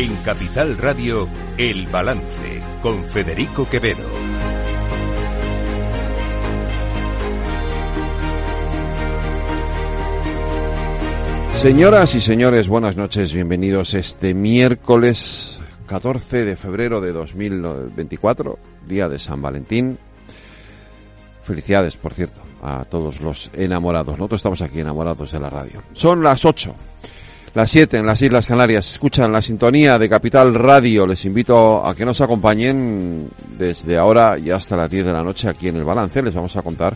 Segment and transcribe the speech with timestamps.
[0.00, 1.28] En Capital Radio,
[1.58, 4.08] El Balance, con Federico Quevedo.
[11.52, 19.18] Señoras y señores, buenas noches, bienvenidos este miércoles 14 de febrero de 2024, día de
[19.18, 19.98] San Valentín.
[21.42, 24.16] Felicidades, por cierto, a todos los enamorados.
[24.16, 25.82] Nosotros estamos aquí enamorados de la radio.
[25.92, 26.74] Son las 8,
[27.54, 28.92] las 7 en las Islas Canarias.
[28.92, 31.06] Escuchan la sintonía de Capital Radio.
[31.06, 35.48] Les invito a que nos acompañen desde ahora y hasta las 10 de la noche
[35.48, 36.22] aquí en el balance.
[36.22, 36.94] Les vamos a contar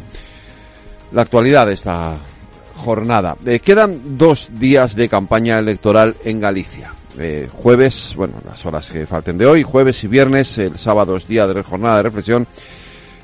[1.13, 2.17] la actualidad de esta
[2.77, 3.37] jornada.
[3.45, 6.93] Eh, quedan dos días de campaña electoral en Galicia.
[7.19, 11.27] Eh, jueves, bueno, las horas que falten de hoy, jueves y viernes, el sábado es
[11.27, 12.47] día de jornada de reflexión.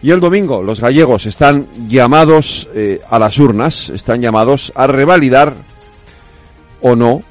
[0.03, 5.55] Y el domingo los gallegos están llamados eh, a las urnas, están llamados a revalidar
[6.83, 7.23] o no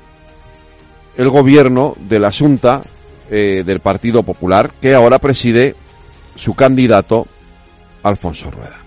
[1.18, 2.82] el gobierno de la Asunta
[3.30, 5.76] del Partido Popular que ahora preside
[6.36, 7.28] su candidato
[8.02, 8.80] Alfonso Rueda.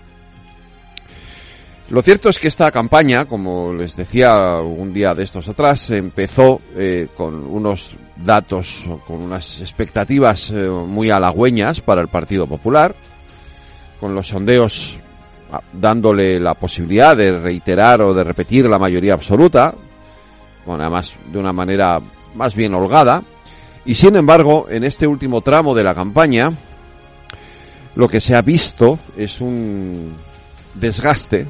[1.89, 6.61] Lo cierto es que esta campaña, como les decía un día de estos atrás, empezó
[6.75, 12.95] eh, con unos datos, con unas expectativas eh, muy halagüeñas para el Partido Popular,
[13.99, 14.97] con los sondeos
[15.51, 19.75] ah, dándole la posibilidad de reiterar o de repetir la mayoría absoluta,
[20.65, 22.01] bueno, además de una manera
[22.35, 23.23] más bien holgada,
[23.85, 26.51] y sin embargo, en este último tramo de la campaña,
[27.95, 30.15] lo que se ha visto es un
[30.73, 31.47] desgaste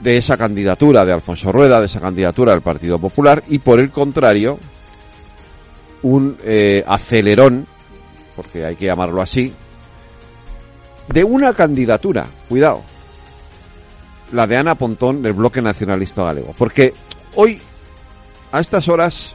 [0.00, 3.90] de esa candidatura de Alfonso Rueda, de esa candidatura del Partido Popular, y por el
[3.90, 4.58] contrario,
[6.02, 7.66] un eh, acelerón,
[8.34, 9.52] porque hay que llamarlo así,
[11.08, 12.82] de una candidatura, cuidado,
[14.32, 16.54] la de Ana Pontón del Bloque Nacionalista Galego.
[16.56, 16.94] Porque
[17.34, 17.60] hoy,
[18.52, 19.34] a estas horas,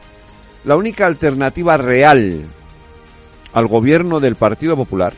[0.64, 2.44] la única alternativa real
[3.52, 5.14] al gobierno del Partido Popular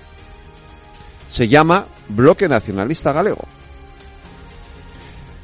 [1.31, 3.45] se llama Bloque Nacionalista Galego.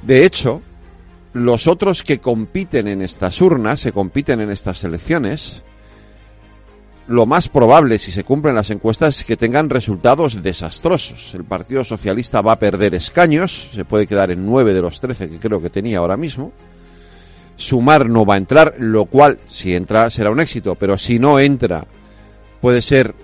[0.03, 0.63] De hecho,
[1.33, 5.65] los otros que compiten en estas urnas, se compiten en estas elecciones,
[7.07, 11.35] lo más probable, si se cumplen las encuestas, es que tengan resultados desastrosos.
[11.35, 15.29] El Partido Socialista va a perder escaños, se puede quedar en nueve de los trece
[15.29, 16.53] que creo que tenía ahora mismo.
[17.57, 21.39] Sumar no va a entrar, lo cual, si entra, será un éxito, pero si no
[21.39, 21.87] entra,
[22.61, 23.15] puede ser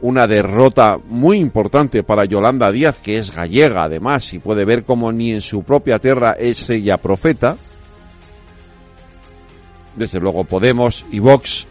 [0.00, 5.10] una derrota muy importante para Yolanda Díaz, que es gallega además, y puede ver como
[5.10, 7.56] ni en su propia tierra es ella profeta.
[9.96, 11.66] Desde luego Podemos y Vox,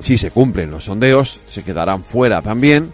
[0.00, 2.92] si se cumplen los sondeos, se quedarán fuera también.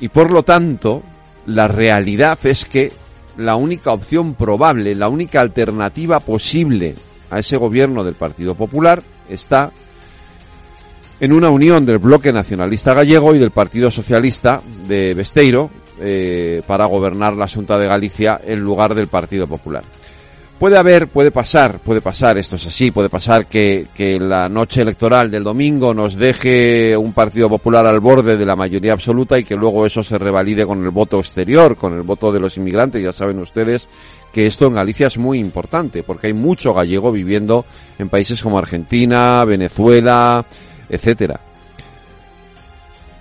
[0.00, 1.02] Y por lo tanto,
[1.46, 2.92] la realidad es que
[3.40, 6.94] la única opción probable, la única alternativa posible
[7.30, 9.72] a ese gobierno del Partido Popular está
[11.20, 16.86] en una unión del bloque nacionalista gallego y del Partido Socialista de Besteiro eh, para
[16.86, 19.84] gobernar la Junta de Galicia en lugar del Partido Popular.
[20.60, 23.88] Puede haber, puede pasar, puede pasar, esto es así, puede pasar que,
[24.20, 28.92] la noche electoral del domingo nos deje un Partido Popular al borde de la mayoría
[28.92, 32.40] absoluta y que luego eso se revalide con el voto exterior, con el voto de
[32.40, 33.02] los inmigrantes.
[33.02, 33.88] Ya saben ustedes
[34.34, 37.64] que esto en Galicia es muy importante porque hay mucho gallego viviendo
[37.98, 40.44] en países como Argentina, Venezuela,
[40.90, 41.40] etcétera.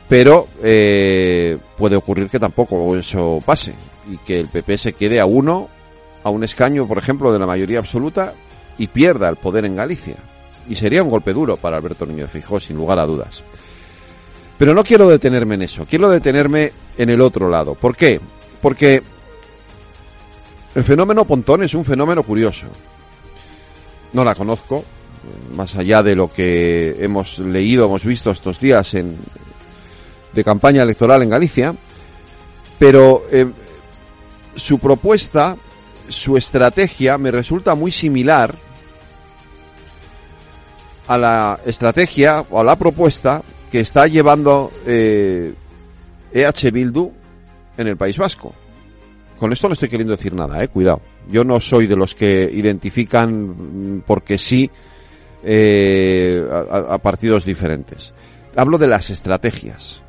[0.10, 3.76] Pero eh, puede ocurrir que tampoco eso pase
[4.12, 5.70] y que el PP se quede a uno,
[6.24, 8.34] a un escaño, por ejemplo, de la mayoría absoluta
[8.78, 10.16] y pierda el poder en Galicia.
[10.68, 13.44] Y sería un golpe duro para Alberto Núñez Fijó, sin lugar a dudas.
[14.58, 17.76] Pero no quiero detenerme en eso, quiero detenerme en el otro lado.
[17.76, 18.20] ¿Por qué?
[18.62, 19.02] Porque
[20.76, 22.68] el fenómeno Pontón es un fenómeno curioso.
[24.14, 24.84] No la conozco,
[25.56, 28.96] más allá de lo que hemos leído, hemos visto estos días
[30.34, 31.76] de campaña electoral en Galicia,
[32.78, 33.48] pero eh,
[34.56, 35.56] su propuesta,
[36.10, 38.54] su estrategia me resulta muy similar
[41.08, 43.42] a la estrategia o a la propuesta
[43.72, 45.54] que está llevando eh,
[46.34, 47.12] EH Bildu
[47.78, 48.54] en el País Vasco.
[49.40, 51.02] Con esto no estoy queriendo decir nada, eh, cuidado.
[51.30, 54.70] Yo no soy de los que identifican mm, porque sí
[55.44, 58.14] eh, a, partidos diferentes.
[58.56, 60.02] Hablo de las estrategias.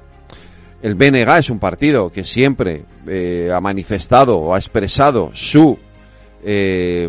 [0.82, 5.78] El BNG es un partido que siempre eh, ha manifestado o ha expresado su
[6.44, 7.08] eh,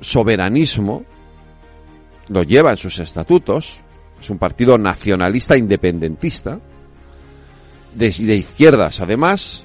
[0.00, 1.04] soberanismo,
[2.28, 3.80] lo lleva en sus estatutos,
[4.20, 6.60] es un partido nacionalista independentista,
[7.94, 9.64] de, de izquierdas además,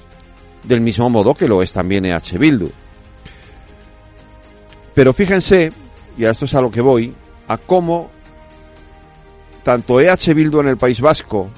[0.64, 2.70] del mismo modo que lo es también EH Bildu.
[4.94, 5.72] Pero fíjense
[6.18, 7.14] y a esto es a lo que voy,
[7.48, 8.10] a cómo
[9.62, 11.50] tanto EH Bildu en el País Vasco,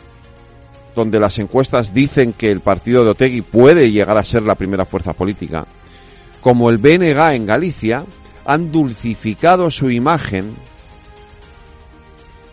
[0.94, 4.84] donde las encuestas dicen que el partido de Otegui puede llegar a ser la primera
[4.84, 5.66] fuerza política,
[6.40, 8.05] como el BNG en Galicia,
[8.44, 10.55] han dulcificado su imagen,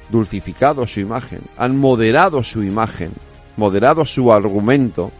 [0.09, 3.11] dulcificado su imagen, han moderado su imagen,
[3.57, 5.11] moderado su argumento,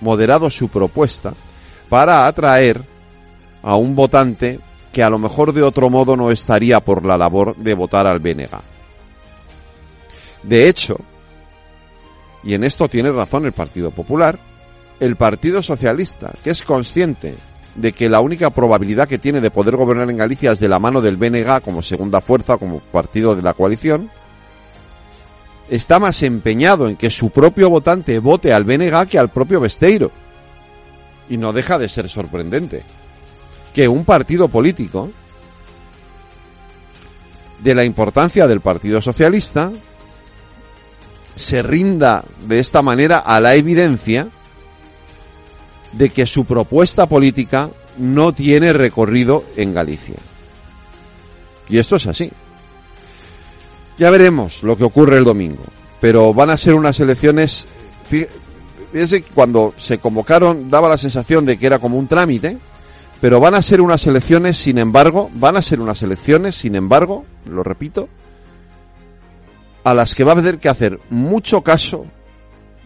[0.00, 1.32] moderado su propuesta,
[1.88, 2.84] para atraer
[3.62, 4.60] a un votante
[4.92, 8.18] que a lo mejor de otro modo no estaría por la labor de votar al
[8.18, 8.50] BNG.
[10.42, 10.98] De hecho,
[12.42, 14.38] y en esto tiene razón el Partido Popular,
[15.00, 17.34] el Partido Socialista, que es consciente
[17.78, 20.80] de que la única probabilidad que tiene de poder gobernar en Galicia es de la
[20.80, 24.10] mano del BNG como segunda fuerza, como partido de la coalición,
[25.70, 30.10] está más empeñado en que su propio votante vote al BNG que al propio Besteiro.
[31.28, 32.82] Y no deja de ser sorprendente
[33.72, 35.12] que un partido político
[37.60, 39.70] de la importancia del Partido Socialista
[41.36, 44.28] se rinda de esta manera a la evidencia
[45.98, 50.14] de que su propuesta política no tiene recorrido en Galicia.
[51.68, 52.30] Y esto es así.
[53.98, 55.64] Ya veremos lo que ocurre el domingo,
[56.00, 57.66] pero van a ser unas elecciones...
[58.08, 62.56] Fíjese que cuando se convocaron daba la sensación de que era como un trámite,
[63.20, 67.26] pero van a ser unas elecciones, sin embargo, van a ser unas elecciones, sin embargo,
[67.44, 68.08] lo repito,
[69.82, 72.06] a las que va a haber que hacer mucho caso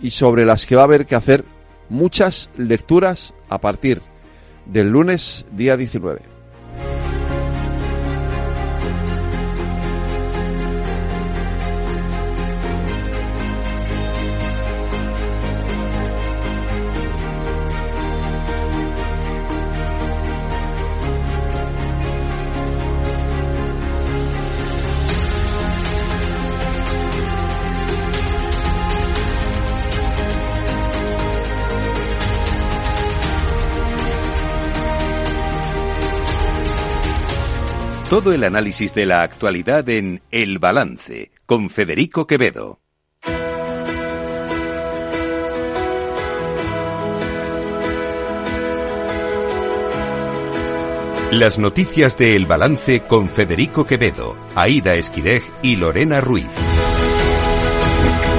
[0.01, 1.45] y sobre las que va a haber que hacer
[1.93, 4.01] muchas lecturas a partir
[4.67, 6.32] del lunes día 19.
[38.13, 42.79] Todo el análisis de la actualidad en El Balance con Federico Quevedo.
[51.31, 56.51] Las noticias de El Balance con Federico Quevedo, Aida Esquirej y Lorena Ruiz.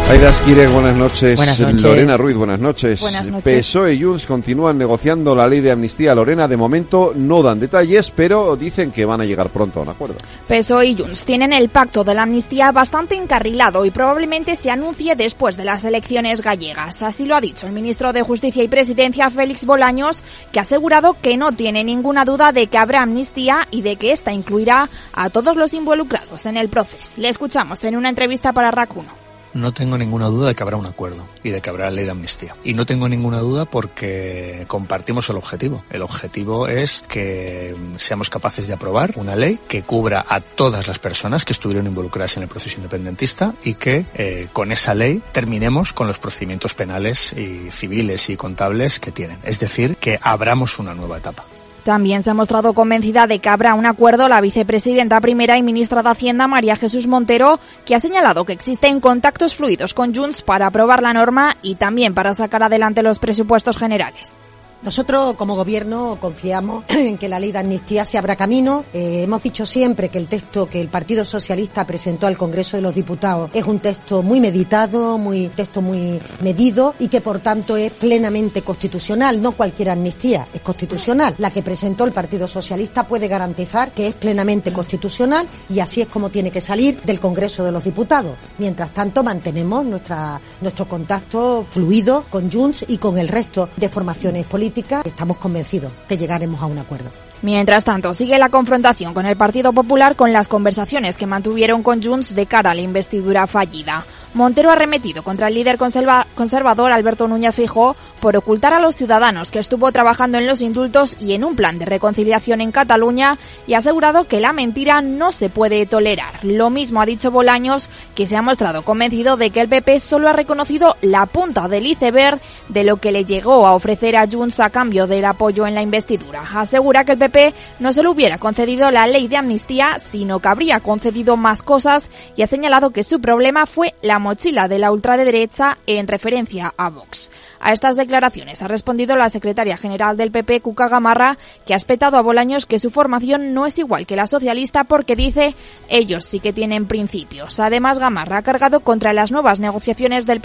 [0.10, 1.36] Aida Esquire, buenas noches.
[1.38, 1.82] Buenas noches.
[1.82, 3.00] Lorena Ruiz, buenas noches.
[3.00, 3.66] Buenas noches.
[3.66, 6.14] PSOE y Junts continúan negociando la ley de amnistía.
[6.14, 9.90] Lorena, de momento no dan detalles, pero dicen que van a llegar pronto a un
[9.90, 10.16] acuerdo.
[10.48, 15.16] PSOE y Junts tienen el pacto de la amnistía bastante encarrilado y probablemente se anuncie
[15.16, 17.02] después de las elecciones gallegas.
[17.02, 20.22] Así lo ha dicho el ministro de Justicia y Presidencia, Félix Bolaños,
[20.52, 24.12] que ha asegurado que no tiene ninguna duda de que habrá amnistía y de que
[24.12, 27.14] esta incluirá a todos los involucrados en el proceso.
[27.16, 29.23] Le escuchamos en una entrevista para Racuno
[29.54, 32.12] no tengo ninguna duda de que habrá un acuerdo y de que habrá ley de
[32.12, 32.56] amnistía.
[32.64, 35.84] Y no tengo ninguna duda porque compartimos el objetivo.
[35.90, 41.00] El objetivo es que seamos capaces de aprobar una ley que cubra a todas las
[41.00, 45.94] personas que estuvieron involucradas en el proceso independentista y que eh, con esa ley terminemos
[45.94, 49.40] con los procedimientos penales y civiles y contables que tienen.
[49.44, 51.46] Es decir, que abramos una nueva etapa.
[51.84, 56.02] También se ha mostrado convencida de que habrá un acuerdo la vicepresidenta primera y ministra
[56.02, 60.68] de Hacienda, María Jesús Montero, que ha señalado que existen contactos fluidos con Junts para
[60.68, 64.38] aprobar la norma y también para sacar adelante los presupuestos generales.
[64.84, 68.84] Nosotros como gobierno confiamos en que la ley de amnistía se abra camino.
[68.94, 72.84] Eh, hemos dicho siempre que el texto que el Partido Socialista presentó al Congreso de
[72.84, 77.78] los Diputados es un texto muy meditado, muy texto muy medido y que por tanto
[77.78, 79.42] es plenamente constitucional.
[79.42, 81.36] No cualquier amnistía es constitucional.
[81.38, 86.08] La que presentó el Partido Socialista puede garantizar que es plenamente constitucional y así es
[86.08, 88.36] como tiene que salir del Congreso de los Diputados.
[88.58, 94.46] Mientras tanto mantenemos nuestra, nuestro contacto fluido con Junts y con el resto de formaciones
[94.46, 94.73] políticas
[95.06, 97.12] estamos convencidos que llegaremos a un acuerdo.
[97.44, 102.02] Mientras tanto, sigue la confrontación con el Partido Popular con las conversaciones que mantuvieron con
[102.02, 104.06] Junts de cara a la investidura fallida.
[104.34, 109.52] Montero ha remetido contra el líder conservador Alberto Núñez Fijó por ocultar a los ciudadanos
[109.52, 113.38] que estuvo trabajando en los indultos y en un plan de reconciliación en Cataluña
[113.68, 116.44] y ha asegurado que la mentira no se puede tolerar.
[116.44, 120.30] Lo mismo ha dicho Bolaños, que se ha mostrado convencido de que el PP solo
[120.30, 124.60] ha reconocido la punta del iceberg de lo que le llegó a ofrecer a Junts
[124.62, 126.44] a cambio del apoyo en la investidura.
[126.56, 130.48] Asegura que el PP no se le hubiera concedido la ley de amnistía, sino que
[130.48, 134.92] habría concedido más cosas y ha señalado que su problema fue la mochila de la
[134.92, 137.30] ultraderecha en referencia a Vox.
[137.60, 142.18] A estas declaraciones ha respondido la secretaria general del PP, Cuca Gamarra, que ha espetado
[142.18, 145.56] a Bolaños que su formación no es igual que la socialista porque dice
[145.88, 147.60] ellos sí que tienen principios.
[147.60, 150.42] Además, Gamarra ha cargado contra las nuevas negociaciones del,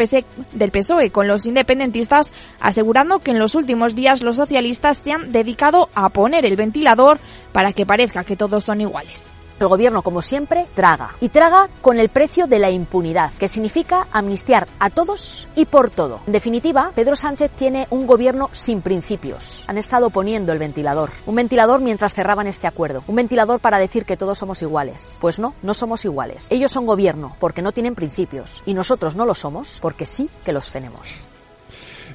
[0.53, 5.33] del PSOE con los independentistas, asegurando que en los últimos días los socialistas se han
[5.33, 7.19] dedicado a poner el ventilador
[7.53, 9.29] para que parezca que todos son iguales.
[9.61, 11.11] El gobierno, como siempre, traga.
[11.21, 15.91] Y traga con el precio de la impunidad, que significa amnistiar a todos y por
[15.91, 16.21] todo.
[16.27, 19.65] En definitiva, Pedro Sánchez tiene un gobierno sin principios.
[19.67, 21.11] Han estado poniendo el ventilador.
[21.27, 23.03] Un ventilador mientras cerraban este acuerdo.
[23.09, 25.19] Un ventilador para decir que todos somos iguales.
[25.21, 26.47] Pues no, no somos iguales.
[26.51, 28.63] Ellos son gobierno porque no tienen principios.
[28.65, 31.28] Y nosotros no lo somos porque sí que los tenemos.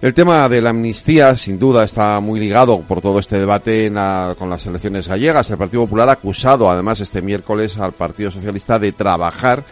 [0.03, 3.89] El tema de la amnistía, sin duda, está muy ligado por todo este debate
[4.37, 5.49] con las elecciones gallegas.
[5.49, 9.63] El Partido Popular ha acusado, además, este miércoles al Partido Socialista de trabajar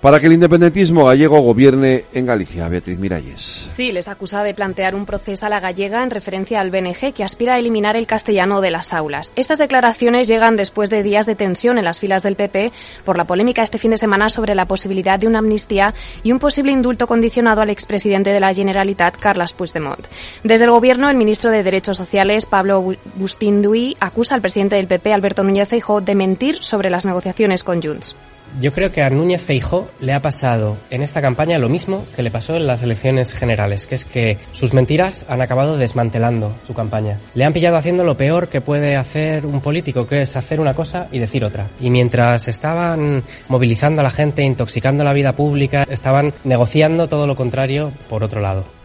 [0.00, 2.68] para que el independentismo gallego gobierne en Galicia.
[2.68, 3.40] Beatriz Miralles.
[3.40, 7.24] Sí, les acusa de plantear un proceso a la gallega en referencia al BNG que
[7.24, 9.32] aspira a eliminar el castellano de las aulas.
[9.36, 12.72] Estas declaraciones llegan después de días de tensión en las filas del PP
[13.04, 16.38] por la polémica este fin de semana sobre la posibilidad de una amnistía y un
[16.38, 20.06] posible indulto condicionado al expresidente de la Generalitat, Carles Puigdemont.
[20.44, 25.12] Desde el Gobierno, el ministro de Derechos Sociales, Pablo Bustinduy, acusa al presidente del PP,
[25.12, 28.16] Alberto Núñez Feijóo, de mentir sobre las negociaciones con Junts.
[28.58, 32.22] Yo creo que a Núñez Feijó le ha pasado en esta campaña lo mismo que
[32.22, 36.74] le pasó en las elecciones generales, que es que sus mentiras han acabado desmantelando su
[36.74, 37.18] campaña.
[37.34, 40.74] Le han pillado haciendo lo peor que puede hacer un político, que es hacer una
[40.74, 41.68] cosa y decir otra.
[41.80, 47.36] Y mientras estaban movilizando a la gente, intoxicando la vida pública, estaban negociando todo lo
[47.36, 48.79] contrario por otro lado.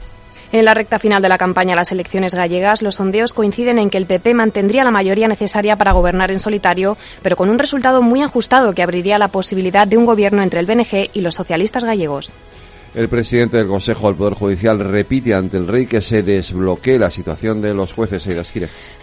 [0.51, 3.89] En la recta final de la campaña a las elecciones gallegas, los sondeos coinciden en
[3.89, 8.01] que el PP mantendría la mayoría necesaria para gobernar en solitario, pero con un resultado
[8.01, 11.83] muy ajustado que abriría la posibilidad de un gobierno entre el BNG y los socialistas
[11.83, 12.31] gallegos.
[12.95, 17.11] El presidente del Consejo del Poder Judicial repite ante el rey que se desbloquee la
[17.11, 18.25] situación de los jueces.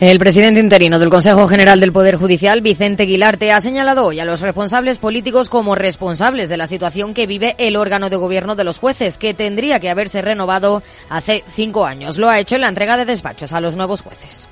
[0.00, 4.24] El presidente interino del Consejo General del Poder Judicial, Vicente Guilarte, ha señalado hoy a
[4.24, 8.64] los responsables políticos como responsables de la situación que vive el órgano de gobierno de
[8.64, 12.16] los jueces, que tendría que haberse renovado hace cinco años.
[12.16, 14.48] Lo ha hecho en la entrega de despachos a los nuevos jueces.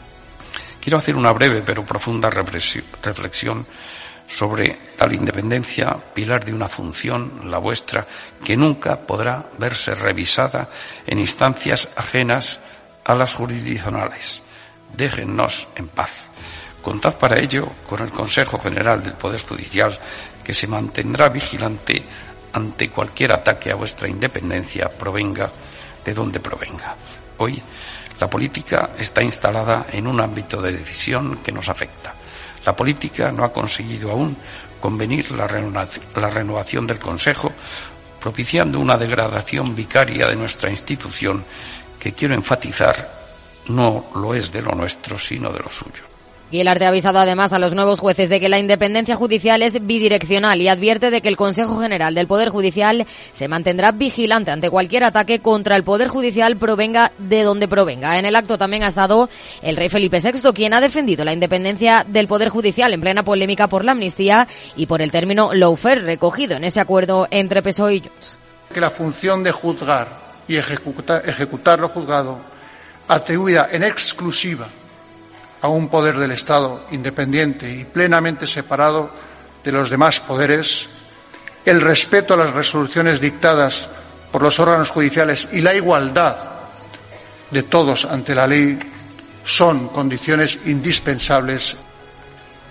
[0.82, 3.64] Quiero hacer una breve pero profunda reflexión
[4.30, 8.06] sobre tal independencia, pilar de una función, la vuestra,
[8.44, 10.68] que nunca podrá verse revisada
[11.04, 12.60] en instancias ajenas
[13.04, 14.42] a las jurisdiccionales.
[14.96, 16.12] Déjennos en paz.
[16.80, 19.98] Contad para ello con el Consejo General del Poder Judicial,
[20.44, 22.00] que se mantendrá vigilante
[22.52, 25.50] ante cualquier ataque a vuestra independencia, provenga
[26.04, 26.94] de donde provenga.
[27.38, 27.60] Hoy,
[28.20, 32.14] la política está instalada en un ámbito de decisión que nos afecta
[32.64, 34.36] la política no ha conseguido aún
[34.80, 37.52] convenir la renovación del Consejo,
[38.20, 41.44] propiciando una degradación vicaria de nuestra institución
[41.98, 43.20] que quiero enfatizar
[43.68, 46.09] no lo es de lo nuestro, sino de lo suyo.
[46.50, 50.60] Guilarte ha avisado además a los nuevos jueces de que la independencia judicial es bidireccional
[50.60, 55.04] y advierte de que el Consejo General del Poder Judicial se mantendrá vigilante ante cualquier
[55.04, 58.18] ataque contra el Poder Judicial provenga de donde provenga.
[58.18, 59.30] En el acto también ha estado
[59.62, 63.68] el rey Felipe VI, quien ha defendido la independencia del Poder Judicial en plena polémica
[63.68, 68.02] por la amnistía y por el término lawfare recogido en ese acuerdo entre PSOE y.
[68.74, 70.08] Que la función de juzgar
[70.48, 72.40] y ejecutar, ejecutar lo juzgado
[73.06, 74.66] atribuida en exclusiva
[75.62, 79.10] a un poder del Estado independiente y plenamente separado
[79.62, 80.88] de los demás poderes,
[81.64, 83.88] el respeto a las resoluciones dictadas
[84.32, 86.36] por los órganos judiciales y la igualdad
[87.50, 88.78] de todos ante la ley
[89.44, 91.76] son condiciones indispensables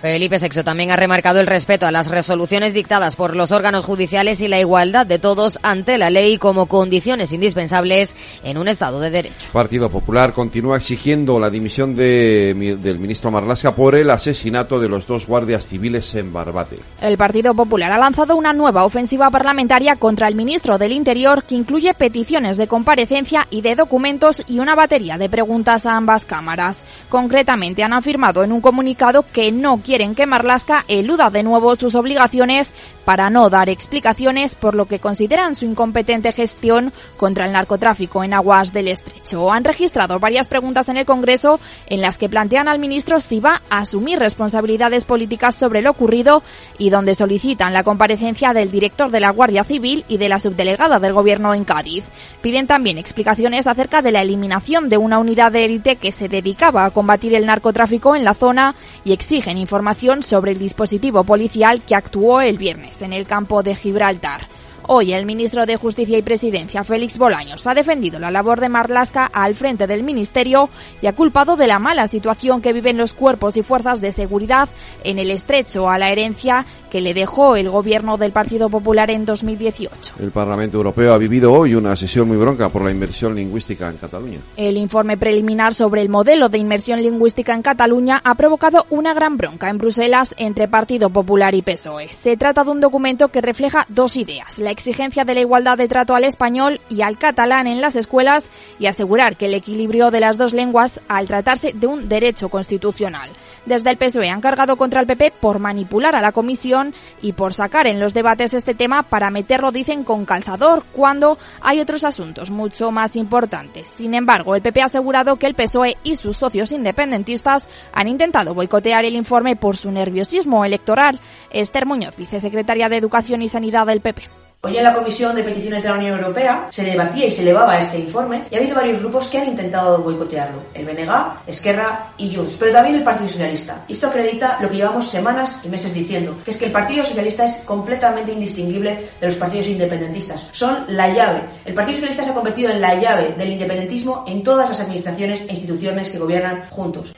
[0.02, 4.40] Felipe Sexo también ha remarcado el respeto a las resoluciones dictadas por los órganos judiciales
[4.40, 9.10] y la igualdad de todos ante la ley como condiciones indispensables en un Estado de
[9.10, 9.50] Derecho.
[9.52, 15.28] Partido Popular continúa exigiendo la dimisión del ministro Marlasca por el asesinato de los dos
[15.28, 16.78] guardias civiles en Barbate.
[17.02, 21.56] El Partido Popular ha lanzado una nueva ofensiva parlamentaria contra el ministro del Interior que
[21.56, 26.84] incluye peticiones de comparecencia y de documentos y una batería de preguntas a ambas cámaras.
[27.10, 31.96] Concretamente han afirmado en un comunicado que no quieren que Marlasca eluda de nuevo sus
[31.96, 38.24] obligaciones para no dar explicaciones por lo que consideran su incompetente gestión contra el narcotráfico
[38.24, 39.52] en aguas del estrecho.
[39.52, 43.64] Han registrado varias preguntas en el Congreso en las que plantean al ministro si va
[43.72, 46.44] a asumir responsabilidades políticas sobre lo ocurrido
[46.78, 51.00] y donde solicitan la comparecencia del director de la Guardia Civil y de la subdelegada
[51.00, 52.06] del Gobierno en Cádiz.
[52.44, 56.86] Piden también explicaciones acerca de la eliminación de una unidad de élite que se dedicaba
[56.86, 59.79] a combatir el narcotráfico en la zona y exigen información
[60.24, 64.59] sobre el dispositivo policial que actuó el viernes en el campo de Gibraltar.
[64.92, 69.28] Hoy el ministro de Justicia y Presidencia, Félix Bolaños, ha defendido la labor de Marlasca
[69.28, 70.68] al frente del ministerio
[71.00, 74.68] y ha culpado de la mala situación que viven los cuerpos y fuerzas de seguridad
[75.04, 79.26] en el estrecho a la herencia que le dejó el gobierno del Partido Popular en
[79.26, 80.16] 2018.
[80.20, 83.98] El Parlamento Europeo ha vivido hoy una sesión muy bronca por la inversión lingüística en
[83.98, 84.40] Cataluña.
[84.58, 89.38] El informe preliminar sobre el modelo de inmersión lingüística en Cataluña ha provocado una gran
[89.38, 92.12] bronca en Bruselas entre Partido Popular y PSOE.
[92.12, 95.90] Se trata de un documento que refleja dos ideas, la exigencia de la igualdad de
[95.90, 100.22] trato al español y al catalán en las escuelas y asegurar que el equilibrio de
[100.22, 103.30] las dos lenguas al tratarse de un derecho constitucional.
[103.66, 107.54] Desde el PSOE han cargado contra el PP por manipular a la comisión y por
[107.54, 112.50] sacar en los debates este tema para meterlo, dicen, con calzador, cuando hay otros asuntos
[112.50, 113.90] mucho más importantes.
[113.90, 118.54] Sin embargo, el PP ha asegurado que el PSOE y sus socios independentistas han intentado
[118.54, 121.20] boicotear el informe por su nerviosismo electoral.
[121.52, 124.49] Esther Muñoz, vicesecretaria de Educación y Sanidad del PP.
[124.62, 127.80] Hoy en la Comisión de Peticiones de la Unión Europea se debatía y se elevaba
[127.80, 130.64] este informe y ha habido varios grupos que han intentado boicotearlo.
[130.74, 133.86] El BNG, Esquerra y Junts, pero también el Partido Socialista.
[133.88, 137.46] Esto acredita lo que llevamos semanas y meses diciendo, que es que el Partido Socialista
[137.46, 140.50] es completamente indistinguible de los partidos independentistas.
[140.52, 141.42] Son la llave.
[141.64, 145.44] El Partido Socialista se ha convertido en la llave del independentismo en todas las administraciones
[145.48, 147.14] e instituciones que gobiernan juntos.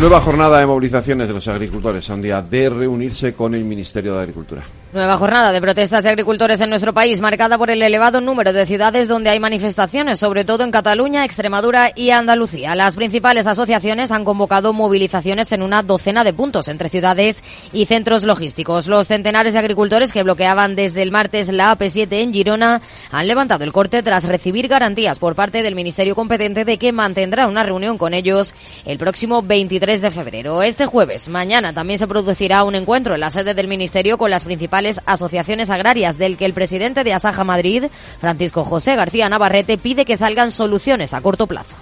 [0.00, 4.14] Nueva jornada de movilizaciones de los agricultores a un día de reunirse con el Ministerio
[4.14, 4.62] de Agricultura.
[4.90, 8.64] Nueva jornada de protestas de agricultores en nuestro país, marcada por el elevado número de
[8.64, 12.74] ciudades donde hay manifestaciones, sobre todo en Cataluña, Extremadura y Andalucía.
[12.74, 18.24] Las principales asociaciones han convocado movilizaciones en una docena de puntos entre ciudades y centros
[18.24, 18.88] logísticos.
[18.88, 22.80] Los centenares de agricultores que bloqueaban desde el martes la AP7 en Girona
[23.12, 27.46] han levantado el corte tras recibir garantías por parte del Ministerio competente de que mantendrá
[27.46, 28.54] una reunión con ellos
[28.86, 30.62] el próximo 23 de febrero.
[30.62, 34.46] Este jueves, mañana, también se producirá un encuentro en la sede del Ministerio con las
[34.46, 37.84] principales asociaciones agrarias, del que el presidente de Asaja Madrid,
[38.20, 41.74] Francisco José García Navarrete, pide que salgan soluciones a corto plazo.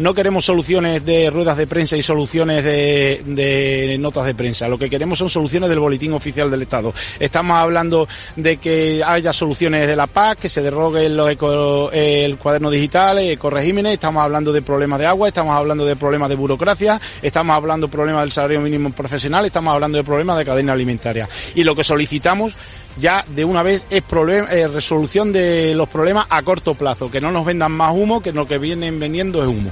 [0.00, 4.66] No queremos soluciones de ruedas de prensa y soluciones de, notas de prensa.
[4.66, 6.94] Lo que queremos son soluciones del boletín oficial del Estado.
[7.18, 13.18] Estamos hablando de que haya soluciones de la PAC, que se derrogue el cuaderno digital,
[13.18, 13.92] ecoregímenes.
[13.92, 17.92] Estamos hablando de problemas de agua, estamos hablando de problemas de burocracia, estamos hablando de
[17.92, 21.28] problemas del salario mínimo profesional, estamos hablando de problemas de cadena alimentaria.
[21.54, 22.56] Y lo que solicitamos
[22.98, 27.30] ya de una vez es eh, resolución de los problemas a corto plazo, que no
[27.30, 29.70] nos vendan más humo, que lo que vienen vendiendo es humo.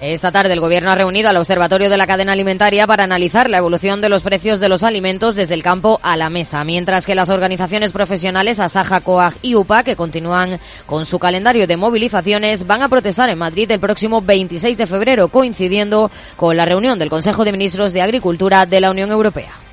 [0.00, 3.58] Esta tarde el Gobierno ha reunido al Observatorio de la Cadena Alimentaria para analizar la
[3.58, 7.14] evolución de los precios de los alimentos desde el campo a la mesa, mientras que
[7.14, 12.82] las organizaciones profesionales Asaja, COAG y UPA, que continúan con su calendario de movilizaciones, van
[12.82, 17.44] a protestar en Madrid el próximo 26 de febrero, coincidiendo con la reunión del Consejo
[17.46, 19.63] de Ministros de Agricultura de la Unión Europea.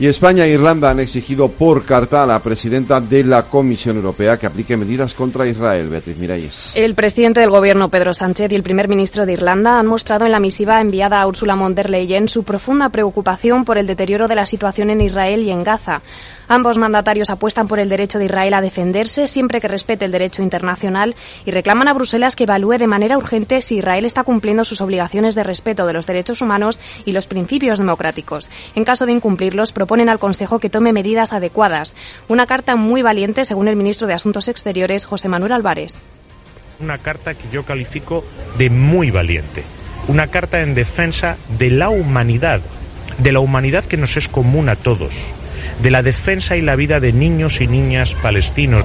[0.00, 4.36] Y España e Irlanda han exigido por carta a la presidenta de la Comisión Europea
[4.36, 6.70] que aplique medidas contra Israel, Beatriz Miralles.
[6.76, 10.30] El presidente del gobierno, Pedro Sánchez, y el primer ministro de Irlanda han mostrado en
[10.30, 14.36] la misiva enviada a Ursula von der Leyen su profunda preocupación por el deterioro de
[14.36, 16.00] la situación en Israel y en Gaza.
[16.46, 20.42] Ambos mandatarios apuestan por el derecho de Israel a defenderse siempre que respete el derecho
[20.42, 24.80] internacional y reclaman a Bruselas que evalúe de manera urgente si Israel está cumpliendo sus
[24.80, 28.48] obligaciones de respeto de los derechos humanos y los principios democráticos.
[28.74, 31.96] En caso de incumplirlos, proponen al Consejo que tome medidas adecuadas.
[32.28, 35.98] Una carta muy valiente, según el ministro de Asuntos Exteriores, José Manuel Álvarez.
[36.78, 38.22] Una carta que yo califico
[38.58, 39.64] de muy valiente.
[40.06, 42.60] Una carta en defensa de la humanidad,
[43.16, 45.14] de la humanidad que nos es común a todos
[45.82, 48.84] de la defensa y la vida de niños y niñas palestinos.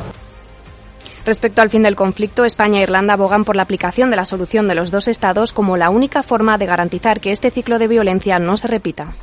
[1.25, 4.67] Respecto al fin del conflicto, España e Irlanda abogan por la aplicación de la solución
[4.67, 8.39] de los dos estados como la única forma de garantizar que este ciclo de violencia
[8.39, 9.15] no se repita.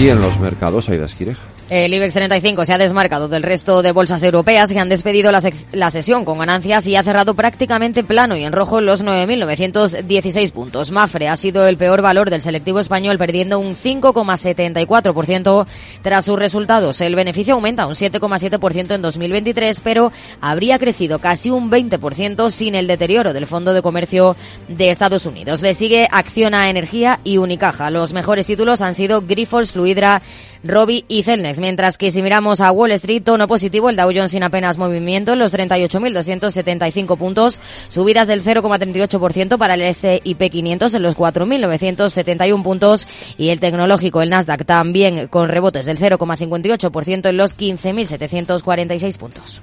[0.00, 1.42] Y en los mercados, Aida Esquireja.
[1.70, 5.90] El IBEX 35 se ha desmarcado del resto de bolsas europeas que han despedido la,
[5.92, 10.90] sesión con ganancias y ha cerrado prácticamente plano y en rojo los 9.916 puntos.
[10.90, 15.66] Mafre ha sido el peor valor del selectivo español, perdiendo un 5,74%
[16.02, 17.00] tras sus resultados.
[17.00, 22.88] El beneficio aumenta un 7,7% en 2023, pero habría crecido casi un 20% sin el
[22.88, 24.34] deterioro del Fondo de Comercio
[24.66, 25.62] de Estados Unidos.
[25.62, 27.90] Le sigue Acciona Energía y Unicaja.
[27.90, 30.20] Los mejores títulos han sido Grifols, Fluidra,
[30.62, 31.60] Robi y Celnex.
[31.60, 35.34] Mientras que si miramos a Wall Street, tono positivo, el Dow Jones sin apenas movimiento,
[35.34, 43.48] los 38.275 puntos, subidas del 0,38% para el S&P 500 en los 4.971 puntos y
[43.48, 49.62] el tecnológico, el Nasdaq, también con rebotes del 0,58% en los 15.746 puntos.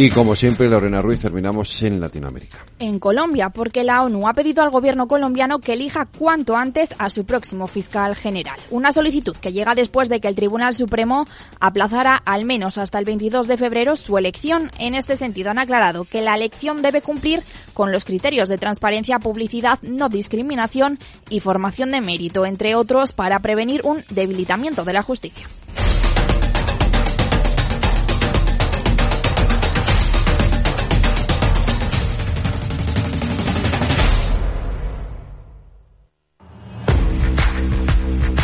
[0.00, 2.64] Y como siempre, Lorena Ruiz, terminamos en Latinoamérica.
[2.78, 7.10] En Colombia, porque la ONU ha pedido al gobierno colombiano que elija cuanto antes a
[7.10, 8.60] su próximo fiscal general.
[8.70, 11.26] Una solicitud que llega después de que el Tribunal Supremo
[11.58, 14.70] aplazara al menos hasta el 22 de febrero su elección.
[14.78, 17.42] En este sentido, han aclarado que la elección debe cumplir
[17.74, 23.40] con los criterios de transparencia, publicidad, no discriminación y formación de mérito, entre otros, para
[23.40, 25.48] prevenir un debilitamiento de la justicia.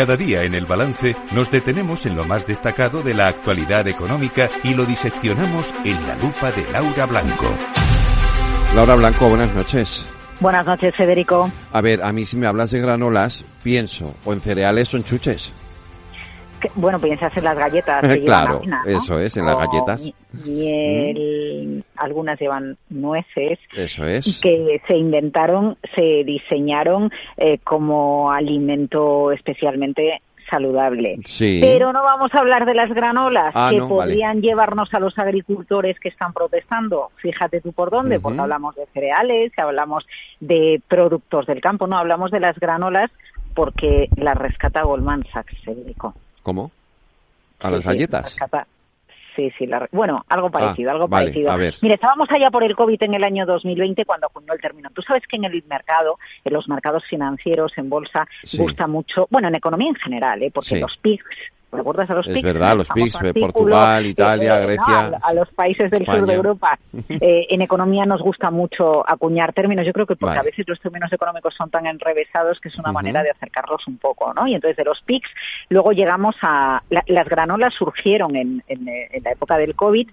[0.00, 4.48] Cada día en el balance nos detenemos en lo más destacado de la actualidad económica
[4.64, 7.54] y lo diseccionamos en la lupa de Laura Blanco.
[8.74, 10.08] Laura Blanco, buenas noches.
[10.40, 11.52] Buenas noches, Federico.
[11.70, 15.04] A ver, a mí si me hablas de granolas, pienso o en cereales o en
[15.04, 15.52] chuches.
[16.60, 18.00] Que- bueno, piensas en las galletas.
[18.02, 20.00] Que llevan claro, eso es, en las O galletas.
[20.00, 23.58] mi- Miel, algunas llevan nueces.
[23.74, 24.40] Eso y es.
[24.40, 30.20] que se inventaron, se diseñaron eh, como alimento especialmente
[30.50, 31.16] saludable.
[31.24, 31.58] Sí.
[31.62, 34.10] Pero no vamos a hablar de las granolas Ah, que no, vale.
[34.10, 37.10] podrían llevarnos a los agricultores que están protestando.
[37.16, 40.06] Fíjate tú por dónde, porque hablamos de cereales, hablamos
[40.40, 43.10] de productos del campo, no hablamos de las granolas
[43.54, 46.14] porque las rescata Goldman Sachs, Federico.
[46.42, 46.70] ¿Cómo?
[47.60, 48.36] ¿A Sí, las sí, galletas?
[49.36, 51.50] Sí, sí, la- bueno, algo parecido, Ah, algo vale, parecido.
[51.52, 51.74] a ver.
[51.82, 54.90] Mira, estábamos allá por el COVID en el año 2020 cuando acuñó el término.
[54.92, 58.58] Tú sabes que en el mercado, en los mercados financieros, en bolsa, Sí.
[58.58, 60.50] gusta mucho, bueno, en economía en general, ¿eh?
[60.52, 60.80] porque Sí.
[60.80, 61.24] los PIGs,
[61.72, 62.44] ¿recuerdas a los Es PIGs?
[62.44, 64.66] verdad, El los PIGs, eh, Portugal, Italia, ¿no?
[64.66, 66.78] Grecia, a, a los países del sur de Europa.
[67.22, 69.84] Eh, en economía nos gusta mucho acuñar términos.
[69.86, 70.40] Yo creo que porque Vale.
[70.40, 73.98] a veces los términos económicos son tan enrevesados que es una manera de acercarlos un
[73.98, 74.46] poco, ¿no?
[74.46, 75.28] Y entonces de los PIGs
[75.68, 76.82] luego llegamos a...
[76.88, 80.08] la- las granolas surgieron en, en, eh, en la época del COVID,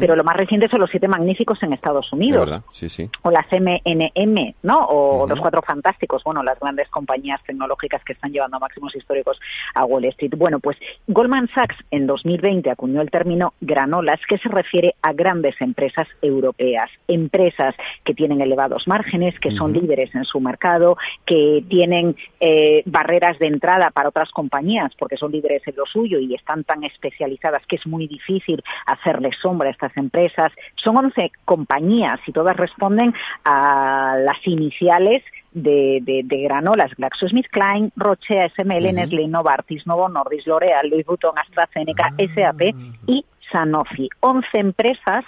[0.00, 3.08] pero lo más reciente son los siete magníficos en Estados Es Unidos verdad, sí, sí.
[3.22, 4.80] o las MNM, ¿no?
[4.86, 9.40] O los cuatro fantásticos, bueno, las grandes compañías tecnológicas que están llevando a máximos históricos
[9.74, 10.32] a Wall Street.
[10.36, 10.76] Bueno, pues
[11.08, 16.90] Goldman Sachs en 2020 acuñó el término granolas, que se refiere a grandes empresas europeas,
[17.08, 23.38] empresas que tienen elevados márgenes, que son líderes en su mercado, que tienen eh, barreras
[23.40, 27.66] de entrada para otras compañías porque son líderes en lo suyo y están tan especializadas
[27.66, 30.52] que es muy difícil hacerle sombra a estas empresas.
[30.76, 33.12] Son 11 compañías y todas responden
[33.44, 35.22] a las iniciales
[35.54, 38.94] de, de, de granolas GlaxoSmithKline, Roche, ASML, Ujú.
[38.94, 42.74] Nestlé, Novartis, Novo Nordisk, L'Oreal, Louis Vuitton, AstraZeneca, SAP
[43.06, 44.08] y Sanofi.
[44.20, 45.24] 11 empresas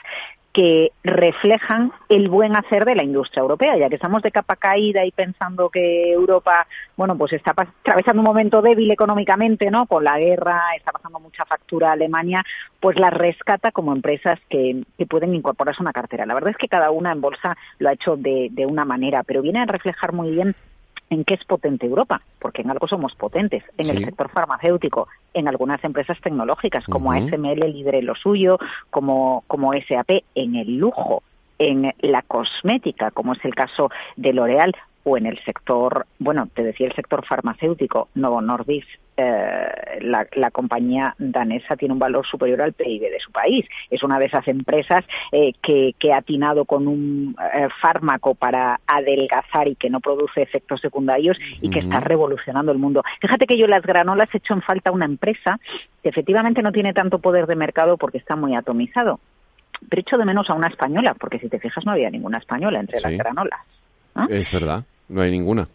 [0.55, 5.05] que reflejan el buen hacer de la industria europea, ya que estamos de capa caída
[5.05, 9.87] y pensando que Europa, bueno, pues está atravesando un momento débil económicamente, ¿no?
[9.87, 12.45] Con la guerra, está pasando mucha factura a Alemania,
[12.79, 16.25] pues la rescata como empresas que, que pueden incorporarse a una cartera.
[16.25, 19.25] La verdad es que cada una en bolsa lo ha hecho de, de una manera,
[19.25, 20.55] pero viene a reflejar muy bien
[21.11, 25.49] en qué es potente Europa, porque en algo somos potentes, en el sector farmacéutico, en
[25.49, 27.29] algunas empresas tecnológicas como Ujú.
[27.29, 28.59] ASML líder en lo suyo,
[28.91, 31.23] como, como SAP en el lujo,
[31.59, 36.63] en la cosmética, como es el caso de L'Oreal, o en el sector, bueno, te
[36.63, 42.63] decía el sector farmacéutico, Novo Nordisk, eh, la, la compañía danesa tiene un valor superior
[42.63, 43.65] al PIB de su país.
[43.91, 48.81] Es una de esas empresas eh, que, que ha atinado con un eh, fármaco para
[48.87, 53.03] adelgazar y que no produce efectos secundarios y que está revolucionando el mundo.
[53.21, 55.61] Fíjate que yo las granolas he hecho en falta una empresa
[56.03, 59.21] que efectivamente no tiene tanto poder de mercado porque está muy atomizado.
[59.89, 62.81] Pero echo de menos a una española, porque si te fijas no había ninguna española
[62.81, 63.61] entre las granolas.
[64.15, 64.29] ¿no?
[64.29, 65.69] Es verdad, no hay ninguna.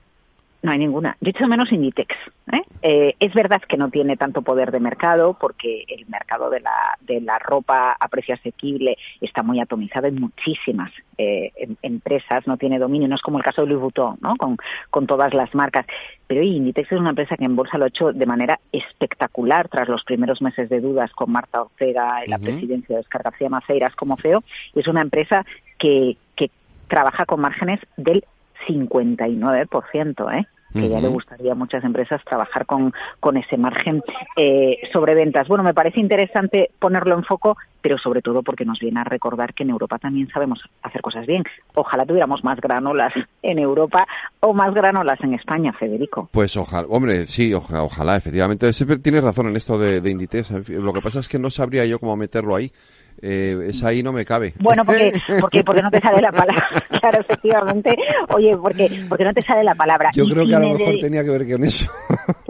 [0.62, 1.16] No hay ninguna.
[1.22, 2.14] Yo echo menos Inditex.
[2.52, 2.62] ¿eh?
[2.82, 3.16] ¿eh?
[3.20, 7.22] es verdad que no tiene tanto poder de mercado porque el mercado de la, de
[7.22, 12.78] la ropa a precio asequible está muy atomizado en muchísimas eh, em, empresas, no tiene
[12.78, 14.36] dominio, no es como el caso de Louis Vuitton, ¿no?
[14.36, 14.58] con,
[14.90, 15.86] con todas las marcas.
[16.28, 19.88] Pero Inditex es una empresa que en bolsa lo ha hecho de manera espectacular tras
[19.88, 23.96] los primeros meses de dudas con Marta Ortega en la presidencia de Oscar García Maceiras
[23.96, 24.44] como CEO.
[24.76, 25.46] Es una empresa
[25.78, 26.52] que, que
[26.90, 28.26] trabaja con márgenes del
[28.68, 30.48] 59%, ¿eh?
[30.74, 34.04] que ya le gustaría a muchas empresas trabajar con, con ese margen
[34.36, 35.48] eh, sobre ventas.
[35.48, 39.54] Bueno, me parece interesante ponerlo en foco, pero sobre todo porque nos viene a recordar
[39.54, 41.44] que en Europa también sabemos hacer cosas bien.
[41.74, 44.08] Ojalá tuviéramos más granolas en Europa
[44.42, 46.30] o más granolas en España, Federico.
[46.32, 48.70] Pues ojalá, hombre, sí, ojalá, efectivamente.
[49.02, 50.70] Tienes razón en esto de, de Inditex.
[50.70, 52.72] Lo que pasa es que no sabría yo cómo meterlo ahí
[53.22, 54.54] eh, esa ahí no me cabe.
[54.60, 56.68] Bueno, porque, porque, porque no te sale la palabra.
[57.00, 57.96] claro, efectivamente.
[58.30, 60.12] Oye, porque, porque no te sale la palabra.
[60.14, 61.92] Yo creo que a lo mejor tenía que ver con eso.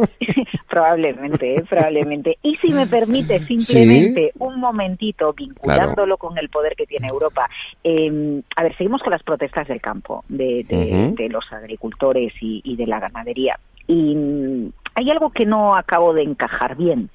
[0.69, 2.38] probablemente, eh, probablemente.
[2.43, 7.49] Y si me permite simplemente un momentito vinculándolo con el poder que tiene Europa.
[7.84, 10.63] Eh, a ver, seguimos con las protestas del campo, de,
[11.17, 13.60] de, los agricultores y, y de la ganadería.
[13.88, 14.15] Y
[14.95, 17.10] hay algo que no acabo de encajar bien.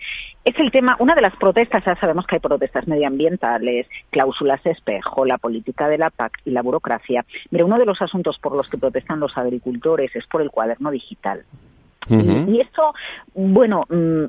[0.44, 5.24] Es el tema, una de las protestas, ya sabemos que hay protestas medioambientales, cláusulas espejo,
[5.24, 7.24] la política de la PAC y la burocracia.
[7.50, 10.90] Mira, uno de los asuntos por los que protestan los agricultores es por el cuaderno
[10.90, 11.44] digital.
[12.06, 12.92] y, esto,
[13.32, 14.24] bueno, mm,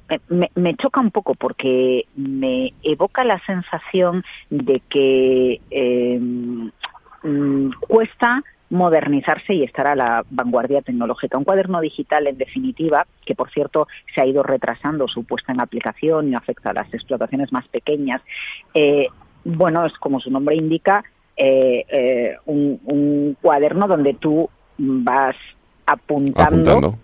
[0.56, 9.54] me, choca un poco porque me evoca la sensación de que eh, mm, cuesta modernizarse
[9.54, 11.38] y estar a la vanguardia tecnológica.
[11.38, 15.62] Un cuaderno digital, en definitiva, que por cierto se ha ido retrasando su puesta en
[15.62, 18.21] aplicación y afecta a las explotaciones más pequeñas,
[18.73, 19.08] eh,
[19.43, 21.04] bueno, es como su nombre indica,
[21.38, 25.36] eh, eh, un, cuaderno donde tú vas
[25.86, 26.97] apuntando,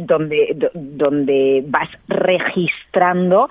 [0.00, 3.48] donde, donde vas registrando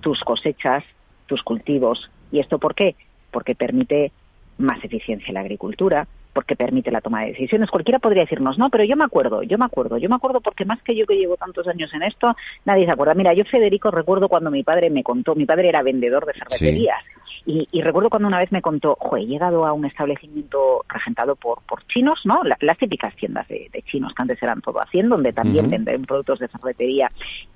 [0.00, 0.82] tus cosechas,
[1.26, 2.10] tus cultivos.
[2.32, 2.96] ¿Y esto por qué?
[3.30, 4.10] Porque permite
[4.58, 7.68] más eficiencia en la agricultura, porque permite la toma de decisiones.
[7.68, 10.64] Cualquiera podría decirnos, no, pero yo me acuerdo, yo me acuerdo, yo me acuerdo porque
[10.64, 13.14] más que yo que llevo tantos años en esto, nadie se acuerda.
[13.14, 17.02] Mira, yo Federico recuerdo cuando mi padre me contó, mi padre era vendedor de ferreterías,
[17.44, 21.86] y, recuerdo cuando una vez me contó, he llegado a un establecimiento regentado por, por
[21.86, 22.42] chinos, ¿no?
[22.44, 26.48] las típicas tiendas de, chinos que antes eran todo haciendo, donde también venden productos de
[26.48, 27.10] ferretería,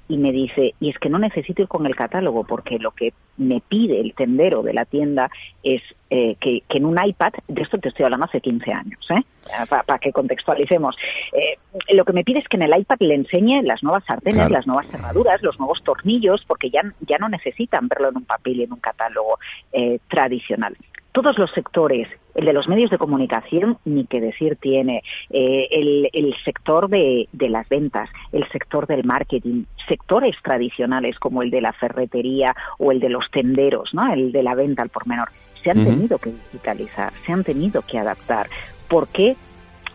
[0.09, 3.13] y me dice, y es que no necesito ir con el catálogo porque lo que
[3.37, 5.31] me pide el tendero de la tienda
[5.63, 5.83] es
[6.15, 9.25] eh, que, en un iPad, de esto te estoy hablando hace 15 años, ¿eh?
[9.67, 10.95] para que contextualicemos,
[11.33, 11.57] eh,
[11.95, 14.67] lo que me pide es que en el iPad le enseñe las nuevas sartenes, las
[14.67, 18.65] nuevas cerraduras, los nuevos tornillos, porque ya, ya no necesitan verlo en un papel y
[18.65, 19.39] en un catálogo
[19.73, 20.77] eh, tradicional
[21.13, 26.35] todos los sectores, el de los medios de comunicación, ni que decir tiene, eh, el,
[26.43, 32.57] sector de, las ventas, el sector del marketing, sectores tradicionales como el de la ferretería
[32.79, 34.11] o el de los tenderos, ¿no?
[34.11, 35.29] el de la venta al por menor,
[35.63, 38.49] se han tenido que digitalizar, se han tenido que adaptar.
[38.89, 39.37] ¿Por qué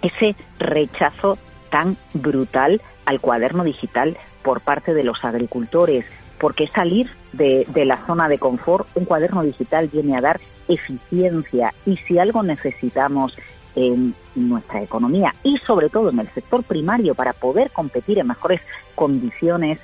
[0.02, 1.38] ese rechazo
[1.70, 6.06] tan brutal al cuaderno digital por parte de los agricultores?
[6.40, 11.74] Porque salir de, de la zona de confort, un cuaderno digital viene a dar eficiencia
[11.86, 13.38] y si algo necesitamos
[13.76, 18.62] en nuestra economía y sobre todo en el sector primario para poder competir en mejores
[18.96, 19.80] condiciones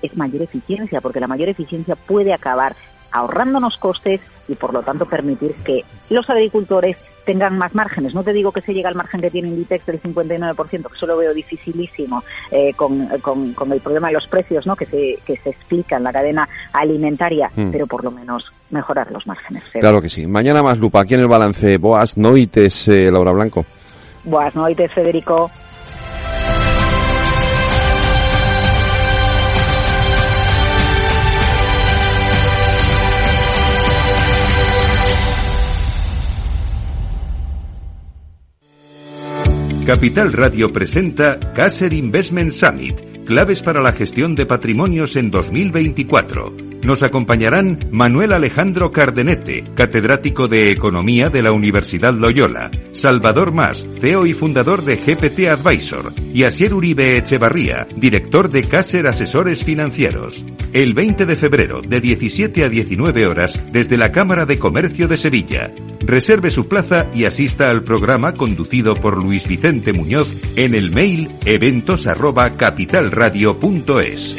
[0.00, 2.76] es mayor eficiencia, porque la mayor eficiencia puede acabar
[3.10, 8.14] ahorrándonos costes y por lo tanto permitir que los agricultores tengan más márgenes.
[8.14, 11.06] No te digo que se llegue al margen que tiene Inditex del 59%, que eso
[11.06, 14.76] lo veo dificilísimo eh, con, con, el problema de los precios ¿no?
[14.76, 17.70] que, se, que se explica en la cadena alimentaria, hmm.
[17.70, 19.62] pero por lo menos mejorar los márgenes.
[19.72, 20.26] Claro que sí.
[20.26, 21.00] Mañana más lupa.
[21.00, 23.64] Aquí en el balance, Boas Noites, eh, Laura Blanco.
[24.24, 25.50] Boas Noites, Federico.
[39.92, 47.04] Capital Radio presenta Caser Investment Summit, claves para la gestión de patrimonios en 2024 nos
[47.04, 54.34] acompañarán Manuel Alejandro Cardenete, catedrático de Economía de la Universidad Loyola, Salvador Mas, CEO y
[54.34, 60.44] fundador de GPT Advisor, y Asier Uribe Echevarría, director de Caser Asesores Financieros.
[60.72, 65.18] El 20 de febrero, de 17 a 19 horas, desde la Cámara de Comercio de
[65.18, 65.72] Sevilla.
[66.04, 71.30] Reserve su plaza y asista al programa conducido por Luis Vicente Muñoz en el mail
[71.44, 74.36] eventos@capitalradio.es.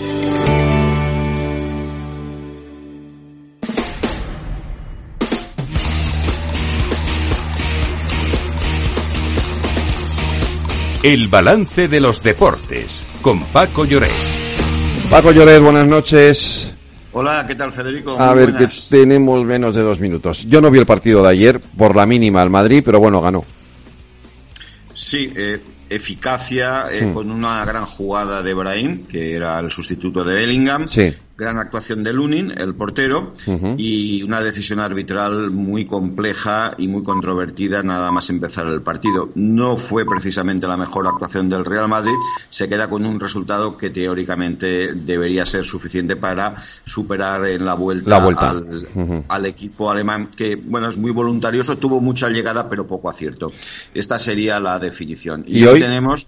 [11.04, 14.10] El balance de los deportes con Paco Lloret.
[15.10, 16.73] Paco Lloret, buenas noches.
[17.13, 18.19] Hola, ¿qué tal Federico?
[18.19, 20.45] A ver, que tenemos menos de dos minutos.
[20.47, 23.45] Yo no vi el partido de ayer por la mínima al Madrid, pero bueno, ganó.
[24.95, 27.13] Sí, eh, eficacia eh, Mm.
[27.13, 30.88] con una gran jugada de Brahim, que era el sustituto de Bellingham.
[30.88, 31.13] Sí.
[31.36, 33.34] Gran actuación de Lunin, el portero,
[33.78, 39.30] y una decisión arbitral muy compleja y muy controvertida nada más empezar el partido.
[39.34, 42.13] No fue precisamente la mejor actuación del Real Madrid,
[42.50, 48.10] se queda con un resultado que teóricamente debería ser suficiente para superar en la vuelta,
[48.12, 48.56] La vuelta.
[49.28, 53.52] al, equipo alemán que, bueno, es muy voluntarioso, tuvo mucha llegada pero poco acierto.
[53.93, 55.43] Esta sería la definición.
[55.48, 55.80] ¿Y hoy?
[55.80, 56.28] tenemos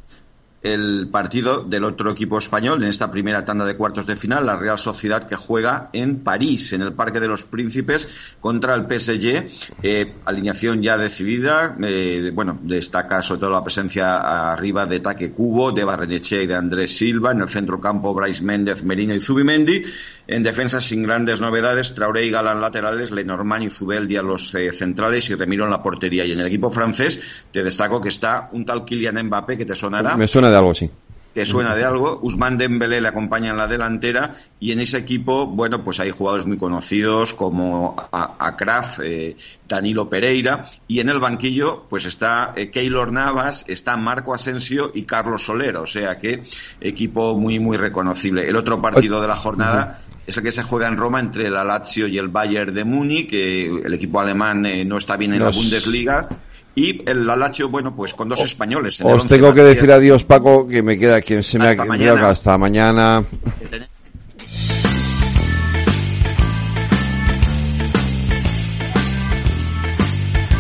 [0.66, 4.56] el partido del otro equipo español en esta primera tanda de cuartos de final, la
[4.56, 9.48] Real Sociedad que juega en París, en el Parque de los Príncipes, contra el PSG.
[9.84, 11.78] Eh, alineación ya decidida.
[11.84, 16.56] eh, bueno, destaca sobre todo la presencia arriba de Taque Cubo, de Barrenechea y de
[16.56, 17.32] Andrés Silva.
[17.32, 19.84] En el centro campo, Bryce Méndez, Merino y Zubimendi.
[20.28, 24.72] En defensa, sin grandes novedades, Traoré y Galán laterales, Lenormand y Zubeldi a los eh,
[24.72, 26.26] centrales y Remiro en la portería.
[26.26, 27.20] Y en el equipo francés,
[27.52, 30.16] te destaco que está un tal Kylian Mbappé que te sonará
[30.56, 30.90] algo así.
[31.34, 32.18] que suena de algo.
[32.24, 36.46] Usman Dembélé le acompaña en la delantera y en ese equipo, bueno, pues hay jugadores
[36.46, 39.36] muy conocidos como A- Akraf, eh,
[39.68, 45.04] Danilo Pereira y en el banquillo pues está eh, Keylor Navas, está Marco Asensio y
[45.04, 46.44] Carlos Soler, o sea que
[46.80, 48.48] equipo muy muy reconocible.
[48.48, 51.54] El otro partido de la jornada es el que se juega en Roma entre el
[51.54, 55.40] Lazio y el Bayern de Múnich, que el equipo alemán eh, no está bien en
[55.40, 56.30] Los- la Bundesliga.
[56.76, 59.00] Y el Lazio, bueno, pues con dos españoles.
[59.00, 62.30] en Os tengo que decir adiós, Paco, que me queda quien se me ha mañana.
[62.30, 63.24] hasta mañana.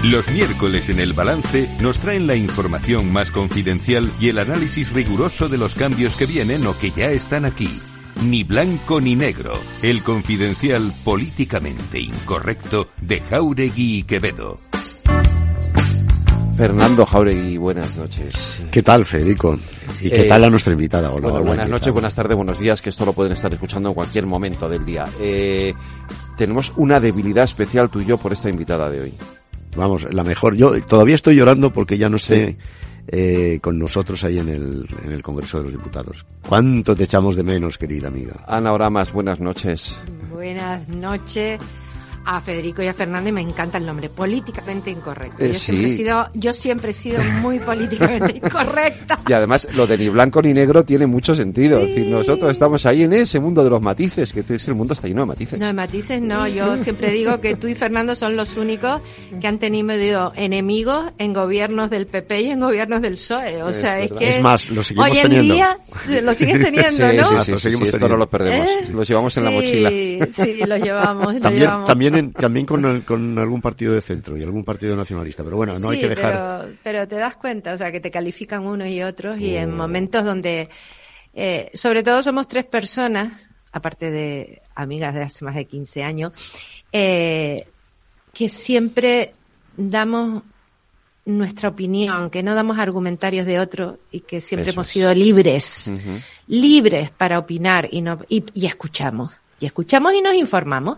[0.03, 5.49] Los miércoles en el balance nos traen la información más confidencial y el análisis riguroso
[5.49, 7.81] de los cambios que vienen o que ya están aquí.
[8.23, 14.57] Ni blanco ni negro, el confidencial políticamente incorrecto de Jauregui y Quevedo.
[16.57, 18.33] Fernando Jauregui, buenas noches.
[18.71, 19.59] ¿Qué tal, Federico?
[20.01, 21.09] ¿Y qué Eh, tal a nuestra invitada?
[21.11, 23.51] Hola, Bueno, hola, buenas ¿qué noches, buenas tardes, buenos días, que esto lo pueden estar
[23.53, 25.03] escuchando en cualquier momento del día.
[25.19, 25.73] Eh,
[26.37, 29.13] tenemos una debilidad especial tú y yo por esta invitada de hoy.
[29.75, 30.55] Vamos, la mejor.
[30.55, 32.57] Yo todavía estoy llorando porque ya no esté
[33.09, 36.25] eh, con nosotros ahí en el, en el Congreso de los Diputados.
[36.47, 38.33] ¿Cuánto te echamos de menos, querida amiga?
[38.47, 39.93] Ana Oramas, buenas noches.
[40.31, 41.59] Buenas noches
[42.25, 45.43] a Federico y a Fernando y me encanta el nombre, políticamente incorrecto.
[45.43, 45.97] Eh, yo, siempre he sí.
[45.97, 49.19] sido, yo siempre he sido muy políticamente incorrecta.
[49.27, 51.79] Y además, lo de ni blanco ni negro tiene mucho sentido.
[51.79, 54.93] Es decir, nosotros estamos ahí en ese mundo de los matices, que es el mundo
[54.93, 55.59] está lleno de matices.
[55.59, 59.01] No, de matices no, yo siempre digo que tú y Fernando son los únicos
[59.39, 59.75] que han tenido
[60.35, 63.61] enemigos en gobiernos del PP y en gobiernos del PSOE.
[63.63, 65.53] O Es sea, es, que Es más, lo seguimos hoy en teniendo.
[65.53, 65.77] día
[66.23, 67.23] lo sigues teniendo, sí, ¿no?
[67.23, 68.17] sí, sí, Lo sí, seguimos sí, esto no teniendo.
[68.17, 68.67] lo perdemos.
[68.67, 68.91] ¿Eh?
[68.93, 69.89] Lo llevamos en la Sí, mochila.
[70.33, 71.85] Sí, lo llevamos, lo También, llevamos.
[71.87, 75.43] también, también con, el- con algún partido de centro y algún partido nacionalista.
[75.43, 76.33] Pero bueno, no hay que dejar.
[76.63, 79.75] Pero, pero te das cuenta, o sea, que te califican unos y otros y en
[79.75, 80.69] momentos donde,
[81.33, 86.31] eh, sobre todo somos tres personas, aparte de amigas de hace más de 15 años,
[86.91, 87.65] eh,
[88.33, 89.33] que siempre
[89.77, 90.43] damos
[91.25, 95.91] nuestra opinión, que no damos argumentarios de otro y que siempre Eso hemos sido libres,
[96.47, 99.33] libres para opinar y, no, y, y escuchamos.
[99.59, 100.97] Y escuchamos y nos informamos,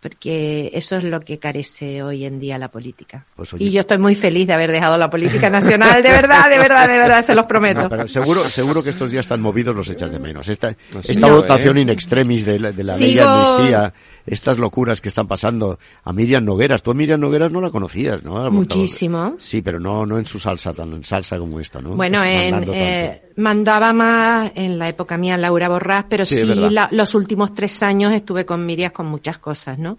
[0.00, 3.24] porque eso es lo que carece hoy en día la política.
[3.34, 6.58] Pues, y yo estoy muy feliz de haber dejado la política nacional, de verdad, de
[6.58, 7.82] verdad, de verdad, se los prometo.
[7.82, 10.48] No, pero seguro, seguro que estos días están movidos los echas de menos.
[10.48, 11.82] Esta, esta No, votación ¿eh?
[11.82, 13.92] in extremis de la, de la ley amnistía,
[14.30, 16.82] estas locuras que están pasando a Miriam Nogueras.
[16.82, 18.42] Tú a Miriam Nogueras no la conocías, ¿no?
[18.42, 18.50] La.
[18.50, 19.34] Muchísimo.
[19.38, 21.90] Sí, pero no, no en su salsa, tan en salsa como esta, ¿no?
[21.90, 27.14] Bueno, en, eh, mandaba más en la época mía Laura Borrás, pero Sí, la- los
[27.14, 29.96] últimos tres años estuve con Miriam con muchas cosas, ¿no?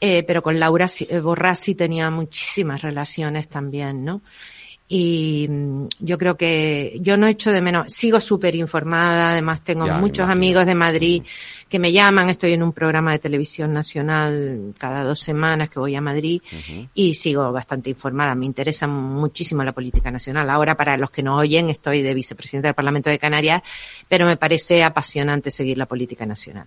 [0.00, 4.20] Eh, pero con Laura eh, Borrás sí tenía muchísimas relaciones también, ¿no?
[4.94, 9.86] Y mm, yo creo que yo no echo de menos, sigo súper informada, además tengo
[9.86, 11.22] Ya, muchos amigos de Madrid
[11.66, 15.94] que me llaman, estoy en un programa de televisión nacional cada dos semanas que voy
[15.94, 16.42] a Madrid
[16.92, 18.34] y sigo bastante informada.
[18.34, 20.50] Me interesa muchísimo la política nacional.
[20.50, 23.62] Ahora, para los que no oyen, estoy de vicepresidenta del Parlamento de Canarias,
[24.06, 26.66] pero me parece apasionante seguir la política nacional.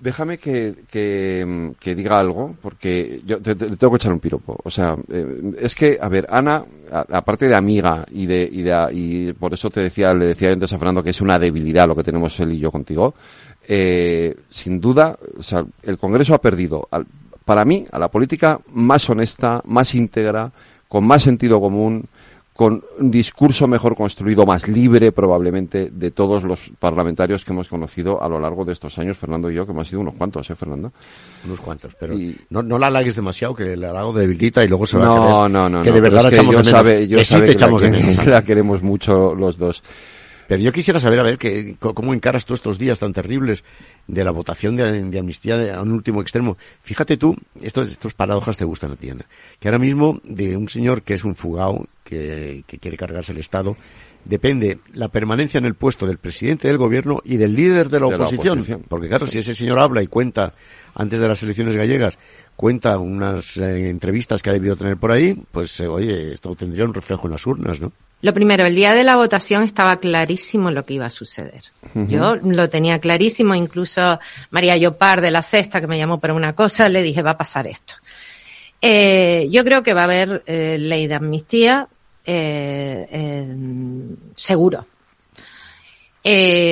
[0.00, 4.20] Déjame que, que, que diga algo, porque yo te, te- te tengo que echar un
[4.20, 4.56] piropo.
[4.62, 6.64] O sea, eh, es que, a ver, Ana,
[7.10, 10.72] aparte de amiga y de, y de, y por eso te decía, le decía antes
[10.72, 13.12] a Fernando que es una debilidad lo que tenemos él y yo contigo,
[13.66, 17.06] eh, sin duda, o sea, el Congreso ha perdido, al-
[17.44, 20.52] para mí, a la política más honesta, más íntegra,
[20.86, 22.04] con más sentido común,
[22.58, 28.20] con un discurso mejor construido, más libre probablemente de todos los parlamentarios que hemos conocido
[28.20, 30.56] a lo largo de estos años, Fernando y yo, que hemos sido unos cuantos, ¿eh,
[30.56, 30.90] Fernando?
[31.46, 32.16] Unos cuantos, pero
[32.50, 35.14] no, no la halagues demasiado, que la halago debilita y luego se va no, a
[35.46, 35.94] creer No, no, que no.
[35.94, 36.72] de verdad la echamos de menos.
[36.72, 38.26] sabe, yo que sí te que echamos la, de menos.
[38.26, 39.84] la queremos mucho los dos.
[40.48, 43.62] Pero yo quisiera saber, a ver, que, cómo encaras tú estos días tan terribles
[44.06, 46.56] de la votación de, de amnistía a un último extremo.
[46.82, 49.26] Fíjate tú, estos, estos paradojas te gustan a ti, Ana,
[49.60, 53.38] que ahora mismo de un señor que es un fugao, que, que quiere cargarse el
[53.38, 53.76] Estado,
[54.24, 58.06] depende la permanencia en el puesto del presidente del gobierno y del líder de la,
[58.06, 58.58] De la oposición.
[58.58, 58.84] oposición.
[58.88, 60.54] Porque claro, si ese señor habla y cuenta,
[60.94, 62.18] antes de las elecciones gallegas,
[62.56, 66.86] cuenta unas eh, entrevistas que ha debido tener por ahí, pues eh, oye, esto tendría
[66.86, 67.92] un reflejo en las urnas, ¿no?
[68.20, 71.62] Lo primero, el día de la votación estaba clarísimo lo que iba a suceder.
[71.94, 74.18] Yo lo tenía clarísimo, incluso
[74.50, 77.38] María Llopar de la Sexta, que me llamó para una cosa, le dije, va a
[77.38, 77.94] pasar esto.
[78.82, 81.86] Eh, yo creo que va a haber eh, ley de amnistía,
[82.24, 83.46] eh,
[84.34, 84.86] seguro.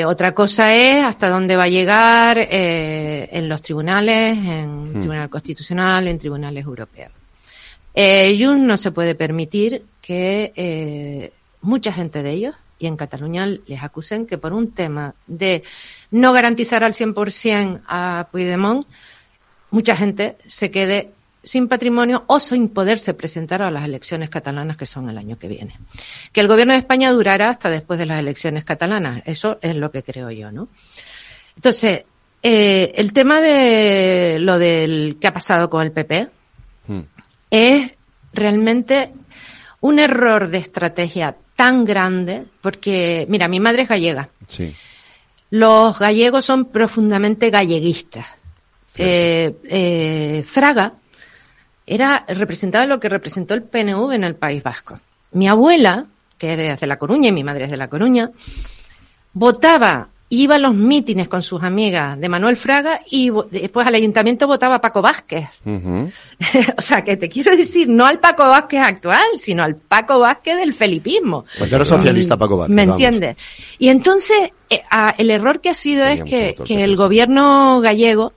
[0.07, 5.01] Otra cosa es hasta dónde va a llegar en los tribunales, en Hmm.
[5.01, 7.13] Tribunal Constitucional, en tribunales europeos.
[7.95, 11.33] Eh, Junts no se puede permitir que eh,
[11.67, 15.62] mucha gente de ellos, y en Cataluña les acusen que por un tema de
[16.11, 18.87] no garantizar al 100% a Puigdemont,
[19.71, 21.11] mucha gente se quede
[21.43, 25.49] sin patrimonio o sin poderse presentar a las elecciones catalanas que son el año que
[25.49, 25.79] viene.
[26.33, 29.91] Que el gobierno de España durará hasta después de las elecciones catalanas, eso es lo
[29.91, 30.69] que creo yo, ¿no?
[31.57, 32.05] Entonces,
[32.43, 36.29] eh, el tema de lo del que ha pasado con el PP
[37.51, 37.93] es
[38.33, 39.11] realmente
[39.81, 44.29] un error de estrategia tan grande, porque, mira, mi madre es gallega.
[44.47, 44.75] Sí.
[45.51, 48.27] Los gallegos son profundamente galleguistas.
[48.99, 50.93] Eh, eh, Fraga
[51.87, 54.99] era representaba lo que representó el PNV en el País Vasco.
[55.33, 56.07] Mi abuela,
[56.39, 58.31] que es de La Coruña y mi madre es de La Coruña,
[59.35, 64.47] votaba, iba a los mítines con sus amigas de Manuel Fraga y después al ayuntamiento
[64.47, 65.49] votaba a Paco Vázquez.
[66.77, 70.57] o sea, que te quiero decir, no al Paco Vázquez actual, sino al Paco Vázquez
[70.57, 71.45] del felipismo.
[71.59, 72.74] Porque era socialista Paco Vázquez.
[72.74, 73.37] ¿Me entiendes?
[73.79, 74.83] Y entonces, eh,
[75.18, 78.33] el error que ha sido es que, que el gobierno gallego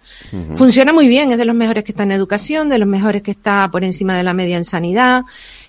[0.54, 3.32] funciona muy bien, es de los mejores que está en educación, de los mejores que
[3.32, 5.24] está por encima de la media en sanidad,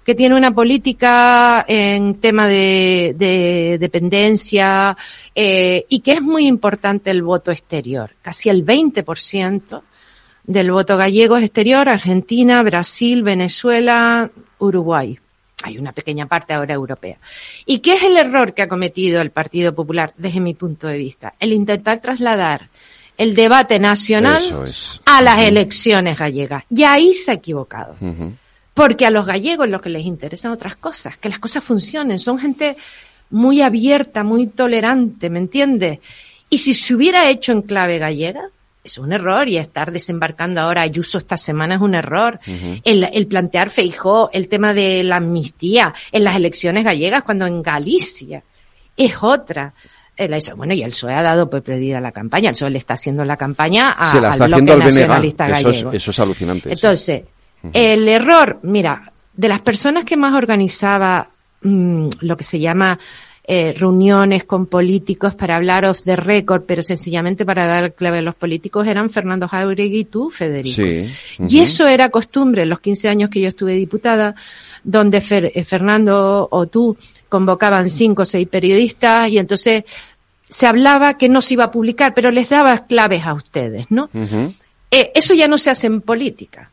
[0.05, 4.97] que tiene una política en tema de, de dependencia
[5.35, 8.11] eh, y que es muy importante el voto exterior.
[8.23, 9.83] Casi el 20%
[10.45, 15.19] del voto gallego es exterior, Argentina, Brasil, Venezuela, Uruguay.
[15.63, 17.19] Hay una pequeña parte ahora europea.
[17.67, 20.97] ¿Y qué es el error que ha cometido el Partido Popular desde mi punto de
[20.97, 21.35] vista?
[21.39, 22.69] El intentar trasladar
[23.19, 25.03] el debate nacional es.
[25.05, 26.65] a las elecciones gallegas.
[26.71, 27.95] Y ahí se ha equivocado.
[28.81, 32.19] Porque a los gallegos lo que les interesan otras cosas, que las cosas funcionen.
[32.19, 32.77] Son gente
[33.31, 35.99] muy abierta, muy tolerante, ¿me entiendes?
[36.49, 38.43] Y si se hubiera hecho en clave gallega,
[38.83, 39.49] es un error.
[39.49, 42.41] Y estar desembarcando ahora a Ayuso esta semana es un error.
[42.85, 47.63] El, el plantear Feijó, el tema de la amnistía en las elecciones gallegas, cuando en
[47.63, 48.43] Galicia
[48.97, 49.73] es otra.
[50.17, 52.49] El- eso- Bueno, y el PSOE ha dado por perdida la campaña.
[52.49, 54.79] El PSOE le está haciendo la campaña a, Se la al está bloque haciendo al
[54.81, 54.95] BNG.
[54.95, 55.93] nacionalista Eso es, gallego.
[55.93, 56.73] eso es alucinante.
[56.97, 57.23] sí.
[57.73, 61.29] El error, mira, de las personas que más organizaba
[61.63, 62.99] mm, lo que se llama
[63.45, 68.23] eh, reuniones con políticos para hablar off the record, pero sencillamente para dar clave a
[68.23, 70.77] los políticos, eran Fernando Jauregui y tú, Federico.
[70.77, 71.11] Sí.
[71.49, 74.35] Y eso era costumbre en los 15 años que yo estuve diputada,
[74.85, 76.97] donde Fer- eh, Fernando o tú
[77.29, 79.85] convocaban cinco o seis periodistas y entonces
[80.49, 84.09] se hablaba que no se iba a publicar, pero les daba claves a ustedes, ¿no?
[84.93, 86.71] Eh, eso ya no se hace en política.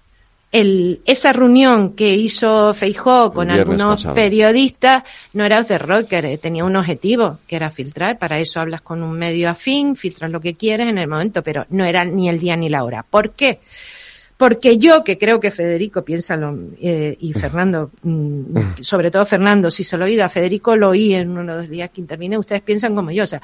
[0.60, 4.16] El, esa reunión que hizo Feijó con algunos pasado.
[4.16, 5.04] periodistas
[5.34, 8.18] no era the rocker, eh, tenía un objetivo, que era filtrar.
[8.18, 11.66] Para eso hablas con un medio afín, filtras lo que quieres en el momento, pero
[11.70, 13.06] no era ni el día ni la hora.
[13.08, 13.60] ¿Por qué?
[14.38, 19.72] Porque yo, que creo que Federico piensa lo, eh, y Fernando, mm, sobre todo Fernando,
[19.72, 22.02] si se lo he oído a Federico, lo oí en uno de los días que
[22.02, 23.24] intervine, ustedes piensan como yo.
[23.24, 23.42] O sea,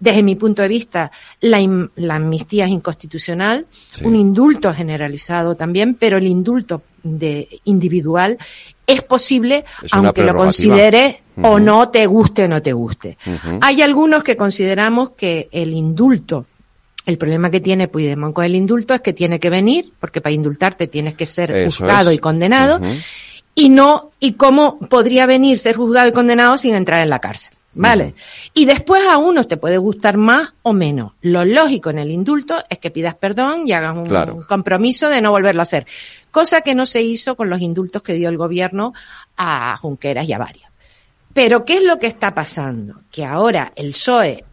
[0.00, 1.58] desde mi punto de vista, la,
[1.96, 3.66] la amnistía es inconstitucional,
[4.02, 8.38] un indulto generalizado también, pero el indulto de individual
[8.86, 10.44] es posible, Es aunque lo prerrogativa.
[10.44, 11.58] considere o Ujú.
[11.60, 13.16] no te guste o no te guste.
[13.60, 16.46] Hay algunos que consideramos que el indulto,
[17.06, 20.32] el problema que tiene Puigdemont con el indulto es que tiene que venir, porque para
[20.32, 22.16] indultarte tienes que ser Eso juzgado es.
[22.16, 22.80] y condenado,
[23.54, 27.54] y no, y cómo podría venir ser juzgado y condenado sin entrar en la cárcel.
[27.74, 28.14] ¿Vale?
[28.54, 31.12] Y después a unos te puede gustar más o menos.
[31.20, 34.44] Lo lógico en el indulto es que pidas perdón y hagas un Claro.
[34.48, 35.86] compromiso de no volverlo a hacer.
[36.30, 38.94] Cosa que no se hizo con los indultos que dio el gobierno
[39.36, 40.68] a Junqueras y a varios.
[41.32, 43.02] Pero ¿qué es lo que está pasando?
[43.12, 44.44] Que ahora el PSOE,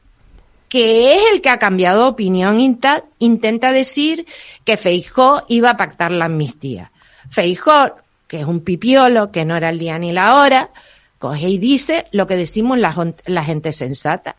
[0.70, 4.26] que es el que ha cambiado opinión, intenta decir
[4.64, 6.92] que Feijó iba a pactar la amnistía.
[7.30, 7.96] Feijó,
[8.28, 10.70] que es un pipiolo, que no era el día ni la hora,
[11.18, 14.36] coge y dice lo que decimos la, gente sensata.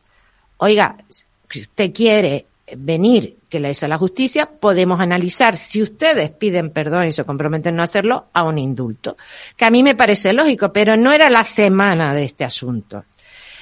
[0.59, 0.97] Oiga,
[1.49, 2.47] si usted quiere
[2.77, 7.77] venir que le hizo la justicia, podemos analizar si ustedes piden perdón y se comprometen
[7.77, 9.17] no hacerlo a un indulto.
[9.57, 13.05] Que a mí me parece lógico, pero no era la semana de este asunto.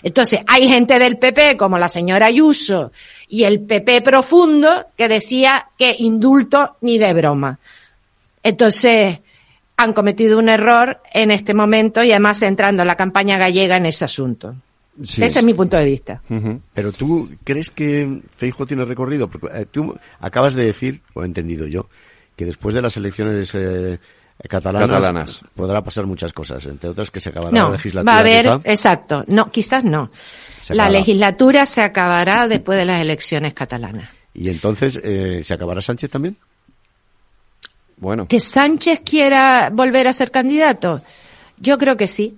[0.03, 2.93] Entonces, hay gente del PP, como la señora Ayuso,
[3.29, 7.59] y el PP profundo, que decía que indulto ni de broma.
[8.43, 9.21] Entonces,
[9.77, 14.05] han cometido un error en este momento y además entrando la campaña gallega en ese
[14.05, 14.55] asunto.
[15.03, 16.23] Ese es mi punto de vista.
[16.73, 21.27] Pero tú crees que Feijo tiene recorrido, porque eh, tú acabas de decir, o he
[21.27, 21.89] entendido yo,
[22.37, 23.99] que después de las elecciones eh,
[24.49, 28.13] catalanas, podrá pasar muchas cosas, entre otras que se acabará la legislatura.
[28.13, 30.11] Va a haber, exacto, no, quizás no.
[30.69, 34.11] la legislatura se acabará después de las elecciones catalanas.
[34.33, 36.37] ¿Y entonces eh, se acabará Sánchez también?
[38.05, 38.29] Bueno.
[38.29, 41.01] ¿Que Sánchez quiera volver a ser candidato?
[41.57, 42.37] Yo creo que sí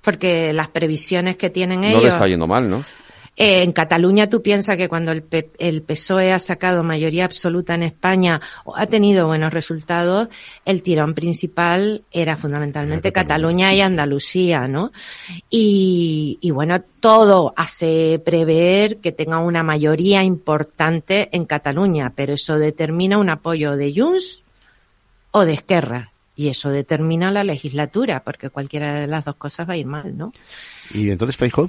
[0.00, 1.96] porque las previsiones que tienen ellos...
[1.96, 2.84] No le está yendo mal, ¿no?
[3.36, 5.24] Eh, en Cataluña tú piensas que cuando el,
[5.58, 10.28] el, PSOE ha sacado mayoría absoluta en España o ha tenido buenos resultados,
[10.64, 14.92] el tirón principal era fundamentalmente Cataluña y Andalucía, ¿no?
[15.50, 22.56] Y, y bueno, todo hace prever que tenga una mayoría importante en Cataluña, pero eso
[22.56, 24.44] determina un apoyo de Junts
[25.30, 26.12] o de Esquerra.
[26.36, 30.16] Y eso determina la legislatura, porque cualquiera de las dos cosas va a ir mal,
[30.16, 30.32] ¿no?
[30.94, 31.68] ¿Y entonces Feijóo?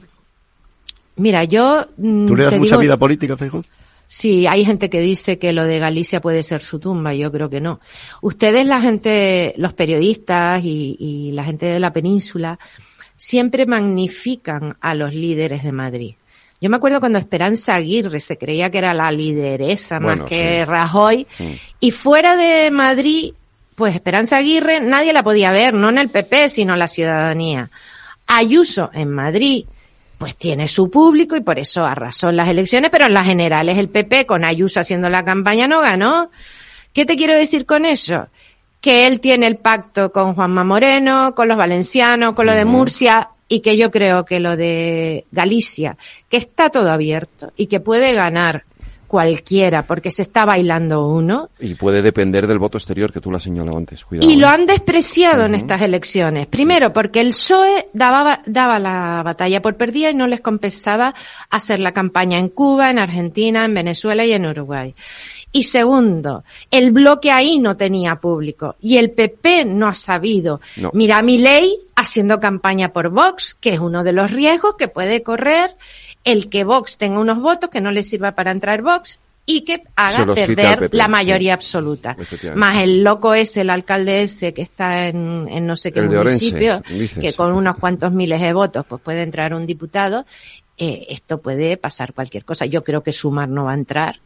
[1.16, 1.88] Mira, yo...
[1.98, 3.64] Mm, ¿Tú le das mucha vida política a Feijóo?
[4.06, 7.50] Sí, hay gente que dice que lo de Galicia puede ser su tumba, yo creo
[7.50, 7.80] que no.
[8.22, 12.60] Ustedes, la gente, los periodistas y, y la gente de la península,
[13.16, 16.16] siempre magnifican a los líderes de Madrid.
[16.62, 21.26] Yo me acuerdo cuando Esperanza Aguirre se creía que era la lideresa más que Rajoy,
[21.38, 21.44] mm.
[21.80, 23.34] y fuera de Madrid
[23.80, 27.72] pues Esperanza Aguirre nadie la podía ver, no en el PP, sino en la ciudadanía.
[28.28, 29.66] Ayuso en Madrid,
[30.18, 33.78] pues tiene su público y por eso arrasó en las elecciones, pero en las generales
[33.78, 36.30] el PP con Ayuso haciendo la campaña no ganó.
[36.94, 38.28] ¿Qué te quiero decir con eso?
[38.82, 43.30] Que él tiene el pacto con Juanma Moreno, con los valencianos, con lo de Murcia
[43.48, 45.96] y que yo creo que lo de Galicia,
[46.28, 48.66] que está todo abierto y que puede ganar
[49.10, 51.50] cualquiera, porque se está bailando uno.
[51.60, 54.06] Y puede depender del voto exterior que tú la señalado antes.
[54.06, 54.52] Cuidado, y lo ¿eh?
[54.52, 56.48] han despreciado en estas elecciones.
[56.48, 61.16] Primero, porque el PSOE daba, daba la batalla por perdida y no les compensaba
[61.50, 64.94] hacer la campaña en Cuba, en Argentina, en Venezuela y en Uruguay.
[65.52, 70.62] Y segundo, el bloque ahí no tenía público y el PP no ha sabido.
[70.94, 75.24] Mira mi ley haciendo campaña por Vox, que es uno de los riesgos que puede
[75.24, 75.76] correr
[76.24, 79.82] el que Vox tenga unos votos que no le sirva para entrar Vox y que
[79.96, 82.16] haga perder la mayoría absoluta.
[82.54, 86.84] Más el loco ese, el alcalde ese que está en, no sé qué municipio,
[87.20, 90.26] que con unos cuantos miles de votos pues puede entrar un diputado,
[90.78, 92.68] eh, esto puede pasar cualquier cosa.
[92.68, 94.20] Yo creo que Sumar no va a entrar,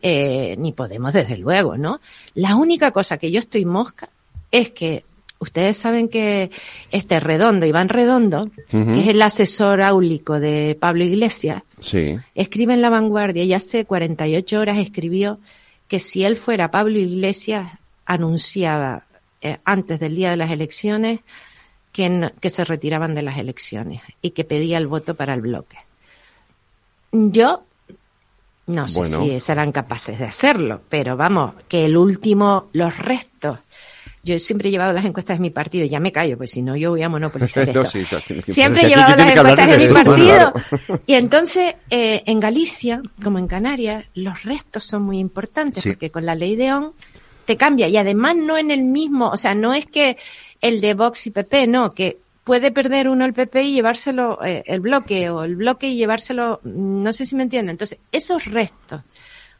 [0.00, 2.00] eh, ni Podemos desde luego, ¿no?
[2.34, 4.08] La única cosa que yo estoy mosca
[4.50, 5.04] es que
[5.44, 6.50] Ustedes saben que
[6.90, 11.62] este Redondo, Iván Redondo, que es el asesor áulico de Pablo Iglesias,
[12.34, 15.38] escribe en La Vanguardia y hace 48 horas escribió
[15.86, 17.72] que si él fuera Pablo Iglesias,
[18.06, 19.02] anunciaba
[19.42, 21.20] eh, antes del día de las elecciones
[21.92, 25.76] que, que se retiraban de las elecciones y que pedía el voto para el bloque.
[27.12, 27.64] Yo
[28.66, 33.58] no sé si serán capaces de hacerlo, pero vamos, que el último, los restos
[34.24, 36.76] yo siempre he llevado las encuestas de mi partido, ya me callo, pues si no
[36.76, 37.84] yo voy a monopolizar esto.
[38.48, 40.52] siempre he llevado las encuestas de mi partido.
[41.06, 46.24] Y entonces, eh, en Galicia, como en Canarias, los restos son muy importantes, porque con
[46.24, 46.92] la ley de ON
[47.44, 47.88] te cambia.
[47.88, 50.16] Y además no en el mismo, o sea, no es que
[50.60, 54.62] el de Vox y PP, no, que puede perder uno el PP y llevárselo eh,
[54.66, 57.74] el bloque, o el bloque y llevárselo, no sé si me entienden.
[57.74, 59.02] Entonces, esos restos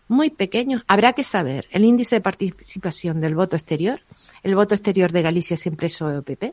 [0.09, 4.01] muy pequeños, habrá que saber el índice de participación del voto exterior
[4.45, 6.53] el voto exterior de Galicia siempre es OPP.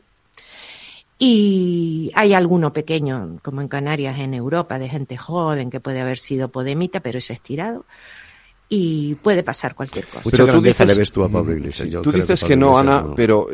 [1.19, 6.17] Y hay alguno pequeño, como en Canarias, en Europa, de gente joven que puede haber
[6.17, 7.85] sido podemita, pero es estirado.
[8.69, 10.21] Y puede pasar cualquier cosa.
[10.23, 12.01] Mucha pero tú dices, le ves tú a Pablo Iglesias.
[12.01, 13.49] tú dices que, no, Ana, pero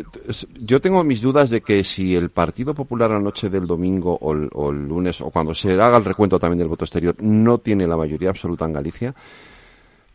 [0.61, 4.31] yo tengo mis dudas de que si el Partido Popular la noche del domingo o
[4.33, 7.57] el, o el lunes, o cuando se haga el recuento también del voto exterior, no
[7.57, 9.15] tiene la mayoría absoluta en Galicia,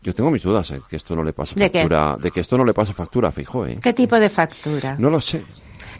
[0.03, 0.81] yo tengo mis dudas, ¿eh?
[0.89, 3.77] que esto no le pasa factura, ¿De, que esto no le pasa factura Fijo, ¿eh?
[3.81, 4.95] ¿Qué tipo de factura?
[4.99, 5.43] No lo sé.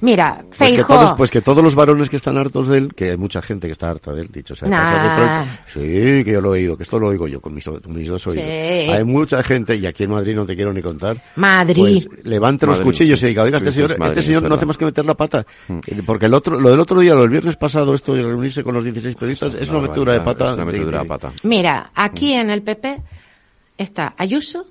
[0.01, 2.93] Mira, Pues que, Feijóo- todos, pues que todos los varones que están hartos de él,
[2.93, 5.45] que hay mucha gente que está harta de él, dicho sea Nah.
[5.66, 5.80] Sí,
[6.26, 8.28] que yo lo he oído, que esto lo oigo yo con mis, con mis dos
[8.28, 8.43] oídos.
[8.43, 8.51] Sí.
[8.51, 12.06] Hay mucha gente, y aquí en Madrid no te quiero ni contar, Madrid.
[12.06, 14.66] pues levante los cuchillos y diga, oiga, este señor, Madrid, este es señor no hace
[14.66, 15.45] más que meter la pata.
[15.70, 18.62] Eh, Porque el otro, lo del otro día, lo del viernes pasado, esto de reunirse
[18.62, 20.45] con los 16 periodistas, es una Una metedura de pata.
[20.47, 21.32] es una de- metedura de de- pata.
[21.43, 23.01] Mira, aquí en el PP
[23.78, 24.65] está Ayuso,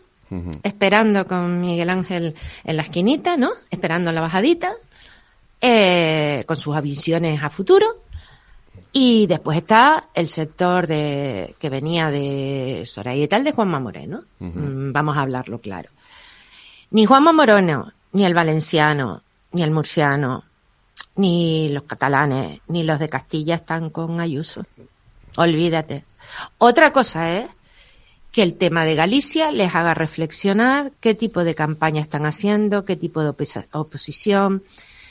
[0.63, 2.35] esperando con Miguel Ángel
[2.65, 3.51] en la esquinita, ¿no?
[3.71, 4.73] Esperando la bajadita,
[5.61, 7.87] eh, con sus visiones a futuro.
[8.95, 14.23] Y después está el sector de que venía de Soraya y tal de Juanma Moreno.
[14.39, 15.89] Mm, Vamos a hablarlo claro.
[16.91, 19.23] Ni Juanma Moreno, ni el valenciano,
[19.53, 20.45] ni el murciano,
[21.17, 24.65] ni los catalanes, ni los de Castilla están con Ayuso.
[25.37, 26.05] Olvídate.
[26.59, 27.47] Otra cosa es
[28.33, 32.97] que el tema de Galicia les haga reflexionar qué tipo de campaña están haciendo, qué
[32.97, 34.63] tipo de oposi- oposición,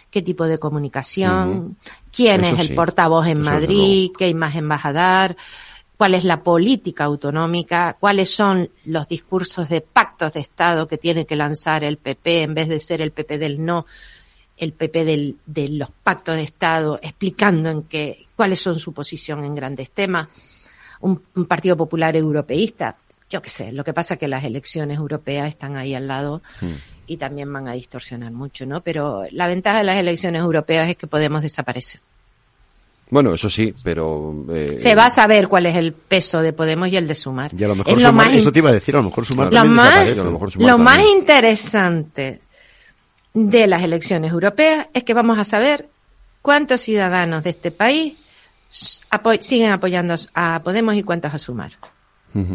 [0.09, 1.77] qué tipo de comunicación,
[2.11, 5.37] quién Eso es el sí, portavoz en eso Madrid, qué imagen vas a dar,
[5.97, 11.25] cuál es la política autonómica, cuáles son los discursos de pactos de Estado que tiene
[11.27, 13.85] que lanzar el PP en vez de ser el PP del no,
[14.57, 19.43] el PP del, de los pactos de Estado, explicando en qué, cuáles son su posición
[19.45, 20.27] en grandes temas.
[21.01, 22.95] Un, un Partido Popular europeísta,
[23.31, 26.41] yo qué sé, lo que pasa es que las elecciones europeas están ahí al lado
[27.07, 28.81] y también van a distorsionar mucho, ¿no?
[28.81, 31.99] Pero la ventaja de las elecciones europeas es que podemos desaparecer.
[33.09, 34.33] Bueno, eso sí, pero...
[34.53, 37.51] eh, Se va a saber cuál es el peso de Podemos y el de Sumar.
[37.57, 38.99] Y a lo mejor Es lo Sumar- más in- eso te iba a decir, a
[38.99, 40.19] lo mejor Sumar lo también más, desaparece.
[40.21, 42.39] A lo mejor Sumar lo más interesante
[43.33, 45.87] de las elecciones europeas es que vamos a saber
[46.41, 48.13] cuántos ciudadanos de este país
[49.41, 51.71] siguen apoyando a Podemos y cuántos a Sumar.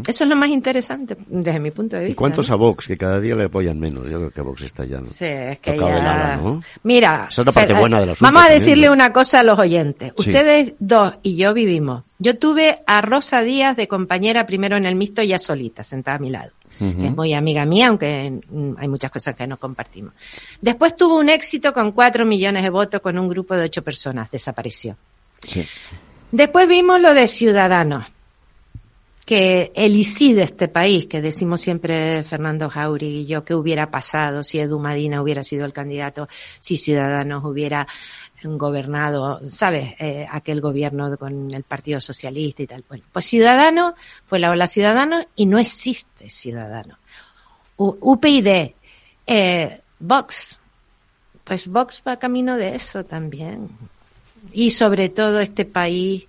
[0.06, 2.18] Eso es lo más interesante desde mi punto de ¿Y vista.
[2.18, 2.54] cuántos ¿no?
[2.54, 2.86] a Vox?
[2.86, 4.04] Que cada día le apoyan menos.
[4.08, 6.62] Yo creo que a Vox está ya Sí, es que ya- ala, ¿no?
[6.82, 9.58] Mira, Esa es la parte buena del asunto Vamos a decirle una cosa a los
[9.58, 10.12] oyentes.
[10.16, 10.30] Sí.
[10.30, 12.04] Ustedes dos y yo vivimos.
[12.18, 16.20] Yo tuve a Rosa Díaz de compañera primero en el mixto ya solita, sentada a
[16.20, 16.50] mi lado.
[16.78, 20.12] Que es muy amiga mía, aunque mm, hay muchas cosas que no compartimos.
[20.60, 24.30] Después tuvo un éxito con cuatro millones de votos con un grupo de ocho personas.
[24.30, 24.94] Desapareció.
[25.40, 25.64] Sí.
[26.32, 28.04] Después vimos lo de Ciudadanos,
[29.26, 33.90] que el ICI de este país, que decimos siempre Fernando Jauregui y yo, que hubiera
[33.90, 36.28] pasado si Edu Madina hubiera sido el candidato,
[36.60, 37.88] si Ciudadanos hubiera
[38.44, 39.94] gobernado, ¿sabes?
[39.98, 42.84] Eh, aquel gobierno con el Partido Socialista y tal.
[42.88, 46.96] Bueno, pues Ciudadanos fue la ola Ciudadanos y no existe Ciudadanos.
[47.78, 48.74] UPyD,
[49.26, 50.56] eh, Vox,
[51.42, 53.68] pues Vox va camino de eso también.
[54.52, 56.28] Y sobre todo este país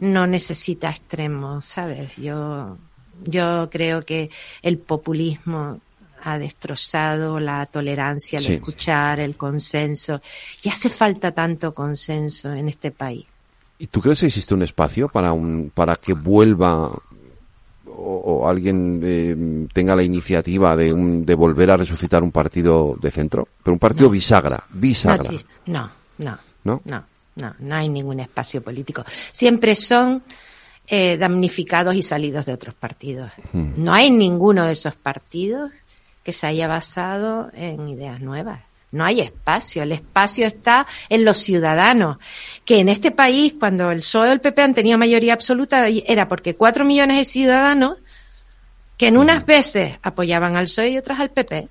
[0.00, 2.16] no necesita extremos, ¿sabes?
[2.16, 2.76] Yo,
[3.24, 4.30] yo creo que
[4.62, 5.80] el populismo
[6.22, 8.52] ha destrozado la tolerancia, el Sí.
[8.54, 10.20] escuchar, el consenso.
[10.62, 13.26] Y hace falta tanto consenso en este país.
[13.78, 17.00] ¿Y tú crees que existe un espacio para un para que vuelva o,
[17.86, 23.10] o alguien eh, tenga la iniciativa de, un, de volver a resucitar un partido de
[23.10, 23.48] centro?
[23.62, 24.12] Pero un partido No.
[24.12, 25.30] bisagra, bisagra,
[25.66, 27.04] No, no, no, ¿no?
[27.40, 29.04] No, no, hay ningún espacio político.
[29.32, 30.22] Siempre son
[30.86, 33.30] eh, damnificados y salidos de otros partidos.
[33.52, 33.72] Hmm.
[33.76, 35.70] No hay ninguno de esos partidos
[36.24, 38.60] que se haya basado en ideas nuevas.
[38.92, 39.82] No hay espacio.
[39.82, 42.18] El espacio está en los ciudadanos.
[42.64, 46.26] Que en este país, cuando el PSOE o el PP han tenido mayoría absoluta, era
[46.26, 47.98] porque cuatro millones de ciudadanos
[48.96, 51.68] que en unas veces apoyaban al PSOE y otras al PP.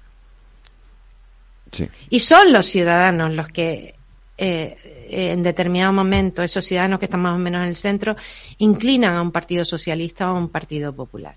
[1.72, 1.90] Sí.
[2.10, 3.96] Y son los ciudadanos los que
[4.38, 4.78] eh,
[5.10, 8.16] eh, en determinado momento, esos ciudadanos que están más o menos en el centro,
[8.60, 11.36] inclinan a un partido socialista o a un partido popular.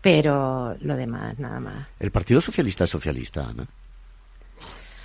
[0.00, 1.88] Pero lo demás, nada más.
[1.98, 3.66] El Partido Socialista es socialista, Ana.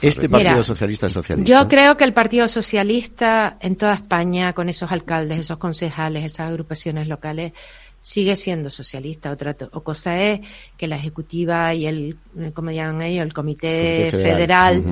[0.01, 1.49] Este Mira, Partido Socialista es socialista.
[1.49, 6.49] Yo creo que el Partido Socialista en toda España, con esos alcaldes, esos concejales, esas
[6.49, 7.53] agrupaciones locales,
[8.01, 9.31] sigue siendo socialista.
[9.31, 10.41] Otra o cosa es
[10.77, 12.17] que la ejecutiva y el,
[12.53, 13.25] ¿cómo llaman ellos?
[13.25, 14.83] El comité, Comité federal.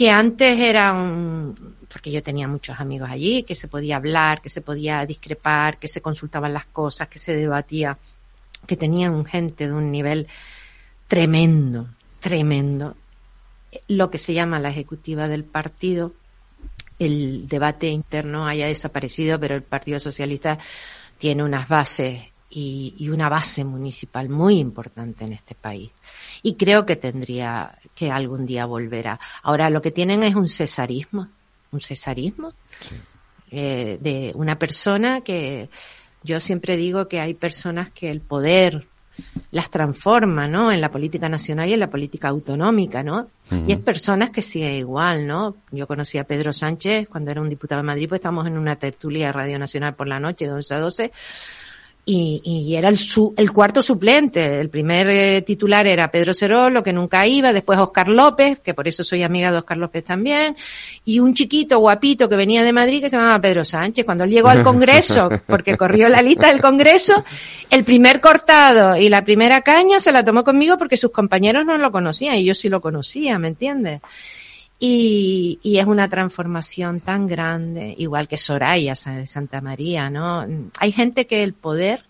[0.00, 1.54] Que antes era un,
[1.92, 5.88] porque yo tenía muchos amigos allí, que se podía hablar, que se podía discrepar, que
[5.88, 7.98] se consultaban las cosas, que se debatía,
[8.66, 10.26] que tenían gente de un nivel
[11.06, 11.86] tremendo,
[12.18, 12.96] tremendo.
[13.88, 16.14] Lo que se llama la ejecutiva del partido,
[16.98, 20.58] el debate interno haya desaparecido, pero el Partido Socialista
[21.18, 25.90] tiene unas bases y, y una base municipal muy importante en este país.
[26.42, 29.20] Y creo que tendría que algún día volverá.
[29.42, 31.28] Ahora lo que tienen es un cesarismo,
[31.72, 32.52] un cesarismo
[33.50, 35.68] eh, de una persona que
[36.22, 38.86] yo siempre digo que hay personas que el poder
[39.50, 40.72] las transforma, ¿no?
[40.72, 43.26] En la política nacional y en la política autonómica, ¿no?
[43.66, 45.56] Y es personas que sigue igual, ¿no?
[45.72, 48.76] Yo conocí a Pedro Sánchez cuando era un diputado de Madrid, pues estábamos en una
[48.76, 51.12] tertulia de Radio Nacional por la noche, de 11 a 12,
[52.04, 54.60] y, y era el, su, el cuarto suplente.
[54.60, 58.88] El primer eh, titular era Pedro Cerolo, que nunca iba, después Oscar López, que por
[58.88, 60.56] eso soy amiga de Oscar López también,
[61.04, 64.04] y un chiquito guapito que venía de Madrid que se llamaba Pedro Sánchez.
[64.04, 67.24] Cuando él llegó al Congreso, porque corrió la lista del Congreso,
[67.70, 71.78] el primer cortado y la primera caña se la tomó conmigo porque sus compañeros no
[71.78, 74.00] lo conocían y yo sí lo conocía, ¿me entiendes?
[74.82, 80.46] Y, y, es una transformación tan grande, igual que Soraya de Santa María, ¿no?
[80.78, 82.04] Hay gente que el poder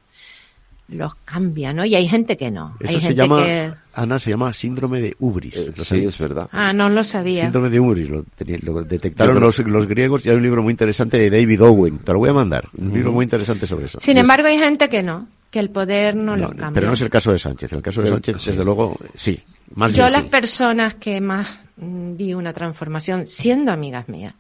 [0.91, 1.85] los cambia, ¿no?
[1.85, 2.77] Y hay gente que no.
[2.81, 3.73] Eso hay se gente llama, que...
[3.95, 5.57] Ana, se llama síndrome de Ubris.
[5.57, 6.49] Eh, ¿lo sí, es verdad.
[6.53, 7.43] Ah, no lo sabía.
[7.43, 8.25] Síndrome de Ubris, lo,
[8.63, 11.99] lo detectaron creo- los, los griegos y hay un libro muy interesante de David Owen.
[11.99, 12.65] Te lo voy a mandar.
[12.77, 13.99] Un libro muy interesante sobre eso.
[14.01, 16.71] Sin Y es- embargo, hay gente que no, que el poder no, no, los cambia.
[16.75, 17.73] pero no es el caso de Sánchez.
[17.73, 19.41] En el caso de Pero- Sánchez, desde luego, sí.
[19.75, 20.29] Más Yo bien las sí.
[20.29, 24.35] personas que más mm, vi una transformación siendo amigas mías,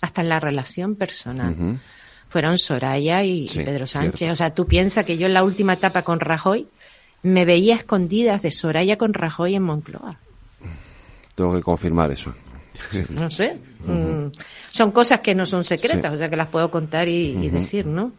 [0.00, 1.54] hasta en la relación personal.
[2.28, 4.16] Fueron Soraya y, Sí, y Pedro Sánchez.
[4.18, 4.32] cierto.
[4.32, 6.66] O sea, tú piensas que yo en la última etapa con Rajoy
[7.22, 10.18] me veía escondidas de Soraya con Rajoy en Moncloa.
[11.34, 12.32] Tengo que confirmar eso.
[13.10, 13.56] No sé.
[13.86, 14.26] Mm,
[14.70, 16.14] son cosas que no son secretas, Sí.
[16.16, 18.12] o sea que las puedo contar y, decir, ¿no?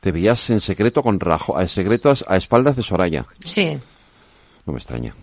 [0.00, 3.24] Te veías en secreto con Rajoy, en secreto a, a espaldas de Soraya.
[3.44, 3.78] Sí.
[4.66, 5.14] No me extraña.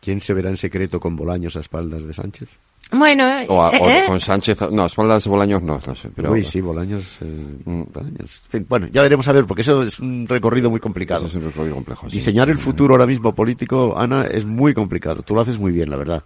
[0.00, 2.48] ¿Quién se verá en secreto con Bolaños a espaldas de Sánchez?
[2.92, 6.32] Bueno, O, a- eh, eh, con Sánchez, no, espaldas Bolaños no, no sé, pero...
[6.32, 7.18] Uy, sí, Bolaños.
[7.22, 8.40] eh, Bolaños.
[8.46, 11.26] En fin, bueno, ya veremos a ver, porque eso es un recorrido muy complicado.
[11.26, 12.16] Es un recorrido complejo, sí.
[12.16, 15.22] Diseñar el futuro ahora mismo político, Ana, es muy complicado.
[15.22, 16.24] Tú lo haces muy bien, la verdad.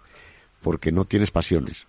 [0.65, 1.85] Porque no tienes pasiones.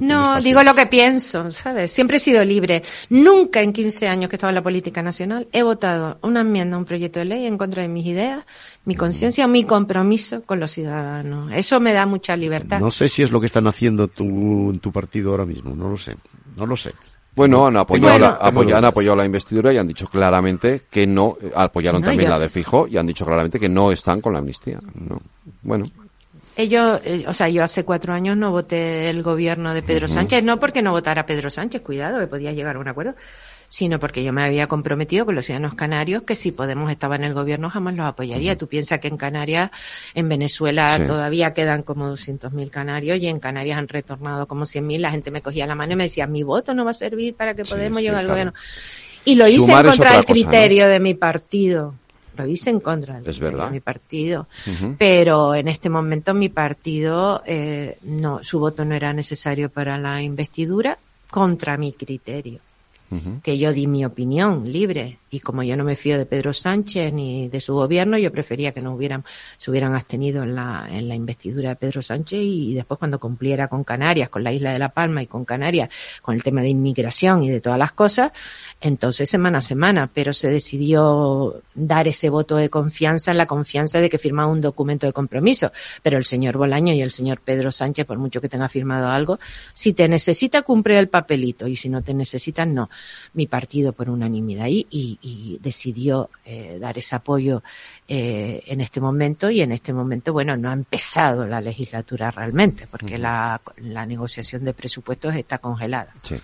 [0.00, 1.92] No, digo lo que pienso, ¿sabes?
[1.92, 2.82] Siempre he sido libre.
[3.08, 6.84] Nunca en 15 años que estaba en la política nacional he votado una enmienda, un
[6.84, 8.44] proyecto de ley en contra de mis ideas,
[8.84, 11.52] mi conciencia o mi compromiso con los ciudadanos.
[11.54, 12.80] Eso me da mucha libertad.
[12.80, 15.76] No sé si es lo que están haciendo tu, tu partido ahora mismo.
[15.76, 16.16] No lo sé.
[16.56, 16.90] No lo sé.
[17.36, 18.38] Bueno, han apoyado, la,
[18.76, 22.34] han apoyado la investidura y han dicho claramente que no, eh, apoyaron No, también yo-
[22.36, 24.80] la de Fijo y han dicho claramente que no están con la amnistía.
[24.94, 25.20] No.
[25.62, 25.84] Bueno,
[26.60, 30.08] Ellos, eh, o sea, yo hace cuatro años no voté el gobierno de Pedro.
[30.08, 33.14] Sánchez, no porque no votara Pedro Sánchez, cuidado, que podía llegar a un acuerdo,
[33.68, 37.24] sino porque yo me había comprometido con los ciudadanos canarios que si Podemos estaba en
[37.24, 38.58] el gobierno jamás los apoyaría.
[38.58, 39.70] Tú piensas que en Canarias,
[40.14, 41.04] en Venezuela Sí.
[41.06, 45.00] todavía quedan como 200.000 canarios y en Canarias han retornado como 100.000.
[45.00, 47.34] La gente me cogía la mano y me decía, mi voto no va a servir
[47.34, 48.32] para que Sí, Podemos sí, llegue al claro.
[48.32, 48.52] gobierno.
[49.24, 51.94] Y lo hice Sumar en contra del criterio de mi partido.
[52.42, 53.66] Lo hice en contra verdad.
[53.66, 54.46] de mi partido.
[54.98, 60.22] Pero en este momento mi partido eh, no su voto no era necesario para la
[60.22, 60.98] investidura
[61.30, 62.60] contra mi criterio.
[63.42, 67.12] Que yo di mi opinión libre y como yo no me fío de Pedro Sánchez
[67.12, 69.24] ni de su gobierno yo prefería que no hubieran
[69.56, 73.68] se hubieran abstenido en la en la investidura de Pedro Sánchez y, después cuando cumpliera
[73.68, 75.90] con Canarias con la isla de la Palma y con Canarias
[76.22, 78.32] con el tema de inmigración y de todas las cosas
[78.80, 84.00] entonces semana a semana pero se decidió dar ese voto de confianza en la confianza
[84.00, 85.72] de que firmaba un documento de compromiso.
[86.02, 89.38] Pero el señor Bolaño y el señor Pedro Sánchez por mucho que tenga firmado algo
[89.74, 92.90] si te necesita cumple el papelito y si no te necesitan no.
[93.34, 97.62] Mi partido por unanimidad y, y, y decidió eh, dar ese apoyo
[98.08, 102.86] eh, en este momento y en este momento, bueno, no ha empezado la legislatura realmente
[102.86, 106.12] porque la, la negociación de presupuestos está congelada.
[106.22, 106.36] Sí.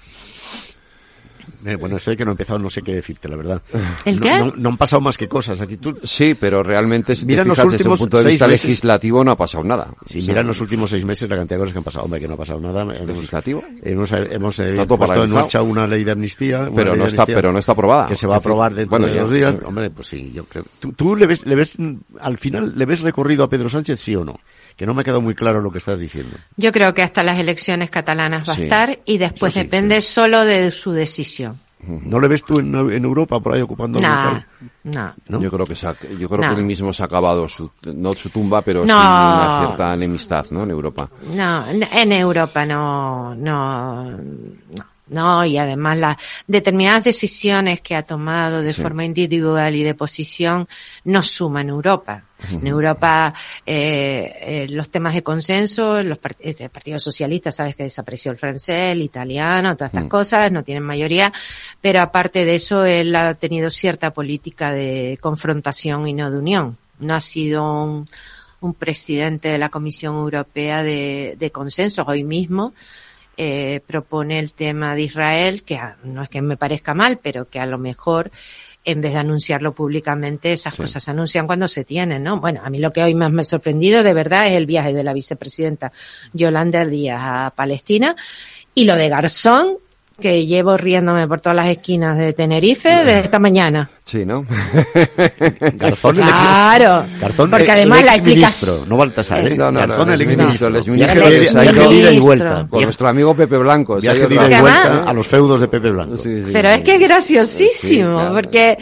[1.67, 3.61] Eh, bueno, eso de que no he empezado, no sé qué decirte, la verdad.
[4.05, 4.39] ¿El No- qué?
[4.39, 5.77] No, no han pasado más que cosas aquí.
[5.77, 8.23] Tú, Sí, pero realmente si te Mira, en los fijas desde un últimos punto de
[8.25, 9.89] seis vista meses- legislativo no ha pasado nada.
[10.07, 12.05] si O sea, miran los últimos seis meses la cantidad de cosas que han pasado,
[12.05, 12.83] hombre, que no ha pasado nada.
[12.83, 13.65] Hemos, ¿Legislativo?
[13.83, 16.69] hemos, hemos eh, Está todo puesto en marcha una ley de amnistía.
[16.75, 18.07] Pero no de está- pero no está aprobada.
[18.07, 19.23] Que se va a aprobar dentro bueno, de ya.
[19.23, 19.57] dos días.
[19.65, 20.65] Hombre, pues sí, yo creo.
[20.81, 21.77] ¿Tú, tú le, ves, le ves,
[22.21, 24.39] al final, le ves recorrido a Pedro Sánchez, sí o no?
[24.77, 26.37] Que no me ha quedado muy claro lo que estás diciendo.
[26.57, 28.63] Yo creo que hasta las elecciones catalanas va Sí.
[28.63, 31.59] a estar y después sí, depende solo de su decisión.
[31.87, 34.41] ¿No le ves tú en, en Europa por ahí ocupando Nah,
[34.85, 35.13] nah.
[35.29, 35.41] ¿No?
[35.41, 36.49] Yo creo que se ha- yo creo No.
[36.55, 38.97] que él mismo se ha acabado su, no su tumba, pero sí No.
[38.97, 40.65] una cierta enemistad, ¿no?
[40.65, 41.09] En Europa.
[41.35, 44.85] No, en Europa no, no, no.
[45.09, 46.17] No, y además las
[46.49, 48.83] determinadas decisiones que ha tomado de Sí.
[48.83, 50.67] forma individual y de posición
[51.05, 52.23] no suman en Europa.
[52.51, 53.33] En Europa,
[53.65, 58.31] eh, eh, los temas de consenso, los part- eh, el Partido Socialista, sabes que desapareció
[58.33, 60.09] el francés, el italiano, todas estas Mm.
[60.09, 61.33] cosas, no tienen mayoría,
[61.81, 66.77] pero aparte de eso, él ha tenido cierta política de confrontación y no de unión.
[66.99, 68.09] No ha sido un,
[68.61, 72.05] un presidente de la Comisión Europea de, de consenso.
[72.07, 72.75] Hoy mismo
[73.37, 77.45] eh, propone el tema de Israel, que a- no es que me parezca mal, pero
[77.49, 78.31] que a lo mejor
[78.85, 82.39] en vez de anunciarlo públicamente, esas cosas se anuncian cuando se tienen, ¿no?
[82.41, 84.93] Bueno, a mí lo que hoy más me ha sorprendido de verdad es el viaje
[84.93, 85.91] de la vicepresidenta
[86.33, 88.15] Yolanda Díaz a Palestina
[88.77, 89.79] y lo de Garzón,
[90.21, 93.91] que llevo riéndome por todas las esquinas de Tenerife desde esta mañana.
[94.09, 94.47] Sí, ¿no?
[95.75, 99.47] Garzón, Claro, el ex, Garzón, porque el- además el la ex explicación- ministro, no Baltasar,
[99.49, 99.57] ¿eh?
[99.57, 100.93] No, no, no, Garzón, el el ex ministro, ministro.
[100.93, 102.67] el Viaje ministro de- se ha viaje ido- de ida y vuelta.
[102.71, 103.97] Por nuestro amigo Pepe Blanco.
[103.97, 106.15] Viaje de ida y vuelta a los feudos de Pepe Blanco.
[106.53, 108.35] Pero es que es graciosísimo, Sí, claro.
[108.35, 108.79] porque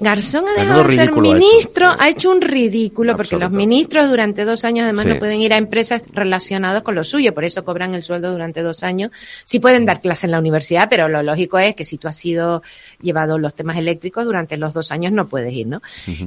[0.00, 4.64] Garzón dejado de ser ha ministro, ha hecho un ridículo, porque los ministros durante dos
[4.64, 5.10] años además Sí.
[5.12, 8.62] no pueden ir a empresas relacionadas con lo suyo, por eso cobran el sueldo durante
[8.62, 9.10] dos años.
[9.44, 12.16] Sí pueden dar clase en la universidad, pero lo lógico es que si tú has
[12.16, 12.62] sido
[13.02, 15.82] llevado los temas eléctricos durante los dos años no puedes ir, ¿no?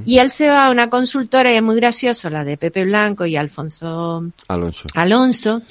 [0.05, 3.25] Y él se va a una consultora, y es muy gracioso, la de Pepe Blanco
[3.25, 4.87] y Alfonso Alonso.
[4.95, 5.61] Alonso,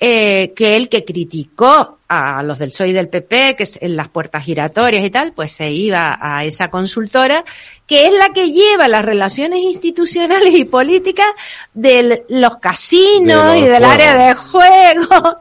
[0.00, 3.96] eh, que él que criticó a los del PSOE y del PP, que es en
[3.96, 7.44] las puertas giratorias y tal, pues se iba a esa consultora,
[7.86, 11.26] que es la que lleva las relaciones institucionales y políticas
[11.72, 13.94] de los casinos De los y del juegos.
[13.94, 15.38] área de juego.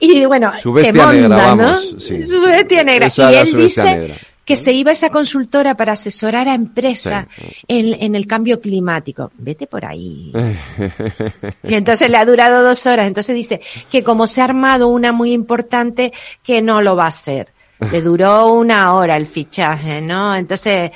[0.00, 2.00] Y bueno, Su bestia negra, monda, vamos, ¿no?
[2.00, 2.24] sí.
[2.24, 3.06] Su bestia negra.
[3.08, 4.14] Esa y él dice negra.
[4.48, 7.26] Que se iba a esa consultora para asesorar a empresas
[7.68, 9.30] en, en el cambio climático.
[9.36, 10.32] Vete por ahí.
[11.64, 13.06] Y entonces le ha durado dos horas.
[13.06, 17.08] Entonces dice que como se ha armado una muy importante, que no lo va a
[17.08, 17.48] hacer.
[17.92, 20.34] Le duró una hora el fichaje, ¿no?
[20.34, 20.92] Entonces,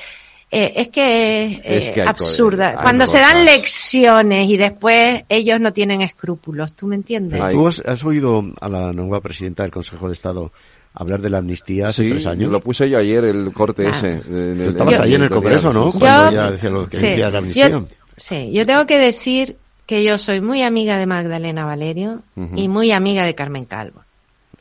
[0.51, 2.71] eh, es que es, Es eh, que absurda.
[2.71, 7.39] hay Cuando se dan lecciones y después ellos no tienen escrúpulos, ¿tú me entiendes?
[7.53, 10.53] ¿Tú has, has oído a la nueva presidenta del Consejo de Estado
[10.95, 12.51] hablar de la amnistía hace Sí, tres años?
[12.51, 13.97] lo puse yo ayer el corte Ah.
[13.97, 14.19] ese.
[14.21, 15.91] Tú estabas ahí en el Congreso, ¿no?
[15.93, 17.69] Cuando Yo- ya decía lo que sí, decía la amnistía.
[17.71, 17.87] yo-
[18.17, 22.23] sí, yo tengo que decir que yo soy muy amiga de Magdalena Valerio
[22.57, 24.03] y muy amiga de Carmen Calvo.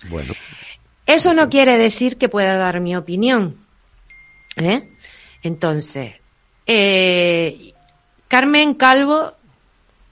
[0.10, 0.34] Bueno,
[1.06, 3.56] Eso no quiere decir que pueda dar mi opinión.
[4.56, 4.88] ¿eh?
[5.44, 6.14] Entonces,
[6.68, 7.74] eh,
[8.28, 9.34] Carmen Calvo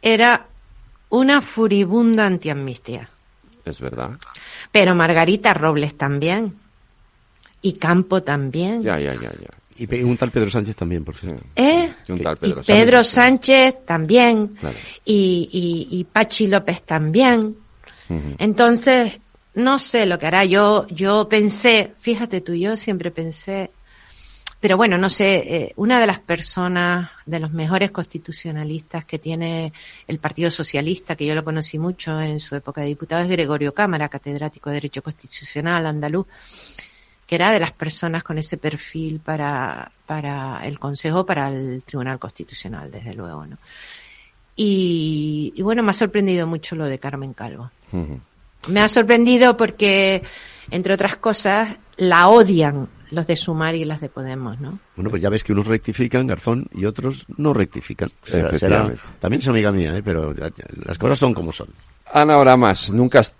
[0.02, 0.46] era
[1.10, 3.10] una furibunda antiamnistía,
[3.70, 4.12] Es verdad.
[4.72, 6.54] pero Margarita Robles también,
[7.62, 8.82] y Campo también.
[8.84, 9.50] Ya, ya, ya, ya.
[9.78, 11.44] y un tal Pedro Sánchez también, por cierto.
[11.56, 11.92] ¿Eh?
[12.08, 13.08] Y un tal Y Pedro Sánchez.
[13.08, 14.76] Sánchez también, Claro.
[15.06, 15.50] y,
[15.92, 17.56] y, y Pachi López también.
[18.38, 19.20] Entonces,
[19.56, 20.46] no sé lo que hará.
[20.46, 23.70] Yo, yo pensé, fíjate tú, yo siempre pensé,
[24.60, 29.72] pero bueno, no sé, eh, una de las personas, de los mejores constitucionalistas que tiene
[30.08, 33.74] el Partido Socialista, que yo lo conocí mucho en su época de diputado, es Gregorio
[33.74, 36.28] Cámara, catedrático de Derecho Constitucional andaluz,
[37.26, 42.20] que era de las personas con ese perfil para, para el Consejo, para el Tribunal
[42.20, 43.58] Constitucional, desde luego, ¿no?
[44.58, 47.72] Y, y bueno, me ha sorprendido mucho lo de Carmen Calvo.
[48.68, 50.22] Me ha sorprendido porque,
[50.70, 54.80] entre otras cosas, la odian los de Sumar y las de Podemos, ¿no?
[54.96, 58.10] Bueno, pues ya ves que unos rectifican, Garzón, y otros no rectifican.
[58.24, 60.02] Será, será- también es amiga mía, ¿eh?
[60.04, 61.68] pero ya- ya, las cosas son como son.
[62.12, 62.90] Ana, ahora más.
[62.90, 63.36] Nunca es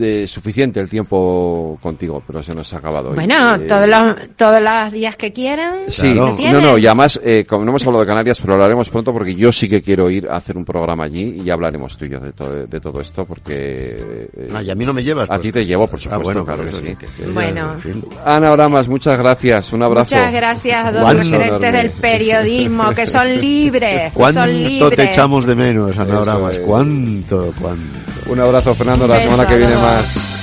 [0.00, 3.10] eh, suficiente el tiempo contigo, pero se nos ha acabado.
[3.10, 3.14] hoy.
[3.16, 5.78] Bueno, Eh, todos los, todos los días que quieran.
[5.88, 9.12] Sí, no, no, y además, eh, como no hemos hablado de Canarias, pero hablaremos pronto
[9.12, 12.04] porque yo sí que quiero ir a hacer un programa allí y ya hablaremos tú
[12.04, 14.28] y yo de, todo de todo esto porque...
[14.36, 15.24] eh, Ah, y a mí no me llevas.
[15.28, 15.40] A pues.
[15.42, 16.96] ti te llevo, por Ah, supuesto, bueno, claro que sí.
[16.96, 17.72] que- Bueno.
[17.74, 18.04] en fin.
[18.24, 20.14] Ana Oramas, muchas gracias, un abrazo.
[20.14, 23.90] Muchas gracias a dos referentes del periodismo que son libres.
[23.90, 24.96] que son ¿Cuánto libres.
[24.96, 26.58] te echamos de menos, Ana Oramas?
[26.60, 28.03] ¿Cuánto, cuánto?
[28.26, 30.34] Un abrazo, Fernando, la Beso semana que viene más.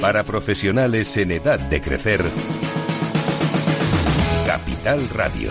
[0.00, 2.24] Para profesionales en edad de crecer,
[4.46, 5.50] Capital Radio.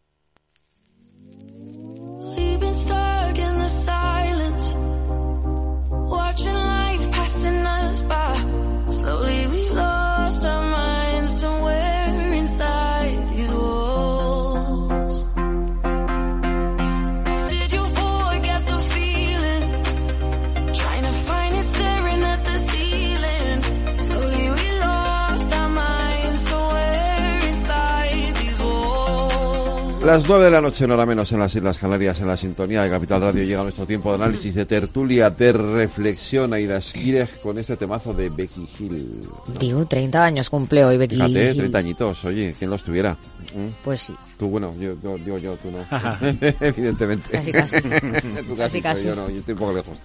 [30.03, 32.81] Las nueve de la noche, no hora menos en las Islas Canarias, en la sintonía
[32.81, 37.59] de Capital Radio, llega nuestro tiempo de análisis, de tertulia, de reflexión, Aida Esquireg, con
[37.59, 39.29] este temazo de Becky Hill.
[39.59, 41.57] Digo, 30 años cumple hoy Becky Fíjate, Hill.
[41.57, 43.13] 30 añitos, oye, ¿quién los tuviera?
[43.13, 43.67] ¿Mm?
[43.83, 44.15] Pues sí.
[44.39, 45.85] Tú, bueno, yo, yo, digo yo, tú no.
[46.59, 47.29] Evidentemente.
[47.29, 47.81] Casi, casi.
[48.47, 49.99] Tú Casi, casi, yo no, yo estoy un poco lejos.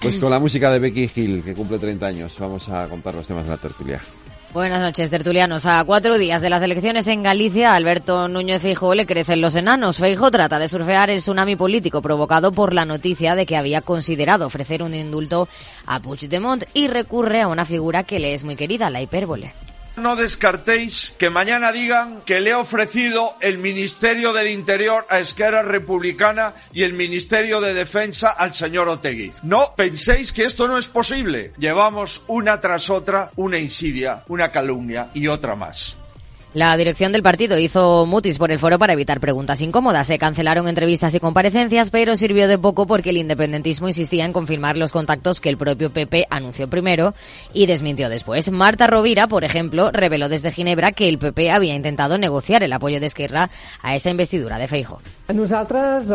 [0.00, 3.26] Pues con la música de Becky Hill, que cumple 30 años, vamos a contar los
[3.26, 4.00] temas de la tertulia.
[4.54, 5.66] Buenas noches, tertulianos.
[5.66, 9.96] A cuatro días de las elecciones en Galicia, Alberto Núñez Feijóo le crecen los enanos.
[9.96, 14.46] Feijóo trata de surfear el tsunami político provocado por la noticia de que había considerado
[14.46, 15.48] ofrecer un indulto
[15.86, 19.63] a Puigdemont y recurre a una figura que le es muy querida, la hipérbole.
[19.96, 25.62] No descartéis que mañana digan que le he ofrecido el Ministerio del Interior a Esquerra
[25.62, 29.32] Republicana y el Ministerio de Defensa al señor Otegui.
[29.42, 31.52] No penséis que esto no es posible.
[31.58, 35.96] Llevamos una tras otra una insidia, una calumnia y otra más.
[36.54, 40.06] La dirección del partido hizo mutis por el foro para evitar preguntas incómodas.
[40.06, 44.76] Se cancelaron entrevistas y comparecencias, pero sirvió de poco porque el independentismo insistía en confirmar
[44.76, 47.12] los contactos que el propio PP anunció primero
[47.52, 48.52] y desmintió después.
[48.52, 53.00] Marta Rovira, por ejemplo, reveló desde Ginebra que el PP había intentado negociar el apoyo
[53.00, 53.50] de Esquerra
[53.82, 55.00] a esa investidura de Feijo.
[55.26, 56.06] A nosotros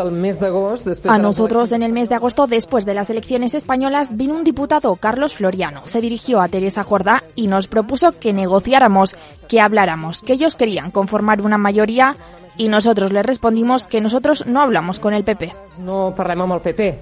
[1.74, 5.82] en el mes de agosto, después de las elecciones españolas, vino un diputado, Carlos Floriano.
[5.86, 9.18] Se dirigió a Teresa Jordá y nos propuso que negociáramos,
[9.50, 12.16] que habláramos, que ellos querían conformar una mayoría
[12.56, 15.56] y nosotros le respondimos que nosotros no hablamos con el PP.
[15.80, 17.02] No parlem amb el PP.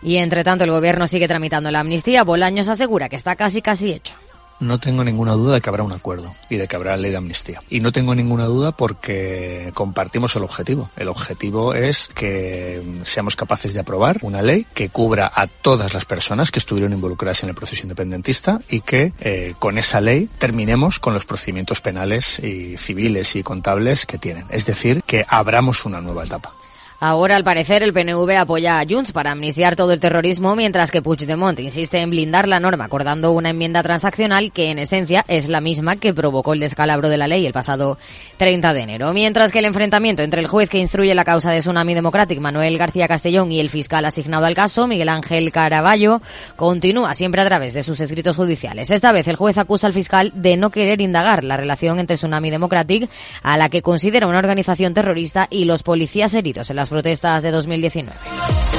[0.00, 2.22] Y entre tanto el gobierno sigue tramitando la amnistía.
[2.22, 4.14] Bolaños asegura que está casi casi hecho.
[4.60, 7.16] No tengo ninguna duda de que habrá un acuerdo y de que habrá ley de
[7.16, 7.60] amnistía.
[7.68, 10.90] Y no tengo ninguna duda porque compartimos el objetivo.
[10.96, 16.04] El objetivo es que seamos capaces de aprobar una ley que cubra a todas las
[16.04, 20.98] personas que estuvieron involucradas en el proceso independentista y que eh, con esa ley terminemos
[20.98, 24.46] con los procedimientos penales y civiles y contables que tienen.
[24.50, 26.57] Es decir, que abramos una nueva etapa.
[27.00, 31.00] Ahora, al parecer, el PNV apoya a Junts para amnistiar todo el terrorismo, mientras que
[31.00, 35.60] Puigdemont insiste en blindar la norma, acordando una enmienda transaccional que, en esencia, es la
[35.60, 37.98] misma que provocó el descalabro de la ley el pasado
[38.38, 39.12] 30 de enero.
[39.12, 42.76] Mientras que el enfrentamiento entre el juez que instruye la causa de Tsunami Democratic, Manuel
[42.78, 46.20] García Castellón, y el fiscal asignado al caso, Miguel Ángel Caraballo,
[46.56, 48.90] continúa siempre a través de sus escritos judiciales.
[48.90, 52.50] Esta vez, el juez acusa al fiscal de no querer indagar la relación entre Tsunami
[52.50, 53.08] Democratic,
[53.44, 57.50] a la que considera una organización terrorista, y los policías heridos en las protestas de
[57.50, 58.77] 2019.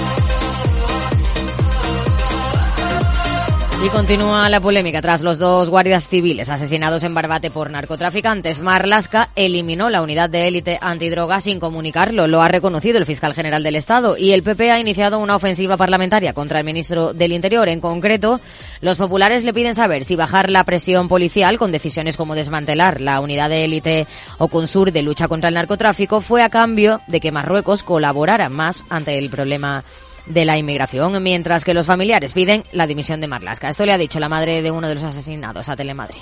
[3.82, 8.59] Y continúa la polémica tras los dos guardias civiles asesinados en Barbate por narcotraficantes.
[8.59, 12.27] Marlaska eliminó la unidad de élite antidroga sin comunicarlo.
[12.27, 14.17] Lo ha reconocido el fiscal general del Estado.
[14.17, 17.69] Y el PP ha iniciado una ofensiva parlamentaria contra el ministro del Interior.
[17.69, 18.41] En concreto,
[18.82, 23.21] los populares le piden saber si bajar la presión policial con decisiones como desmantelar la
[23.21, 24.07] unidad de élite
[24.39, 28.84] o Consur de lucha contra el narcotráfico fue a cambio de que Marruecos colaborara más
[28.89, 29.86] ante el problema
[30.30, 33.67] de la inmigración, mientras que los familiares piden la dimisión de Marlaska.
[33.67, 36.21] Esto le ha dicho la madre de uno de los asesinados a Telemadrid.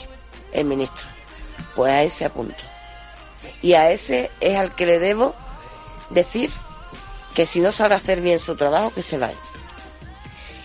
[0.54, 1.06] el ministro.
[1.76, 2.56] Pues a ese apunto.
[3.62, 5.36] Y a ese es al que le debo
[6.10, 6.50] decir
[7.36, 9.38] que si no sabe hacer bien su trabajo, que se vaya.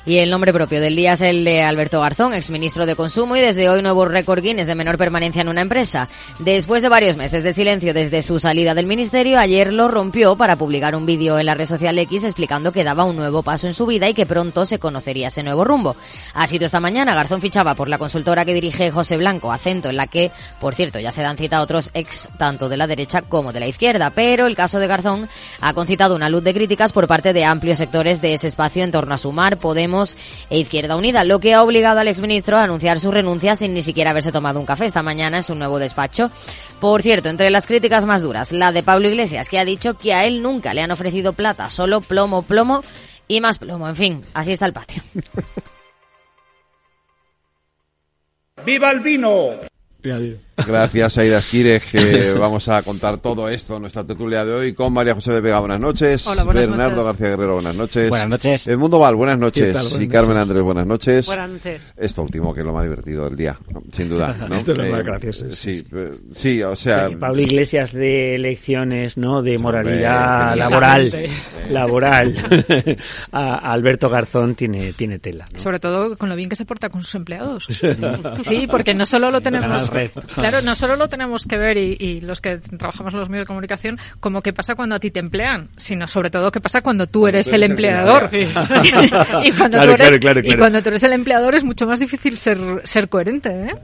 [0.05, 3.41] Y el nombre propio del día es el de Alberto Garzón, exministro de Consumo y
[3.41, 6.09] desde hoy nuevo récord Guinness de menor permanencia en una empresa.
[6.41, 10.57] Después de varios meses de silencio desde su salida del ministerio, ayer lo rompió para
[10.57, 13.75] publicar un vídeo en la red social X explicando que daba un nuevo paso en
[13.75, 15.95] su vida y que pronto se conocería ese nuevo rumbo.
[16.35, 19.97] Ha sido esta mañana, Garzón fichaba por la consultora que dirige José Blanco, Acento, en
[19.97, 23.23] la que, por cierto, ya se dan cita a otros ex tanto de la derecha
[23.23, 25.29] como de la izquierda, pero el caso de Garzón
[25.61, 28.91] ha concitado una luz de críticas por parte de amplios sectores de ese espacio en
[28.91, 29.92] torno a Sumar, Podemos,
[30.51, 33.83] e Izquierda Unida, lo que ha obligado al exministro a anunciar su renuncia sin ni
[33.83, 36.31] siquiera haberse tomado un café esta mañana en su nuevo despacho.
[36.81, 40.15] Por cierto, entre las críticas más duras, la de Pablo Iglesias, que ha dicho que
[40.15, 42.83] a él nunca le han ofrecido plata, solo plomo, plomo
[43.29, 43.89] y más plomo.
[43.89, 45.03] En fin, así está el patio.
[48.65, 49.59] ¡Viva el vino!
[50.67, 54.93] Gracias, Aida Esquires, que vamos a contar todo esto en nuestra tertulia de hoy con
[54.93, 55.61] María José de Vega.
[55.61, 56.27] Buenas noches.
[56.27, 57.05] Hola, buenas Bernardo noches.
[57.07, 58.09] García Guerrero, buenas noches.
[58.09, 58.67] Buenas noches.
[58.69, 59.73] Edmundo Val, buenas ¿Qué noches.
[59.73, 60.43] Buenas y Carmen noches.
[60.43, 61.27] Andrés, buenas noches.
[61.27, 61.95] Buenas noches.
[61.97, 63.59] Esto último, que es lo más divertido del día,
[63.93, 64.35] sin duda.
[64.49, 64.55] ¿no?
[64.55, 67.07] Esto es lo Eh, más gracioso, Sí, eh, sí, o sea...
[67.07, 69.43] Eh, Pablo Iglesias de elecciones, ¿no?
[69.43, 71.73] De moralidad laboral, precisamente.
[71.73, 72.35] laboral.
[73.33, 75.47] a, Alberto Garzón tiene, tiene tela.
[75.53, 75.59] ¿no?
[75.59, 77.67] Sobre todo con lo bien que se porta con sus empleados.
[78.43, 79.91] Sí, porque no solo lo tenemos.
[80.53, 83.45] Claro, no solo lo tenemos que ver y, y los que trabajamos en los medios
[83.45, 86.81] de comunicación como que pasa cuando a ti te emplean, sino sobre todo qué pasa
[86.83, 88.29] cuando tú eres tú el empleador.
[88.33, 89.43] empleado.
[89.45, 91.87] y cuando Claro, tú eres claro, claro, y cuando tú eres el empleador es mucho
[91.87, 93.75] más difícil ser ser coherente, ¿eh?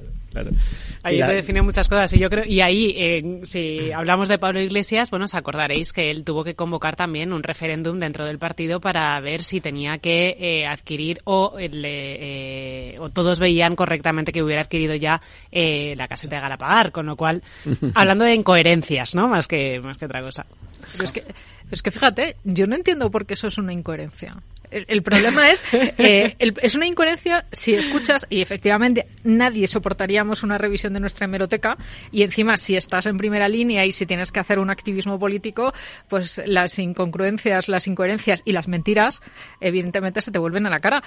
[1.02, 4.38] Ahí la- te define muchas cosas y yo creo y ahí eh, si hablamos de
[4.38, 8.38] Pablo Iglesias, bueno, os acordaréis que él tuvo que convocar también un referéndum dentro del
[8.38, 14.32] partido para ver si tenía que eh, adquirir o eh, eh, o todos veían correctamente
[14.32, 15.20] que hubiera adquirido ya
[15.50, 17.42] eh, la caseta de Galapagar, con lo cual
[17.94, 19.28] hablando de incoherencias, ¿no?
[19.28, 20.46] Más que más que otra cosa.
[20.93, 21.24] Pero es que,
[21.70, 24.36] es que fíjate, yo no entiendo por qué eso es una incoherencia.
[24.70, 30.93] El, problema es, eh, es una incoherencia si escuchas, y efectivamente nadie soportaríamos una revisión
[30.93, 31.78] de nuestra hemeroteca,
[32.12, 35.72] y encima si estás en primera línea y si tienes que hacer un activismo político,
[36.09, 39.22] pues las incongruencias, las incoherencias y las mentiras,
[39.61, 41.03] evidentemente se te vuelven a la cara.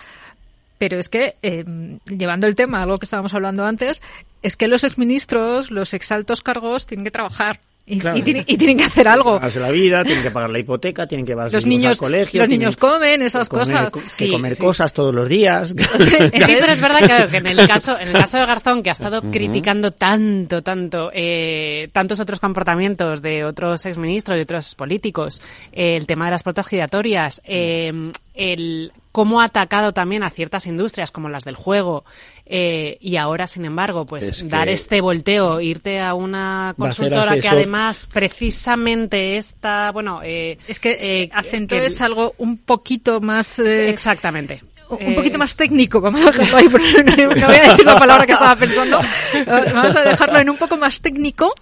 [0.79, 1.63] Pero es que, eh,
[2.07, 4.01] llevando el tema a algo que estábamos hablando antes,
[4.41, 7.59] es que los exministros, los exaltos cargos tienen que trabajar.
[7.83, 8.17] Y, Claro.
[8.17, 9.33] y tienen, y tienen que hacer algo.
[9.33, 11.91] Ganarse la vida, tienen que pagar la hipoteca, tienen que llevar a sus Los niños,
[11.91, 12.41] al colegio.
[12.41, 13.89] los niños comen esas comer, cosas.
[13.91, 14.61] co- que Sí, comer sí.
[14.61, 15.73] cosas todos los días.
[15.97, 18.89] Sí, pero es verdad claro, que en el caso, en el caso de Garzón, que
[18.91, 25.41] ha estado criticando tanto, tanto, eh, tantos otros comportamientos de otros exministros y otros políticos,
[25.73, 27.91] eh, el tema de las puertas giratorias, eh,
[28.35, 32.05] el cómo ha atacado también a ciertas industrias como las del juego,
[32.45, 36.73] eh, y ahora, sin embargo, pues Es que- dar este volteo, irte a una a
[36.73, 43.21] consultora que además precisamente está, bueno, eh, Es que acento que- es algo un poquito
[43.21, 43.59] más...
[43.59, 44.63] eh, Exactamente.
[44.89, 47.85] Un Eh, poquito más técnico, vamos a dejarlo ahí, porque no, no voy a decir
[47.85, 48.99] la palabra que estaba pensando.
[49.47, 51.53] Vamos a dejarlo en un poco más técnico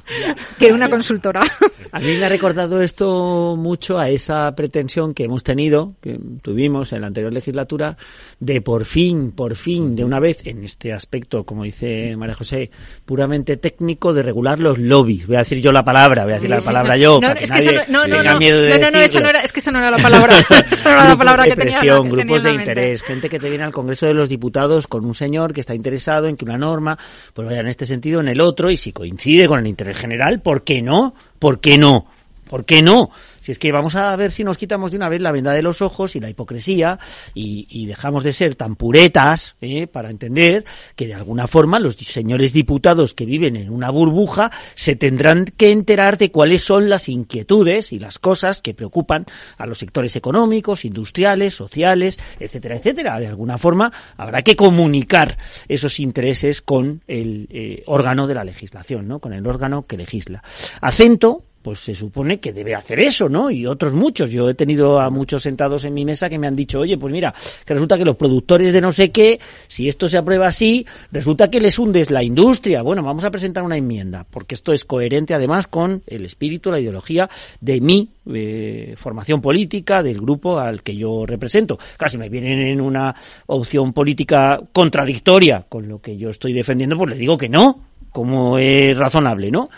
[0.58, 1.44] que una consultora.
[1.92, 6.92] A mí me ha recordado esto mucho a esa pretensión que hemos tenido, que tuvimos
[6.92, 7.98] en la anterior legislatura,
[8.40, 12.70] de por fin, por fin, de una vez, en este aspecto, como dice María José,
[13.06, 15.28] puramente técnico, de regular los lobbies.
[15.28, 17.14] Voy a decir yo la palabra, voy a decir la Sí, palabra no, yo.
[17.16, 19.20] no, para es que nadie eso no, no, no, miedo de no, no, no, eso
[19.20, 20.34] no era, es que eso no era la palabra,
[20.72, 23.40] eso no era la palabra que tenía, presión, que tenía grupos de interés, gente que
[23.40, 26.46] te viene al Congreso de los Diputados con un señor que está interesado en que
[26.46, 26.98] una norma
[27.34, 30.42] pues vaya en este sentido, en el otro, y si coincide con el interés general,
[30.42, 31.14] ¿por qué no?
[31.40, 32.08] ¿Por qué no?
[32.50, 33.12] ¿Por qué no?
[33.42, 35.62] Si es que vamos a ver si nos quitamos de una vez la venda de
[35.62, 37.00] los ojos y la hipocresía
[37.34, 39.88] y, y dejamos de ser tan puretas ¿eh?
[39.88, 44.96] para entender que de alguna forma los señores diputados que viven en una burbuja se
[44.96, 49.26] tendrán que enterar de cuáles son las inquietudes y las cosas que preocupan
[49.58, 53.20] a los sectores económicos, industriales, sociales, etcétera, etcétera.
[53.20, 55.38] De alguna forma habrá que comunicar
[55.68, 59.20] esos intereses con el eh, órgano de la legislación, ¿no?
[59.20, 60.44] Con el órgano que legisla.
[60.82, 63.52] Acento, pues se supone que debe hacer eso, ¿no?
[63.52, 64.32] Y otros muchos.
[64.32, 67.12] Yo he tenido a muchos sentados en mi mesa que me han dicho, oye, pues
[67.14, 67.32] mira,
[67.64, 71.52] que resulta que los productores de no sé qué, si esto se aprueba así, resulta
[71.52, 72.82] que les hundes la industria.
[72.82, 76.80] Bueno, vamos a presentar una enmienda, porque esto es coherente además con el espíritu, la
[76.80, 77.30] ideología
[77.62, 81.78] de mi eh, formación política, del grupo al que yo represento.
[81.98, 83.14] Casi me vienen en una
[83.46, 87.80] opción política contradictoria con lo que yo estoy defendiendo, pues les digo que no,
[88.12, 89.70] como es razonable, ¿no?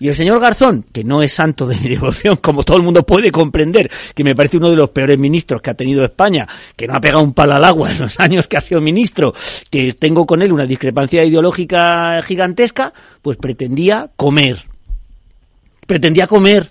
[0.00, 3.04] Y el señor Garzón, que no es santo de mi devoción, como todo el mundo
[3.04, 6.88] puede comprender, que me parece uno de los peores ministros que ha tenido España, que
[6.88, 9.34] no ha pegado un palo al agua en los años que ha sido ministro,
[9.68, 14.64] que tengo con él una discrepancia ideológica gigantesca, pues pretendía comer.
[15.86, 16.70] Pretendía comer.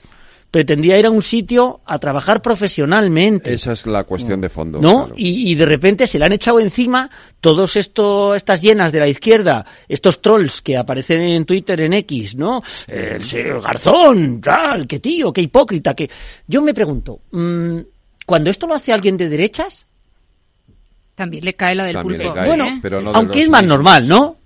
[0.51, 3.53] Pretendía ir a un sitio a trabajar profesionalmente.
[3.53, 4.80] Esa es la cuestión de fondo.
[4.81, 5.05] ¿no?
[5.05, 5.13] claro.
[5.15, 7.09] Y, y de repente se le han echado encima
[7.39, 12.35] todos esto, estas llenas de la izquierda, estos trolls que aparecen en Twitter, en X,
[12.35, 12.63] ¿no?
[12.88, 16.09] El señor Garzón, tal, qué tío, qué hipócrita, que...
[16.47, 17.77] Yo me pregunto, mm,
[18.26, 19.85] cuando esto lo hace alguien de derechas,
[21.15, 22.34] También le cae la del pulpo.
[22.34, 22.80] cae, bueno, ¿eh?
[22.81, 23.77] pero no aunque es más mismos.
[23.77, 24.38] normal, ¿no?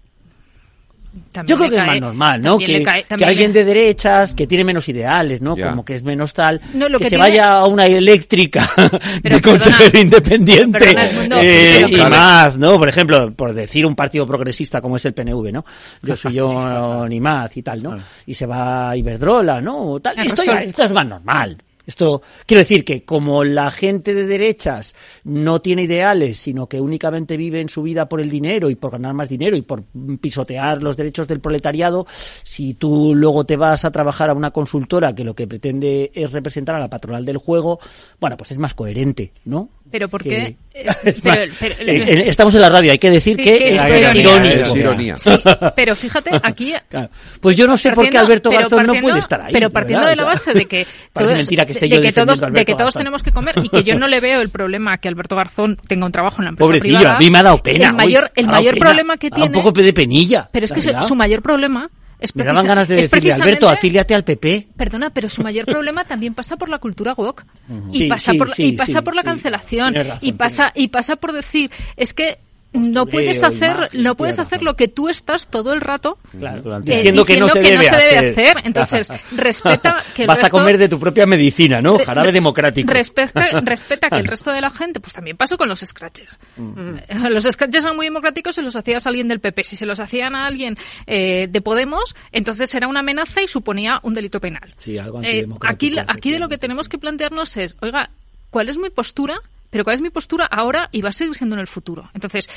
[1.31, 2.57] También Yo creo que es más normal, ¿no?
[2.57, 5.55] Que, cae- alguien le- de derechas, que tiene menos ideales, ¿no?
[5.69, 8.67] Como que es menos tal, No, lo que, que se vaya a una eléctrica
[9.21, 12.77] Pero de consejero independiente perdona, eh, pero y más, ¿no?
[12.79, 15.65] Por ejemplo, por decir un partido progresista como es el PNV, ¿no?
[16.01, 17.97] Yo soy yo ni más y tal, ¿no?
[18.25, 19.77] Y se va a Iberdrola, ¿no?
[19.93, 20.17] O tal.
[20.19, 21.57] Esto, esto es más normal.
[21.85, 27.35] Esto, quiero decir que como la gente de derechas no tiene ideales, sino que únicamente
[27.35, 29.83] vive en su vida por el dinero y por ganar más dinero y por
[30.21, 32.07] pisotear los derechos del proletariado,
[32.43, 36.31] si tú luego te vas a trabajar a una consultora que lo que pretende es
[36.31, 37.79] representar a la patronal del juego,
[38.19, 39.69] bueno, pues es más coherente, ¿no?
[39.91, 40.55] Pero ¿por qué?
[40.75, 40.87] Eh,
[41.21, 43.93] pero- pero- eh, eh, estamos en la radio, hay que decir Sí, que, que esto
[43.93, 44.65] es es ironía, irónico.
[44.71, 45.17] es ironía.
[45.19, 45.29] Sí,
[45.75, 46.73] pero fíjate, aquí...
[46.89, 47.09] Claro.
[47.39, 49.53] Pues yo no sé por qué Alberto Garzón no puede estar ahí.
[49.53, 50.15] Pero partiendo ¿verdad?
[50.17, 52.73] de la base de que, todos- mentira que esté de, yo que todos, de que
[52.73, 52.99] todos Garzón.
[53.01, 56.07] tenemos que comer y que yo no le veo el problema que Alberto Garzón tenga
[56.07, 57.15] un trabajo en la empresa Pobrecillo, privada.
[57.17, 57.89] a mí me ha dado pena.
[57.89, 58.85] El mayor, uy, el mayor pena.
[58.87, 59.55] problema que tiene...
[59.55, 60.49] un poco de penilla.
[60.51, 61.87] Pero es que su mayor problema
[62.23, 64.69] es Me daban ganas de es decirle, Alberto, afíliate al PP.
[64.77, 67.45] Perdona, pero su mayor problema también pasa por la cultura woke.
[67.91, 69.93] Y Sí, pasa sí, por sí, y pasa sí, por la cancelación.
[69.93, 72.39] Razón, y pasa y pasa por decir es que
[72.73, 74.65] no puedes hacer imagen, no puedes hacer razón.
[74.65, 78.57] lo que tú estás todo el rato Claro, eh, diciendo que no se debe hacer.
[78.63, 81.97] Entonces, respeta que el Vas a resto- comer de tu propia medicina, ¿no?
[81.99, 82.91] Jarabe democrático.
[82.91, 86.39] Respeta, respeta que el resto de la gente, pues también pasó con los scratches.
[86.57, 89.63] Eh, Los scratches eran muy democráticos, se los hacías a alguien del PP.
[89.63, 90.77] Si se los hacían a alguien
[91.07, 94.73] eh, de Podemos, entonces era una amenaza y suponía un delito penal.
[94.77, 98.09] Sí, algo Eh, antidemocrático, aquí, aquí de lo que tenemos que plantearnos es, oiga,
[98.49, 99.39] ¿cuál es mi postura?
[99.73, 102.07] Pero ¿cuál es mi postura ahora y va a seguir siendo en el futuro?
[102.13, 102.47] Entonces,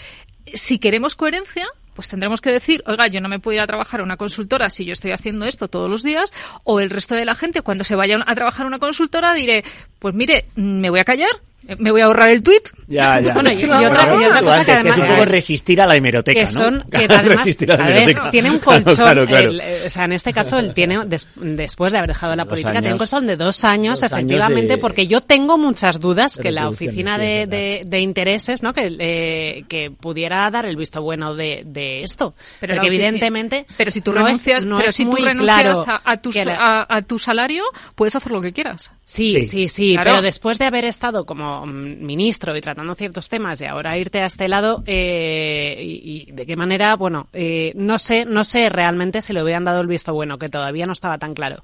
[0.52, 4.01] si queremos coherencia, pues tendremos que decir, oiga, yo no me puedo ir a trabajar
[4.01, 6.30] a una consultora si yo estoy haciendo esto todos los días,
[6.62, 9.64] o el resto de la gente cuando se vaya a trabajar a una consultora diré,
[9.98, 11.30] pues mire, me voy a callar,
[11.78, 12.68] me voy a ahorrar el tuit.
[12.88, 13.34] Ya, ya.
[13.34, 15.86] Bueno, y- y otra- y otra cosa antes, que es un además- poco resistir a
[15.86, 16.59] la hemeroteca, que ¿no?
[16.60, 17.47] son que Claro, además
[17.78, 19.51] a ver, tiene un colchón claro, claro.
[19.51, 22.44] el- eh, o sea en este caso él tiene des- después de haber dejado la
[22.44, 25.98] política tiene un colchón de dos años Dos años efectivamente de- porque yo tengo muchas
[26.01, 30.76] dudas que la oficina de, de, de intereses no que eh, que pudiera dar el
[30.76, 34.76] visto bueno de, de esto Pero porque evidentemente Pero si tú no es- renuncias, no
[34.78, 36.55] pero es si tú muy renuncias claro a, a tu, que la-
[36.88, 37.64] a, a tu salario,
[37.94, 38.93] puedes hacer lo que quieras.
[39.05, 40.10] Sí, sí, sí, Claro.
[40.10, 44.20] pero después de haber estado como mm, ministro y tratando ciertos temas y ahora irte
[44.20, 48.69] a este lado, eh, y, y de qué manera, bueno, eh, no sé, no sé
[48.69, 51.62] realmente si le hubieran dado el visto bueno, que todavía no estaba tan claro.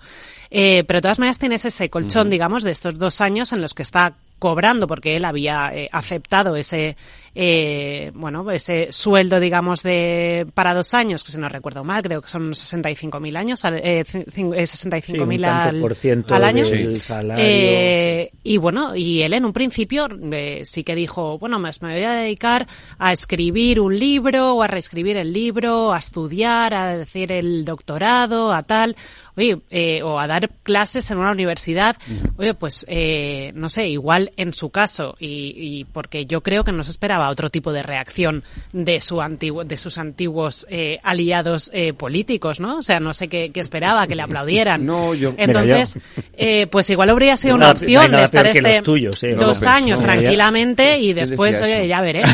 [0.51, 3.75] Eh, pero de todas maneras tienes ese colchón, digamos, de estos dos años en los
[3.75, 6.97] que está cobrando porque él había eh, aceptado ese
[7.35, 12.21] eh, bueno ese sueldo digamos de para dos años que si no recuerdo mal creo
[12.21, 16.65] que son 65.000 años al- eh, cin- eh, 65.000 Sí, al, por ciento al año.
[16.67, 17.45] Del salario.
[17.47, 21.95] Eh, y bueno y él en un principio eh, sí que dijo bueno pues me
[21.95, 22.67] voy a dedicar
[22.99, 28.53] a escribir un libro o a reescribir el libro a estudiar a decir el doctorado
[28.53, 28.97] a tal.
[29.35, 31.97] Oye eh, o a dar clases en una universidad.
[32.37, 36.73] Oye pues eh, no sé igual en su caso y, y porque yo creo que
[36.73, 38.43] no se esperaba otro tipo de reacción
[38.73, 43.29] de su antiguo de sus antiguos eh, aliados eh, políticos no o sea no sé
[43.29, 45.99] qué, qué esperaba que le aplaudieran no yo entonces
[46.37, 49.57] eh, pues igual habría sido No una no opción de estar este tuyos, eh, dos
[49.59, 49.65] López.
[49.67, 51.87] años No, tranquilamente y ¿Quién después oye eso?
[51.89, 52.31] ya veremos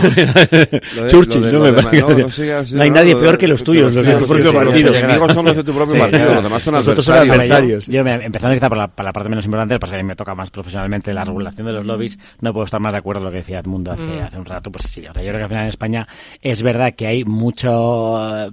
[1.10, 4.90] Churchill, no me no, hay nadie peor que los tuyos, los de tu propio partido.
[4.92, 7.86] Los enemigos son los de tu propio partido, los demás son adversarios.
[7.86, 10.08] Yo, me- empezando quizá por la, por la parte menos importante, pasa que a mí
[10.08, 13.20] me toca más profesionalmente la regulación de los lobbies, no puedo estar más de acuerdo
[13.20, 14.20] con lo que decía Edmundo hace, Mm.
[14.22, 14.70] hace un rato.
[14.80, 16.08] Pues sí, o sea, yo creo que al final en España
[16.40, 18.50] es verdad que hay mucho eh,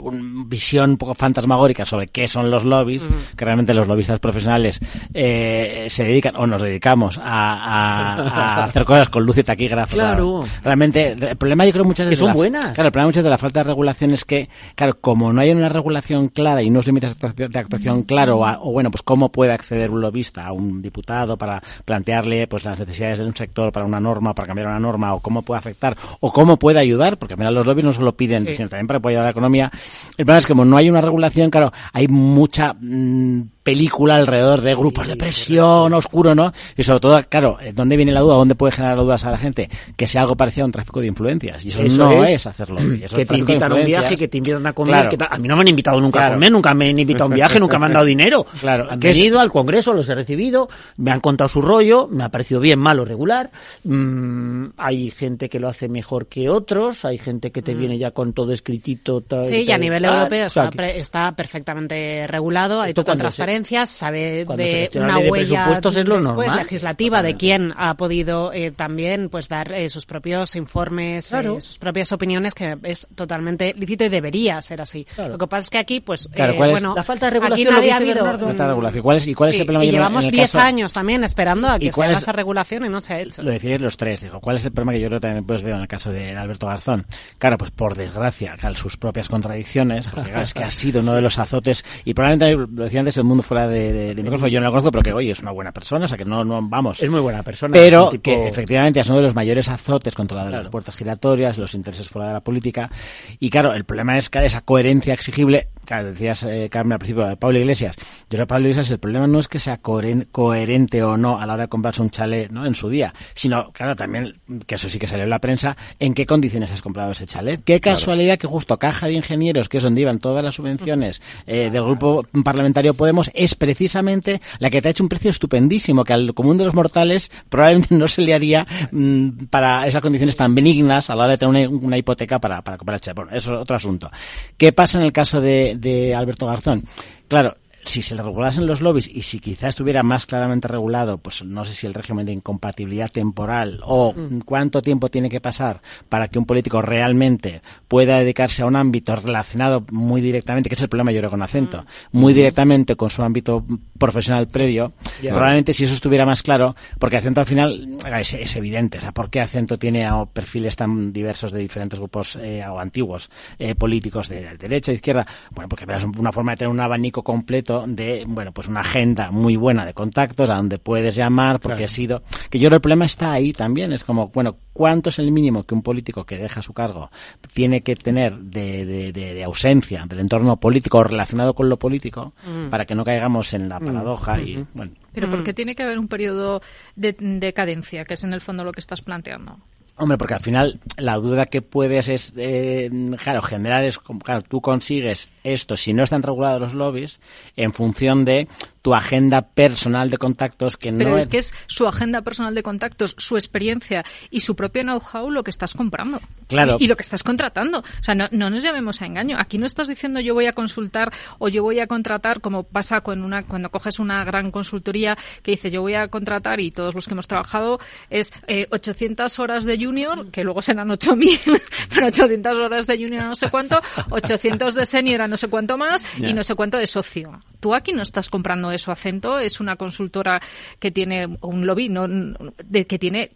[0.00, 3.36] un- visión un poco fantasmagórica sobre qué son los lobbies, Mm.
[3.36, 4.80] que realmente los lobistas profesionales
[5.12, 9.94] eh, se dedican o nos dedicamos a, a- a hacer cosas con luz y taquígrafo.
[9.94, 10.40] Claro.
[10.62, 12.64] Realmente, el problema yo creo muchas Que veces son de la- buenas.
[12.66, 15.50] Claro, el problema muchas de la falta de regulación es que, claro, como no hay
[15.50, 19.02] una regulación clara y unos límites de actuación- de actuación claro, a- o bueno, pues
[19.02, 23.34] cómo puede acceder un lobista a un diputado para plantearle pues las necesidades de un
[23.36, 26.78] sector para una norma, para cambiar una norma, o cómo puede afectar, o cómo puede
[26.78, 28.54] ayudar, porque final los lobbies no solo piden, Sí.
[28.54, 29.70] sino también para apoyar a la economía.
[30.16, 34.60] El problema es que como no hay una regulación, claro, hay mucha mm, película alrededor
[34.60, 36.52] de grupos de presión, oscuro, ¿no?
[36.76, 38.34] Y sobre todo, claro, eh, ¿dónde viene la duda?
[38.36, 39.68] ¿Dónde puede generar dudas a la gente?
[39.96, 41.64] Que sea algo parecido a un tráfico de influencias.
[41.64, 42.76] Y eso, no es, hacerlo.
[42.94, 45.08] Y eso que es te invitan a un viaje, que te invitan a comer.
[45.08, 45.08] Claro.
[45.08, 45.34] que.
[45.34, 47.34] A mí no me han invitado nunca a comer, nunca me han invitado a un
[47.34, 48.46] viaje, nunca me han dado dinero.
[48.60, 50.68] Claro, Han es- venido al Congreso, los he recibido,
[50.98, 53.50] me han contado su rollo, me ha parecido bien, malo, regular.
[53.84, 58.10] Mm, hay gente que lo hace mejor que otros, hay gente que te viene ya
[58.10, 59.20] con todo escritito.
[59.22, 60.14] tal, Sí, y a nivel tal.
[60.14, 63.18] europeo O sea, está, que- pre- está perfectamente regulado, hay todo con
[63.62, 66.36] cuando se- transparencias, sabe cuando de una la ley de huella presupuestos es lo después
[66.48, 66.56] normal.
[66.64, 71.58] legislativa de quién ha podido eh, también pues dar eh, sus propios informes, Claro.
[71.58, 75.06] eh, sus propias opiniones, que es totalmente lícito y debería ser así.
[75.16, 77.36] Lo que pasa es que aquí, pues, Claro, eh, ¿cuál es- bueno, La falta de
[77.36, 78.44] aquí regulación, lo nadie ha habido Bernardo.
[78.46, 79.02] un- Falta de regulación.
[79.02, 79.84] ¿Cuál es, ¿Y cuál es el problema?
[79.84, 82.18] y llevamos en el 10 caso- años también esperando a ¿Y que se haga es-
[82.22, 83.42] esa regulación y no se ha hecho.
[83.42, 85.62] Lo decíais los tres, digo, ¿cuál es el problema que yo creo que también pues
[85.62, 87.06] veo en el caso de Alberto Garzón?
[87.38, 91.20] Claro, pues por desgracia, sus propias contradicciones, porque claro, es que ha sido uno de
[91.22, 94.60] los azotes, y probablemente lo decía antes el mundo fuera de, de, de micrófono, yo
[94.60, 96.60] no lo conozco, pero que oye, es una buena persona, o sea que no, no
[96.62, 97.02] vamos.
[97.02, 97.72] Es muy buena persona.
[97.72, 100.70] Pero tipo- que efectivamente es uno de los mayores azotes contra la de las Claro.
[100.70, 102.90] puertas giratorias, los intereses fuera de la política.
[103.38, 107.26] Y claro, el problema es que esa coherencia exigible, claro, decías eh, Carmen al principio
[107.26, 107.96] de Pablo Iglesias.
[107.96, 111.40] Yo creo que Pablo Iglesias el problema no es que sea coheren- coherente o no
[111.40, 112.66] a la hora de comprarse un chalet ¿no?
[112.66, 116.14] en su día, sino, claro, también, que eso sí que salió en la prensa, en
[116.14, 117.60] qué condiciones has comprado ese chalet.
[117.64, 121.70] Qué casualidad que justo Caja de Ingenieros, que es donde iban todas las subvenciones eh,
[121.70, 126.12] del grupo parlamentario Podemos, es precisamente la que te ha hecho un precio estupendísimo, que
[126.12, 130.54] al común de los mortales probablemente no se le haría mm, para esas condiciones tan
[130.54, 133.14] benignas a la hora de tener una, hipoteca para, comprar el.
[133.14, 134.10] Bueno, eso es otro asunto.
[134.56, 136.84] ¿Qué pasa en el caso de, de Alberto Garzón?
[137.28, 141.44] Claro, si se le regulasen los lobbies y si quizás estuviera más claramente regulado, pues
[141.44, 146.28] no sé si el régimen de incompatibilidad temporal o cuánto tiempo tiene que pasar para
[146.28, 150.88] que un político realmente pueda dedicarse a un ámbito relacionado muy directamente, que es el
[150.88, 153.64] problema yo creo con acento, muy directamente con su ámbito
[153.98, 154.92] profesional previo,
[155.22, 155.32] Ya.
[155.32, 159.12] probablemente si eso estuviera más claro, porque acento al final es, es evidente, o sea,
[159.12, 163.74] ¿por qué acento tiene a perfiles tan diversos de diferentes grupos eh, o antiguos eh,
[163.74, 165.26] políticos de derecha, de izquierda?
[165.50, 169.30] Bueno, porque verás una forma de tener un abanico completo de, bueno, pues una agenda
[169.30, 171.84] muy buena de contactos a donde puedes llamar, porque Claro.
[171.86, 175.10] ha sido, que yo creo que el problema está ahí también, es como, bueno, ¿cuánto
[175.10, 177.10] es el mínimo que un político que deja su cargo
[177.52, 181.78] tiene que tener de, de, de- de ausencia del entorno político o relacionado con lo
[181.78, 182.70] político Mm.
[182.70, 183.84] para que no caigamos en la Mm.
[183.86, 185.30] paradoja y, bueno, Pero Mm.
[185.30, 186.60] porque tiene que haber un periodo
[186.96, 189.58] de de cadencia, que es en el fondo lo que estás planteando.
[189.96, 192.90] Hombre, porque al final la duda que puedes es, eh,
[193.22, 197.20] claro, generar es, como, claro, tú consigues esto, si no están regulados los lobbies,
[197.56, 198.48] en función de
[198.82, 202.62] tu agenda personal de contactos que Pero no es que es su agenda personal de
[202.62, 206.20] contactos, su experiencia y su propio know-how lo que estás comprando.
[206.48, 206.76] Claro.
[206.78, 207.78] Y, y lo que estás contratando.
[207.78, 209.38] O sea, no, no nos llamemos a engaño.
[209.38, 213.00] Aquí no estás diciendo yo voy a consultar o yo voy a contratar, como pasa
[213.00, 216.94] con una, cuando coges una gran consultoría que dice yo voy a contratar y todos
[216.94, 217.80] los que hemos trabajado
[218.10, 221.40] es eh, 800 horas de junior, que luego serán 8000,
[221.94, 223.80] pero 800 horas de junior no sé cuánto,
[224.10, 227.40] 800 de senior a no sé cuánto más y no sé cuánto de socio.
[227.60, 228.92] Tú aquí no estás comprando eso.
[228.92, 230.40] Acento es una consultora
[230.78, 233.32] que tiene un lobby no, de, que tiene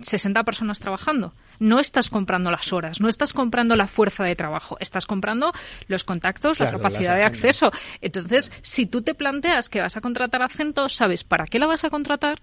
[0.00, 1.34] 60 personas trabajando.
[1.58, 5.52] No estás comprando las horas, no estás comprando la fuerza de trabajo, estás comprando
[5.86, 7.70] los contactos, Claro, la capacidad de acceso.
[8.00, 11.84] Entonces, si tú te planteas que vas a contratar Acento, sabes para qué la vas
[11.84, 12.40] a contratar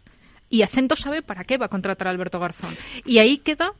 [0.50, 2.76] y Acento sabe para qué va a contratar a Alberto Garzón.
[3.06, 3.74] Y ahí queda,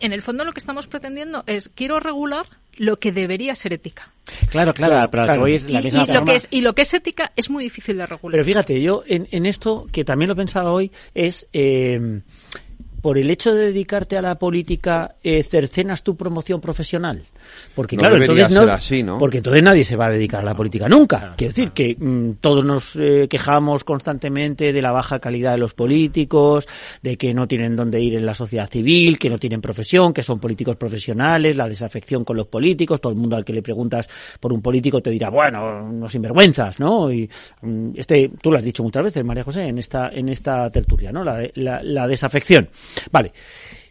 [0.00, 2.46] en el fondo lo que estamos pretendiendo es, quiero regular
[2.76, 4.12] lo que debería ser ética.
[4.50, 6.74] Claro, claro, pero que voy es la y, misma y lo que es, y lo
[6.74, 8.32] que es ética es muy difícil de regular.
[8.32, 12.20] Pero fíjate, yo en, en esto, que también lo pensaba hoy, es eh,
[13.08, 17.22] por el hecho de dedicarte a la política, eh, cercenas tu promoción profesional.
[17.74, 19.16] Porque No claro, entonces no, ser así, ¿no?
[19.16, 21.32] porque entonces nadie se va a dedicar a la política nunca.
[21.38, 25.72] Quiero decir que mm, todos nos eh, quejamos constantemente de la baja calidad de los
[25.72, 26.68] políticos,
[27.00, 30.22] de que no tienen dónde ir en la sociedad civil, que no tienen profesión, que
[30.22, 34.06] son políticos profesionales, la desafección con los políticos, todo el mundo al que le preguntas
[34.38, 37.10] por un político te dirá, bueno, no sinvergüenzas, ¿no?
[37.10, 37.26] Y
[37.62, 41.10] mm, este, tú lo has dicho muchas veces, María José, en esta, en esta tertulia,
[41.10, 41.24] ¿no?
[41.24, 42.68] La, la, la desafección.
[43.10, 43.32] Vale.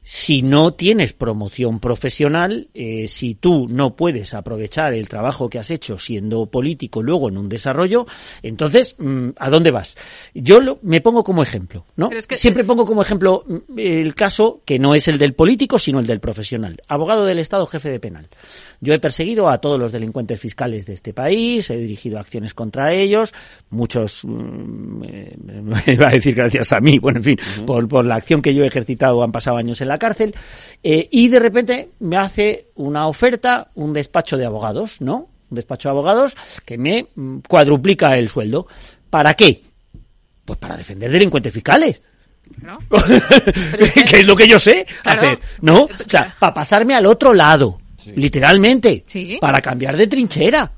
[0.09, 5.69] Si no tienes promoción profesional, eh, si tú no puedes aprovechar el trabajo que has
[5.69, 8.07] hecho siendo político luego en un desarrollo,
[8.41, 9.97] entonces, mm, ¿a dónde vas?
[10.33, 12.07] Yo lo- me pongo como ejemplo, ¿no?
[12.07, 15.33] Pero es que- Siempre pongo como ejemplo mm, el caso que no es el del
[15.33, 16.77] político, sino el del profesional.
[16.87, 18.29] Abogado del Estado, jefe de penal.
[18.79, 22.93] Yo he perseguido a todos los delincuentes fiscales de este país, he dirigido acciones contra
[22.93, 23.33] ellos,
[23.69, 25.37] muchos, mm, eh,
[25.87, 28.63] me va a decir gracias a mí, bueno, en fin, por, la acción que yo
[28.63, 30.35] he ejercitado han pasado años en la cárcel,
[30.83, 35.29] eh, y de repente me hace una oferta un despacho de abogados, ¿no?
[35.49, 36.35] Un despacho de abogados
[36.65, 38.67] que me mm, cuadruplica el sueldo.
[39.09, 39.63] ¿Para qué?
[40.45, 42.01] Pues para defender delincuentes fiscales.
[42.61, 42.77] ¿No?
[44.09, 45.83] que es lo que yo sé hacer, ¿no?
[45.83, 47.79] O sea, para pasarme al otro lado
[48.15, 49.03] literalmente,
[49.39, 50.71] para cambiar de trinchera.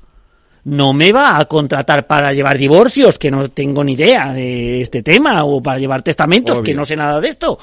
[0.62, 5.02] No me va a contratar para llevar divorcios, que no tengo ni idea de este
[5.02, 7.58] tema, o para llevar testamentos, que no sé nada de esto.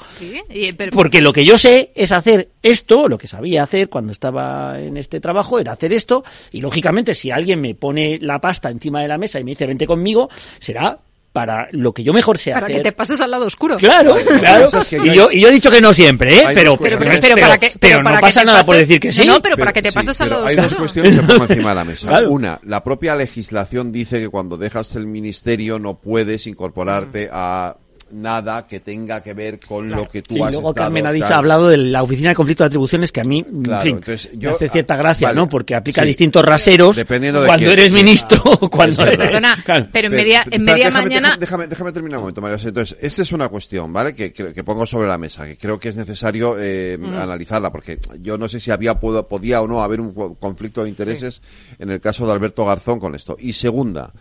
[0.50, 4.80] Eh, Porque lo que yo sé es hacer esto, lo que sabía hacer cuando estaba
[4.80, 9.00] en este trabajo era hacer esto, y lógicamente si alguien me pone la pasta encima
[9.00, 10.28] de la mesa y me dice vente conmigo,
[10.58, 10.98] será
[11.38, 12.66] para lo que yo mejor sé para.
[12.66, 13.76] Para que te pases al lado oscuro.
[13.76, 14.68] Claro, claro.
[14.90, 16.42] Y, yo, y, yo, he dicho que no siempre, ¿eh?
[16.52, 19.24] Pero, pero, para que, no pasa nada por decir que sí.
[19.24, 20.62] No, pero, para que te pases al lado oscuro.
[20.62, 22.20] Hay dos cuestiones que pongo encima de la mesa.
[22.28, 27.30] Una, la propia legislación dice que cuando dejas el ministerio no puedes incorporarte mm.
[27.32, 27.76] a
[28.10, 31.24] nada que tenga que ver con lo que tú sí, has Y luego Carmen Adís
[31.24, 34.00] ha hablado de la Oficina de Conflicto de Atribuciones, que a mí en fin,
[34.34, 35.48] yo, me hace cierta gracia, ¿no?
[35.48, 39.18] Porque aplica distintos raseros dependiendo de cuando eres ministro o cuando eres...
[39.18, 41.36] Perdona, pero en media, en media mañana...
[41.38, 42.58] Déjame, déjame, terminar un momento, María.
[42.62, 44.14] Entonces, esta es una cuestión, ¿vale?
[44.14, 44.30] Que,
[44.64, 48.60] pongo sobre la mesa, que creo que es necesario eh, analizarla, porque yo no sé
[48.60, 51.40] si había puedo, podía o no haber un conflicto de intereses
[51.78, 53.36] en el caso de Alberto Garzón con esto.
[53.38, 54.12] Y segunda,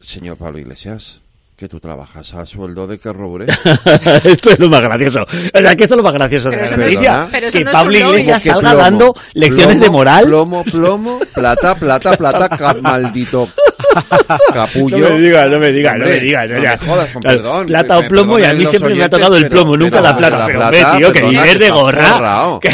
[0.00, 1.20] señor Pablo Iglesias,
[1.60, 3.10] que tú trabajas a sueldo de que
[4.24, 5.24] esto es lo más gracioso.
[5.24, 7.28] O sea, que esto es lo más gracioso de la noticia.
[7.30, 10.24] No que Pablo Iglesias salga plomo, dando lecciones plomo, de moral.
[10.24, 13.46] Plomo, plomo, plata, plata, plata, ca maldito
[14.52, 15.08] capullo.
[15.08, 16.50] No me digas, no me digas, no me digas.
[16.50, 17.66] No me jodas, con perdón.
[17.66, 20.46] Plata o plomo, y a mí siempre me ha tocado el plomo, nunca la plata.
[20.46, 22.58] Plata, tío, que vives de gorra.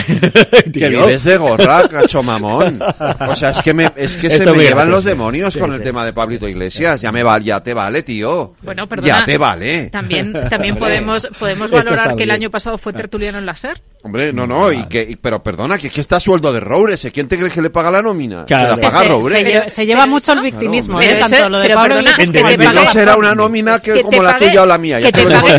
[0.73, 2.81] Que vives de gorra, cacho mamón.
[3.29, 6.05] O sea, es que, me, es que se me llevan los demonios con el tema
[6.05, 7.01] de Pablito Iglesias.
[7.01, 8.55] Ya, me va, ya te vale, tío.
[9.03, 9.91] Ya te vale.
[9.91, 13.81] También, también podemos, podemos valorar que el año pasado fue tertuliano en la SER.
[14.03, 17.11] Hombre, no, no, y que, y, pero perdona, que que está sueldo de Roures, ¿eh?
[17.11, 18.45] ¿quién te crees que le paga la nómina?
[18.47, 19.73] Se la paga Roures.
[19.73, 21.19] Se, lleva mucho el victimismo, ¿eh?
[21.19, 24.99] Tanto lo de Pablo No será una nómina que, como la tuya o la mía.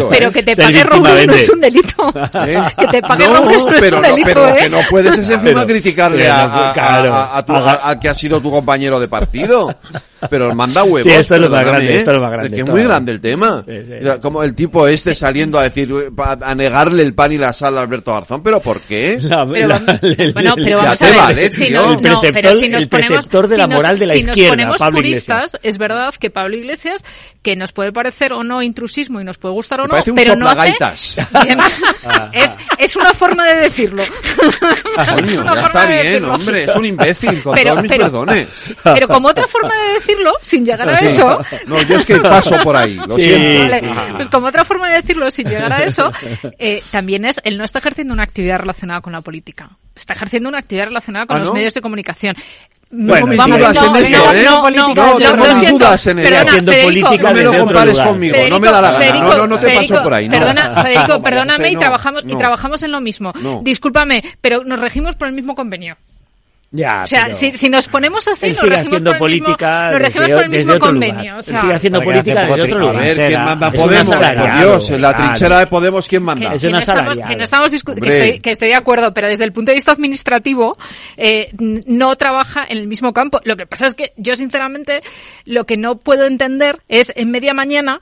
[0.10, 2.14] Pero que te pague Roures no es un delito.
[2.78, 4.56] Que te pague Roures no es un delito, Pero ¿eh?
[4.60, 9.00] que no puedes es encima criticarle a, a, a, a, que ha sido tu compañero
[9.00, 9.76] de partido
[10.30, 11.04] pero manda huevos.
[11.04, 11.98] Sí, esto es lo más grande, ¿eh?
[11.98, 12.58] esto es lo más grande.
[12.58, 13.64] Es muy grande el tema.
[14.22, 17.82] Como el tipo este saliendo a decir, a negarle el pan y la sal a
[17.82, 19.20] Alberto Garzón, pero ¿por qué?
[19.20, 19.48] Pero,
[20.34, 23.68] bueno, pero vamos a ver, si no, no, pero si nos el ponemos, de la
[23.68, 25.62] moral si nos, de la si izquierda, nos ponemos Pablo puristas, Iglesias.
[25.64, 27.06] es verdad que Pablo Iglesias,
[27.42, 30.50] que nos puede parecer o no intrusismo y nos puede gustar o no, pero no
[30.50, 30.76] hace...
[32.34, 34.04] es, es una forma de decirlo.
[34.96, 35.56] Coño,
[36.56, 37.76] es un imbécil, con pero,
[38.12, 38.28] todos.
[38.84, 41.40] Pero como otra forma de decirlo, decirlo sin llegar a eso.
[41.68, 43.34] No, yo es que paso por ahí, lo sí,
[44.16, 46.12] Pues como otra forma de decirlo sin llegar a eso,
[46.58, 49.70] eh, también es él no está ejerciendo una actividad relacionada con la política.
[49.96, 52.36] Está ejerciendo una actividad relacionada con ah, los medios de comunicación.
[52.90, 54.44] Bueno, vamos, no, no, no, ¿eh?
[54.46, 58.56] no, no, no, no siento, perdona, haciendo Federico, política no me lo compares conmigo, Federico,
[58.56, 60.30] no me da la gana, Federico, no, no, no te Federico, paso por ahí.
[60.30, 60.40] No.
[60.40, 63.34] Perdona, Federico, perdóname y trabajamos y trabajamos en lo mismo.
[63.62, 65.98] Discúlpame, pero nos regimos por el mismo convenio.
[66.70, 70.80] Ya, o sea, si, nos ponemos así, nos regimos, por el mismo, por el mismo
[70.80, 71.38] convenio.
[71.38, 72.96] O haciendo política desde otro lugar.
[72.98, 74.18] A ver, ¿quién manda Podemos?
[74.18, 76.50] Por Dios, en la trinchera de Podemos, ¿quién manda?
[76.50, 79.76] Que, es una no estamos, que, que, estoy, de acuerdo, pero desde el punto de
[79.76, 80.78] vista administrativo,
[81.16, 83.40] eh, no trabaja en el mismo campo.
[83.46, 85.02] Lo que pasa es que yo, sinceramente,
[85.46, 88.02] lo que no puedo entender es en media mañana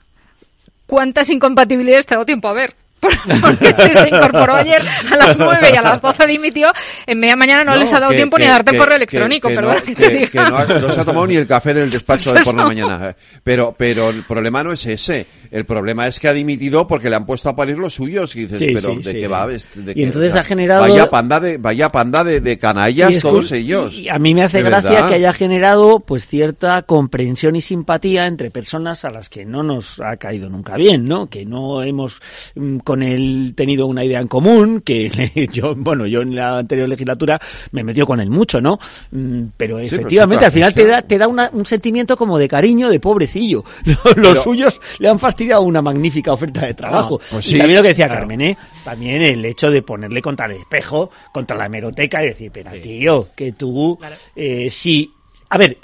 [0.86, 2.74] cuántas incompatibilidades te da tiempo a ver.
[3.40, 6.68] porque se incorporó ayer a las 9 y a las 12 dimitió,
[7.06, 9.48] en media mañana no, les ha dado tiempo ni a darte que, el correo electrónico,
[9.48, 12.54] perdón que, no, ha, no se ha tomado ni el café del despacho de por
[12.54, 13.16] la mañana.
[13.42, 15.26] Pero, pero el problema no es ese.
[15.50, 18.34] El problema es que ha dimitido porque le han puesto a parir los suyos.
[18.36, 19.46] Y dices, pero ¿de sí, va?
[19.46, 20.82] De y entonces ha generado...
[20.82, 23.92] Vaya panda de, vaya panda de, canallas todos ellos.
[23.92, 28.50] Y a mí me hace gracia que haya generado pues cierta comprensión y simpatía entre
[28.50, 31.28] personas a las que no nos ha caído nunca bien, ¿no?
[31.28, 32.20] Que no hemos...
[32.54, 36.58] Mm, con él tenido una idea en común, que le, yo, bueno, yo en la
[36.58, 37.38] anterior legislatura
[37.72, 38.78] me metió con él mucho, ¿no?
[39.10, 42.88] Mm, pero efectivamente, al final te da, te da una, un sentimiento como de cariño,
[42.88, 43.64] de pobrecillo.
[44.16, 47.20] Los, suyos le han fastidiado una magnífica oferta de trabajo.
[47.42, 48.20] Y también lo que decía claro.
[48.20, 48.56] Carmen, ¿eh?
[48.82, 53.28] También el hecho de ponerle contra el espejo, contra la hemeroteca y decir, pero tío,
[53.36, 53.98] que tú,
[54.34, 55.12] eh, si,
[55.50, 55.76] a ver,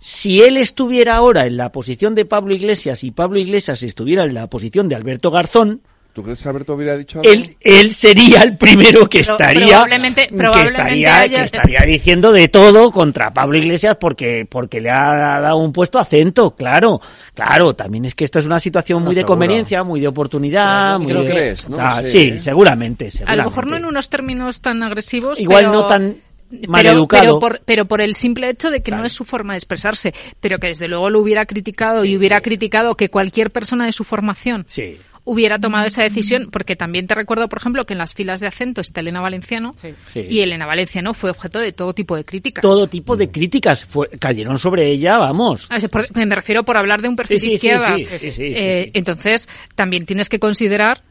[0.00, 4.32] si él estuviera ahora en la posición de Pablo Iglesias y Pablo Iglesias estuviera en
[4.32, 5.82] la posición de Alberto Garzón,
[6.14, 7.32] ¿Tú crees que Alberto hubiera dicho algo?
[7.32, 13.34] Él, él sería el primero que estaría, que, estaría que estaría diciendo de todo contra
[13.34, 17.00] Pablo Iglesias porque, porque le ha dado un puesto acento, claro.
[17.34, 21.00] Claro, también es que esta es una situación muy de conveniencia, muy de oportunidad.
[21.00, 21.66] Crees?
[21.76, 25.40] Ah, sí, seguramente, seguramente, A lo mejor no en unos términos tan agresivos.
[25.40, 25.72] Igual pero...
[25.72, 26.16] no tan
[26.70, 29.58] pero, pero, por, pero por el simple hecho de que no es su forma de
[29.58, 33.92] expresarse, pero que desde luego lo hubiera criticado y hubiera criticado que cualquier persona de
[33.92, 34.64] su formación.
[34.68, 38.40] Sí hubiera tomado esa decisión, porque también te recuerdo, por ejemplo, que en las filas
[38.40, 39.74] de acento está Elena Valenciano
[40.08, 40.20] Sí.
[40.28, 42.62] y Elena Valenciano fue objeto de todo tipo de críticas.
[42.62, 45.66] Todo tipo de críticas fue- cayeron sobre ella, vamos.
[45.70, 48.18] Ah, sí, por- me refiero por hablar de un perfil Sí, sí, sí, sí, sí,
[48.18, 48.90] sí, sí, Eh, sí.
[48.94, 51.02] Entonces, también tienes que considerar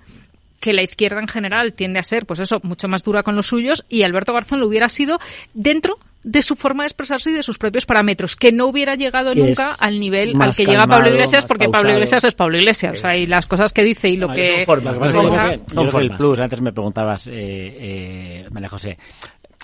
[0.64, 3.48] que la izquierda en general tiende a ser, pues eso, mucho más dura con los
[3.48, 5.20] suyos y Alberto Garzón lo hubiera sido
[5.54, 9.36] dentro de su forma de expresarse y de sus propios parámetros, que no hubiera llegado
[9.36, 11.92] nunca al nivel al que llega Pablo Iglesias, porque Pablo.
[11.92, 14.56] Iglesias es Pablo Iglesias, o sea, y las cosas que dice y lo No, que...
[14.56, 15.92] son formas, Lo que pasa es que yo ponga- creo que, yo creo que el
[15.92, 16.18] formas.
[16.18, 18.98] plus, antes me preguntabas, eh, eh, María José,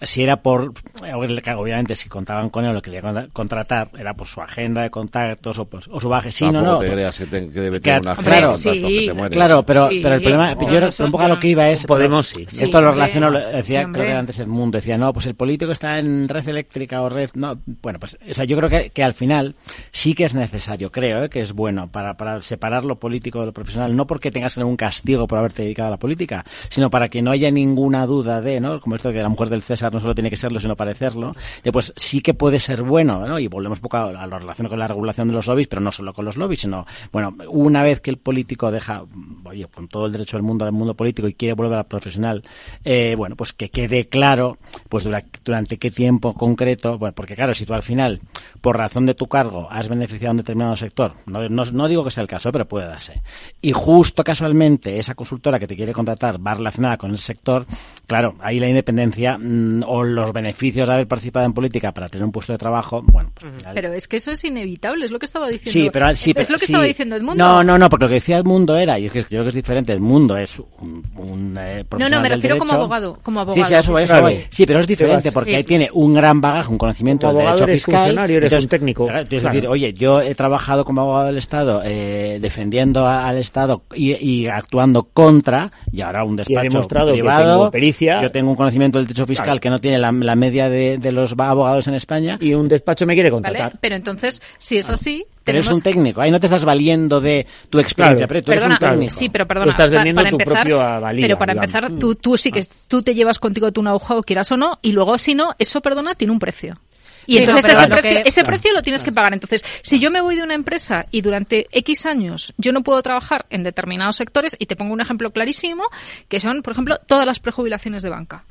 [0.01, 0.73] si era por,
[1.15, 5.59] obviamente si contaban con él o quería contra- contratar, era por su agenda de contactos
[5.59, 6.31] o, por- o su baje.
[6.31, 6.79] Sí, no, no.
[6.79, 9.13] te creas que, te- que debe Que- tener una claro, agenda de contactos que te
[9.13, 9.35] mueres.
[9.37, 11.85] Claro, pero, Sí, pero el problema, yo un poco a lo que iba es...
[11.85, 12.43] Podemos sí.
[12.43, 15.11] Esto Sí, lo relaciono, lo decía, Sí, creo que era antes el mundo, decía, no,
[15.13, 18.57] pues el político está en red eléctrica o red, no, bueno, pues, o sea, yo
[18.57, 19.55] creo que, que al final
[19.91, 21.29] sí que es necesario, creo, ¿eh?
[21.29, 24.75] que es bueno para, para separar lo político de lo profesional, no porque tengas un
[24.77, 28.59] castigo por haberte dedicado a la política, sino para que no haya ninguna duda de,
[28.59, 28.79] ¿no?
[28.81, 31.71] Como esto que la mujer del César no solo tiene que serlo, sino parecerlo, de,
[31.71, 33.39] pues sí que puede ser bueno, ¿no?
[33.39, 35.81] Y volvemos un poco a, a lo relacionado con la regulación de los lobbies, pero
[35.81, 39.03] no solo con los lobbies, sino, bueno, una vez que el político deja,
[39.43, 42.43] oye, con todo el derecho del mundo al mundo político y quiere volver al profesional,
[42.83, 44.57] eh, bueno, pues que quede claro,
[44.89, 48.19] pues dura- durante qué tiempo concreto, bueno, porque claro, si tú al final,
[48.61, 52.11] por razón de tu cargo, has beneficiado a un determinado sector, no, no, digo que
[52.11, 53.21] sea el caso, pero puede darse,
[53.61, 57.65] y justo casualmente esa consultora que te quiere contratar va relacionada con ese sector,
[58.07, 62.25] claro, ahí la independencia mm, o los beneficios de haber participado en política para tener
[62.25, 65.25] un puesto de trabajo, bueno, pues, Pero es que eso es inevitable, es lo que
[65.25, 65.71] estaba diciendo.
[65.71, 66.71] Sí, pero sí, es lo que sí.
[66.71, 67.43] estaba diciendo Edmundo.
[67.43, 69.49] No, no, no, porque lo que decía Edmundo era, y es que yo creo que
[69.49, 73.19] es diferente, Edmundo es un, un eh, No, profesional no, me del refiero como abogado,
[73.23, 73.67] como Sí, abogado.
[73.67, 74.23] sí, a eso, a eso Claro.
[74.27, 74.43] voy.
[74.49, 75.55] Sí, pero es diferente porque Sí.
[75.57, 77.95] ahí tiene un gran bagaje, un conocimiento Como del derecho eres fiscal.
[78.03, 79.05] funcionario, eres un técnico.
[79.07, 79.53] claro, Es Claro.
[79.55, 84.13] decir, oye, yo he trabajado como abogado del Estado eh, defendiendo a- al Estado y,
[84.15, 87.57] y actuando contra, y ahora un despacho demostrado que privado.
[87.57, 88.21] tengo pericia.
[88.21, 89.59] Yo tengo un conocimiento del derecho fiscal Claro.
[89.69, 92.37] Que no tiene la, la media de, de los abogados en España.
[92.41, 93.43] Y un despacho me quiere ¿Vale?
[93.43, 93.77] contratar.
[93.79, 95.65] Pero entonces, si es así, Pero tenemos...
[95.67, 98.27] eres un técnico, ahí no te estás valiendo de tu experiencia, Claro.
[98.27, 99.15] pero tú eres Perdona, un técnico.
[99.15, 99.65] sí, pero perdona.
[99.65, 101.73] Tú estás vendiendo para tu empezar, propia valía, Pero para digamos.
[101.75, 104.91] empezar, tú, tú sí que tú te llevas contigo tu know-how, quieras o no, y
[104.91, 106.77] luego si no, eso, perdona, tiene un precio.
[107.25, 109.33] Y Sí, entonces no, pero ese, precio, que- ese precio lo tienes que pagar.
[109.33, 113.03] Entonces, si yo me voy de una empresa y durante X años yo no puedo
[113.03, 115.83] trabajar en determinados sectores, y te pongo un ejemplo clarísimo,
[116.27, 118.45] que son, por ejemplo, todas las prejubilaciones de banca.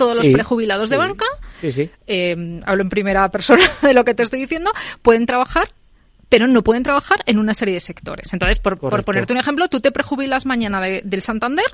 [0.00, 1.24] Todos los Sí, prejubilados de banca
[1.60, 1.90] Sí, sí.
[2.06, 4.70] eh, hablo en primera persona de lo que te estoy diciendo,
[5.02, 5.68] pueden trabajar
[6.28, 8.32] pero no pueden trabajar en una serie de sectores.
[8.32, 11.64] Entonces, por, por ponerte un ejemplo, tú te prejubilas mañana de- del Santander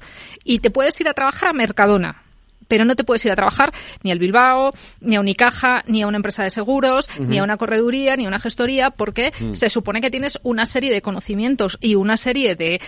[0.44, 2.23] y te puedes ir a trabajar a Mercadona.
[2.68, 3.72] Pero no te puedes ir a trabajar
[4.02, 7.56] ni al Bilbao, ni a Unicaja, ni a una empresa de seguros, ni a una
[7.56, 9.55] correduría, ni a una gestoría, porque Mm.
[9.55, 12.80] se supone que tienes una serie de conocimientos y una serie de,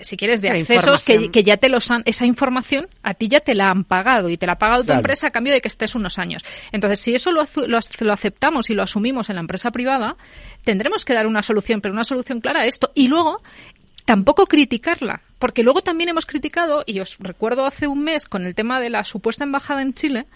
[0.00, 3.54] si quieres, de accesos que, ya te los han, esa información a ti ya te
[3.54, 5.94] la han pagado y te la ha pagado tu empresa a cambio de que estés
[5.94, 6.44] unos años.
[6.72, 10.16] Entonces, si eso lo aceptamos y lo asumimos en la empresa privada,
[10.64, 12.90] tendremos que dar una solución, pero una solución clara a esto.
[12.94, 13.42] Y luego,
[14.06, 18.54] tampoco criticarla, porque luego también hemos criticado, y os recuerdo hace un mes con el
[18.54, 20.26] tema de la supuesta embajada en Chile,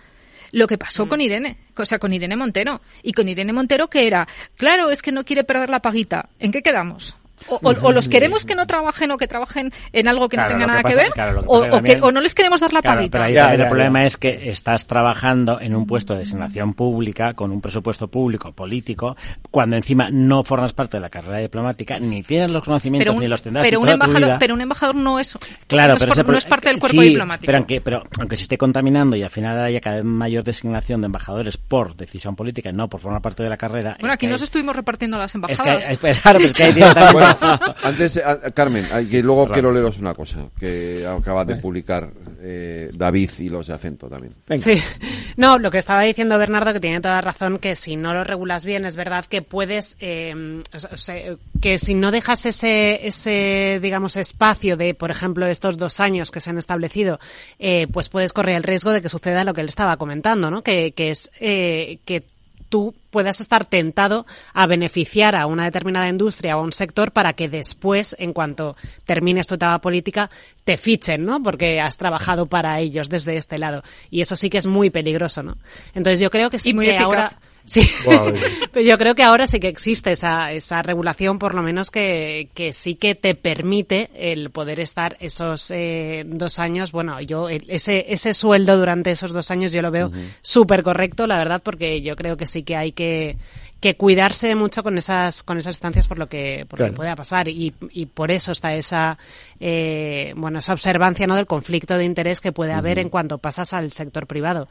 [0.52, 2.80] lo que pasó con Irene, o sea, con Irene Montero.
[3.02, 4.26] Y con Irene Montero que era,
[4.56, 6.28] claro, es que no quiere perder la paguita.
[6.40, 7.16] ¿En qué quedamos?
[7.48, 10.54] O, o- o los queremos que no trabajen o que trabajen en algo que Claro,
[10.54, 12.20] no tenga nada que ver, claro, lo que o, que o que- también- o no
[12.20, 13.12] les queremos dar la Claro, paguita.
[13.12, 16.20] pero ahí Ya, también ya, el problema es que estás trabajando en un puesto de
[16.20, 19.16] designación pública, con un presupuesto público, político,
[19.50, 23.28] cuando encima no formas parte de la carrera diplomática, ni tienes los conocimientos, un, ni
[23.28, 24.38] los tendrás pero en un toda tu embajador, vida.
[24.38, 26.68] pero un embajador no es, Claro, no, es pero por- ese pro- no es parte
[26.68, 27.46] del cuerpo sí, diplomático.
[27.46, 31.00] Pero aunque, pero aunque se esté contaminando y al final haya cada vez mayor designación
[31.00, 33.96] de embajadores por decisión política y no por formar parte de la carrera.
[33.98, 35.90] bueno, aquí nos hay- estuvimos repartiendo las es que, embajadas.
[35.90, 36.72] es- claro, pero es que hay
[37.82, 42.10] antes, eh, a- Carmen, que luego quiero leeros una cosa que acaba de publicar
[42.42, 44.34] eh, David y los de acento también.
[44.60, 44.80] Sí.
[45.36, 48.64] No, lo que estaba diciendo Bernardo, que tiene toda razón, que si no lo regulas
[48.64, 54.16] bien, es verdad que puedes, eh, o sea, que si no dejas ese, ese, digamos,
[54.16, 57.20] espacio de, por ejemplo, estos dos años que se han establecido,
[57.58, 60.62] eh, pues puedes correr el riesgo de que suceda lo que él estaba comentando, ¿no?
[60.62, 62.24] Que, que es eh, que
[62.70, 64.24] tú puedas estar tentado
[64.54, 68.76] a beneficiar a una determinada industria o a un sector para que después, en cuanto
[69.04, 70.30] termines tu etapa política,
[70.64, 71.42] te fichen, ¿no?
[71.42, 73.82] Porque has trabajado para ellos desde este lado.
[74.10, 75.58] Y eso sí que es muy peligroso, ¿no?
[75.94, 77.04] Entonces yo creo que sí Y muy que eficaz.
[77.06, 77.32] ahora
[77.64, 77.88] Sí,
[78.72, 82.48] pero yo creo que ahora sí que existe esa, esa regulación, por lo menos que,
[82.54, 86.90] que sí que te permite el poder estar esos eh, dos años.
[86.92, 90.10] Bueno, yo el- ese, ese sueldo durante esos dos años yo lo veo
[90.42, 93.36] súper correcto, la verdad, porque yo creo que sí que hay que,
[93.80, 97.14] que cuidarse mucho con esas, con esas estancias por lo que, por lo que pueda
[97.16, 99.16] pasar y, y por eso está esa,
[99.60, 101.36] eh, bueno, esa observancia, ¿no?
[101.36, 104.68] Del conflicto de interés que puede haber en cuanto pasas al sector privado.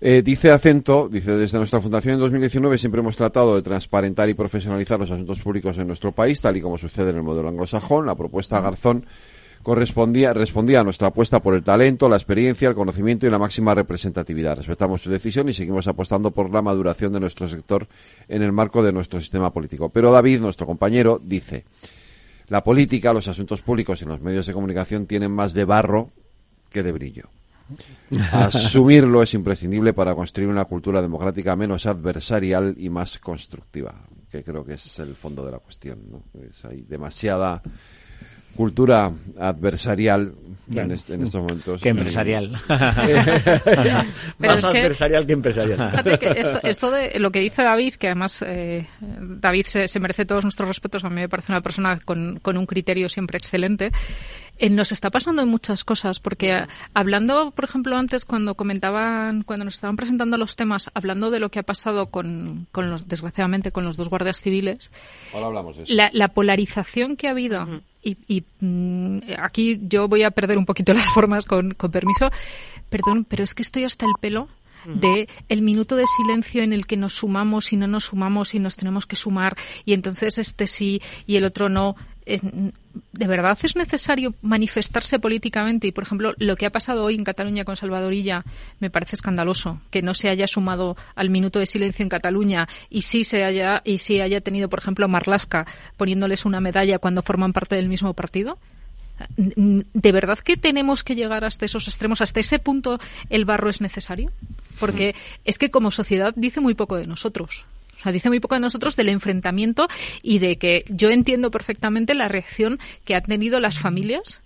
[0.00, 4.34] Eh, dice Acento, dice desde nuestra fundación en 2019 siempre hemos tratado de transparentar y
[4.34, 8.06] profesionalizar los asuntos públicos en nuestro país, tal y como sucede en el modelo anglosajón.
[8.06, 9.06] La propuesta Garzón
[9.64, 13.74] correspondía, respondía a nuestra apuesta por el talento, la experiencia, el conocimiento y la máxima
[13.74, 14.56] representatividad.
[14.58, 17.88] Respetamos su decisión y seguimos apostando por la maduración de nuestro sector
[18.28, 19.88] en el marco de nuestro sistema político.
[19.88, 21.64] Pero David, nuestro compañero, dice,
[22.46, 26.10] la política, los asuntos públicos y los medios de comunicación tienen más de barro
[26.70, 27.30] que de brillo.
[28.32, 33.94] Asumirlo es imprescindible para construir una cultura democrática menos adversarial y más constructiva,
[34.30, 35.98] que creo que es el fondo de la cuestión.
[36.10, 36.22] ¿no?
[36.42, 37.62] Es, hay demasiada
[38.56, 40.32] cultura adversarial
[40.74, 41.80] en, este- en estos momentos.
[41.80, 42.50] Que empresarial.
[42.68, 46.18] Más que- adversarial que empresarial.
[46.18, 50.24] Que esto, esto de lo que dice David, que además eh, David se, se merece
[50.24, 53.90] todos nuestros respetos, a mí me parece una persona con, con un criterio siempre excelente,
[54.58, 59.64] eh, nos está pasando en muchas cosas, porque hablando, por ejemplo, antes cuando comentaban, cuando
[59.64, 63.72] nos estaban presentando los temas, hablando de lo que ha pasado con, con los, desgraciadamente,
[63.72, 64.90] con los dos guardias civiles,
[65.32, 65.92] Ahora hablamos de eso.
[65.94, 70.66] la, la polarización que ha habido, y, y, mm, aquí yo voy a perder un
[70.66, 72.30] poquito las formas con, con permiso,
[72.90, 74.48] perdón, pero es que estoy hasta el pelo
[74.86, 78.58] de el minuto de silencio en el que nos sumamos y no nos sumamos y
[78.58, 79.54] nos tenemos que sumar
[79.84, 81.96] y entonces este sí y el otro no.
[82.28, 85.86] ¿De verdad es necesario manifestarse políticamente?
[85.86, 88.44] Y, por ejemplo, lo que ha pasado hoy en Cataluña con Salvadorilla
[88.80, 89.80] me parece escandaloso.
[89.90, 93.80] Que no se haya sumado al minuto de silencio en Cataluña y sí se haya,
[93.84, 97.88] y sí haya tenido, por ejemplo, a Marlaska poniéndoles una medalla cuando forman parte del
[97.88, 98.58] mismo partido.
[99.36, 102.20] ¿De verdad que tenemos que llegar hasta esos extremos?
[102.20, 102.98] ¿Hasta ese punto
[103.30, 104.30] el barro es necesario?
[104.78, 105.14] Porque
[105.44, 107.66] es que como sociedad dice muy poco de nosotros.
[107.98, 109.88] O sea, dice muy poco de nosotros del enfrentamiento
[110.22, 114.40] y de que yo entiendo perfectamente la reacción que han tenido las familias.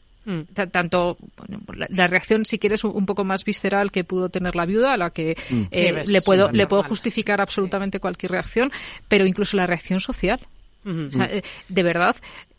[0.54, 4.28] Ta- Tanto bueno, la, la reacción, si quieres, un, un poco más visceral que pudo
[4.28, 5.62] tener la viuda, a la que Mm.
[5.72, 8.70] eh, Sí, ves, le puedo le puedo justificar absolutamente cualquier reacción,
[9.08, 10.38] pero incluso la reacción social.
[10.84, 12.14] O sea, eh, de verdad,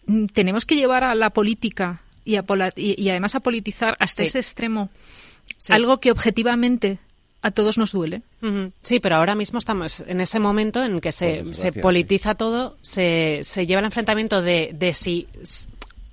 [0.07, 3.95] mm, tenemos que llevar a la política y, a pola- y, y además a politizar
[3.99, 4.28] hasta Sí.
[4.28, 4.90] ese extremo
[5.57, 5.72] Sí.
[5.74, 6.99] algo que objetivamente
[7.44, 8.22] a todos nos duele.
[8.82, 11.44] Sí, pero ahora mismo estamos en ese momento en que se,
[11.82, 15.28] politiza todo, se, se lleva el enfrentamiento de, de si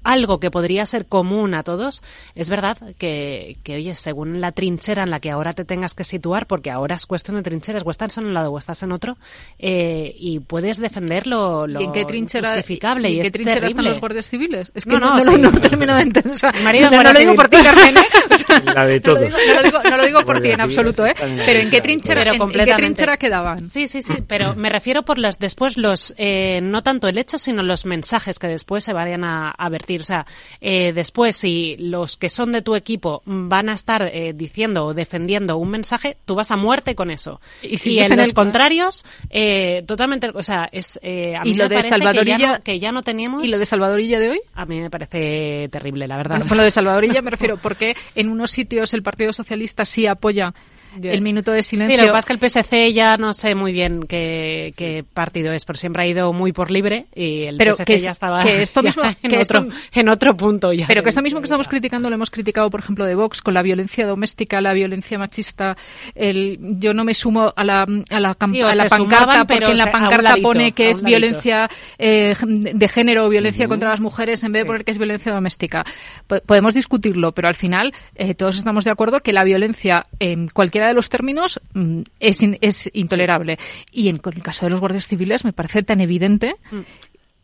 [0.02, 2.02] algo que podría ser común a todos,
[2.34, 6.04] es verdad que, que, oye, según la trinchera en la que ahora te tengas que
[6.04, 8.92] situar, porque ahora es cuestión de trincheras, o estás en un lado o estás en
[8.92, 9.16] otro,
[9.58, 13.10] eh, y puedes defender lo, lo ¿Y en qué trinchera, justificable.
[13.10, 14.72] y Y, en qué es trinchera están los guardias civiles?
[14.74, 15.40] Es que No, no, no, no, sí.
[15.40, 16.32] no, no termino de entender.
[16.32, 18.00] O sea, Marido no, lo digo por ti, Carmen, ¿eh?
[18.30, 19.34] O sea, La de no lo todos.
[19.34, 21.14] digo- No lo digo, no lo digo por ti en absoluto, ¿eh?
[21.20, 22.82] en Pero ¿en qué trinchera, trinchera, Pero en- en, qué completamente.
[22.82, 23.68] trinchera quedaban?
[23.68, 27.38] Sí, sí, sí, pero me refiero por las después los eh, no tanto el hecho,
[27.38, 29.89] sino los mensajes que después se vayan a, a vertir.
[29.98, 30.26] O sea,
[30.60, 34.94] eh, después si los que son de tu equipo van a estar eh, diciendo o
[34.94, 37.40] defendiendo un mensaje, tú vas a muerte con eso.
[37.62, 41.64] Y en los el- contrarios, eh, totalmente, o sea, es eh, a mí ¿Y lo
[41.64, 43.44] me de parece que ya Salvadorilla- no- que ya no teníamos.
[43.44, 44.40] ¿Y lo de Salvadorilla de hoy?
[44.54, 46.36] A mí me parece terrible, la verdad.
[46.36, 50.06] Bueno, con lo de Salvadorilla me refiero porque en unos sitios el Partido Socialista sí
[50.06, 50.52] apoya
[51.02, 51.94] el minuto de silencio.
[51.96, 55.04] Sí, lo que pasa es que el PSC ya no sé muy bien qué, qué
[55.04, 58.10] partido es, pero siempre ha ido muy por libre y el Pero PSC que ya
[58.10, 60.86] estaba que esto ya mismo- en, que otro, esto- en otro punto ya.
[60.86, 63.54] Pero que esto mismo que estamos criticando lo hemos criticado, por ejemplo, de Vox con
[63.54, 65.76] la violencia doméstica, la violencia machista.
[66.14, 69.78] El, yo no me sumo a la, a la, Sí, a pancarta sumaban, porque en
[69.78, 71.68] la pancarta ladito, pone que es violencia
[71.98, 75.32] eh, de género o violencia contra las mujeres en vez de poner que es violencia
[75.32, 75.84] doméstica.
[76.26, 80.48] Po- podemos discutirlo, pero al final eh, todos estamos de acuerdo que la violencia en
[80.80, 83.58] cualquiera de los términos mm, es, in- es intolerable.
[83.92, 86.54] Y en, el caso de los guardias civiles me parece tan evidente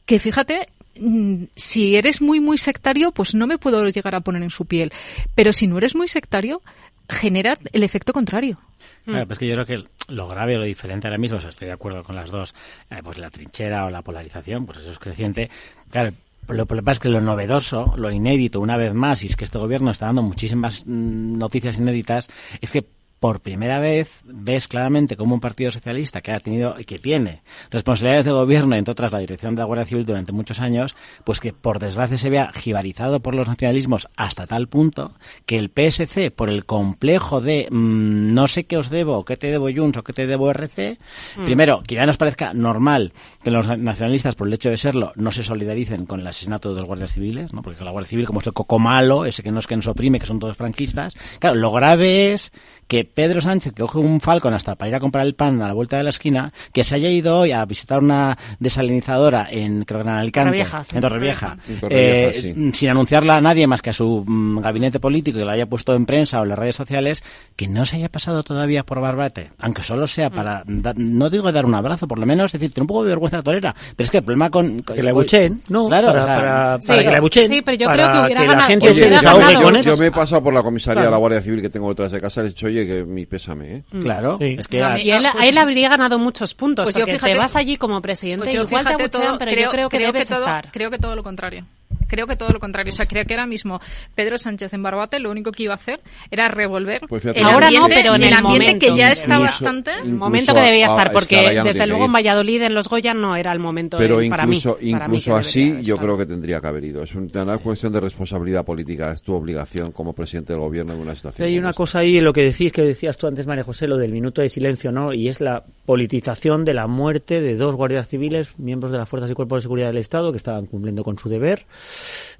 [0.06, 0.68] que fíjate,
[1.00, 4.64] mm, si eres muy, muy sectario, pues no me puedo llegar a poner en su
[4.64, 4.92] piel.
[5.34, 6.62] Pero si no eres muy sectario,
[7.08, 8.58] genera el efecto contrario.
[9.04, 11.50] Claro, pues que yo creo que lo grave o lo diferente ahora mismo, o sea,
[11.50, 12.54] estoy de acuerdo con las dos,
[12.90, 15.48] eh, pues la trinchera o la polarización, pues eso es creciente.
[15.90, 16.12] Claro,
[16.48, 19.44] lo que pasa es que lo novedoso, lo inédito, una vez más, y es que
[19.44, 22.28] este gobierno está dando muchísimas mm, noticias inéditas,
[22.60, 22.84] es que
[23.20, 27.42] por primera vez ves claramente como un partido socialista que ha tenido y que tiene
[27.70, 30.94] responsabilidades de gobierno, entre otras la dirección de la Guardia Civil durante muchos años,
[31.24, 35.14] pues que por desgracia se vea jibarizado por los nacionalismos hasta tal punto
[35.46, 39.48] que el PSC, por el complejo de mm, no sé qué os debo, qué te
[39.50, 40.98] debo Junts o qué te debo RC,
[41.36, 41.44] Mm.
[41.44, 43.12] primero, que ya nos parezca normal
[43.42, 46.76] que los nacionalistas, por el hecho de serlo, no se solidaricen con el asesinato de
[46.76, 47.62] dos guardias civiles, ¿no?
[47.62, 49.86] porque la Guardia Civil, como es el coco malo, ese que no es que nos
[49.86, 52.52] oprime, que son todos franquistas, claro, lo grave es
[52.88, 55.66] que Pedro Sánchez, que coge un Falcon hasta para ir a comprar el pan a
[55.68, 59.84] la vuelta de la esquina, que se haya ido hoy a visitar una desalinizadora en,
[59.84, 60.94] creo que en Alicante, Torrevieja, sí.
[60.96, 61.58] en Torrevieja,
[61.90, 62.70] eh, sí.
[62.74, 65.94] sin anunciarla a nadie más que a su mm, gabinete político que lo haya puesto
[65.94, 67.22] en prensa o en las redes sociales,
[67.56, 71.50] que no se haya pasado todavía por Barbate, aunque solo sea para, da- no digo
[71.52, 74.10] dar un abrazo, por lo menos decir, tener un poco de vergüenza torera, pero es
[74.10, 74.82] que el problema con...
[74.82, 75.88] con- Que le abucheen, ¿no?
[75.88, 78.12] Claro, Para- o sea, para- sí, para que le abucheen, Sí, pero yo para creo
[78.20, 79.90] que hubiera la ganado- gente Oye, se desahogue con yo, eso.
[79.90, 81.06] yo me he pasado por la comisaría Claro.
[81.06, 83.04] de la Guardia Civil que tengo detrás de casa y les he dicho, oye, que
[83.04, 83.84] mi pésame, ¿eh?
[84.00, 84.56] Claro, Sí.
[84.58, 84.80] es que...
[84.80, 87.38] No, y él, pues- a él habría ganado muchos puntos, Pues yo porque fíjate- te
[87.38, 89.98] vas allí como presidente Pues yo igual te fíjate abuchean, todo- pero yo creo que
[89.98, 90.70] debes todo, estar.
[90.72, 91.64] Creo que todo lo contrario.
[92.08, 92.92] Creo que todo lo contrario.
[92.92, 93.80] O sea, creo que ahora mismo
[94.14, 96.00] Pedro Sánchez en Barbate lo único que iba a hacer
[96.30, 98.86] era revolver Pues fíjate, el Ahora no, ambiente, pero en el el ambiente momento.
[98.86, 99.90] que ya está Incluso- bastante.
[100.04, 102.12] El momento que debía a- estar, porque no desde luego en.
[102.12, 104.56] Valladolid, en los Goya, no era el momento Pero eh, para mí.
[104.58, 107.02] incluso, para mí que incluso así, yo creo que tendría que haber ido.
[107.02, 109.10] Es un- una cuestión de responsabilidad política.
[109.12, 111.46] Es tu obligación como presidente del gobierno en una situación.
[111.48, 111.76] Hay una esta.
[111.76, 114.42] cosa ahí en lo que decís, que decías tú antes, María José, lo del minuto
[114.42, 115.12] de silencio, ¿no?
[115.12, 119.30] Y es la politización de la muerte de dos guardias civiles, miembros de las fuerzas
[119.30, 121.64] y cuerpos de seguridad del Estado, que estaban cumpliendo con su deber,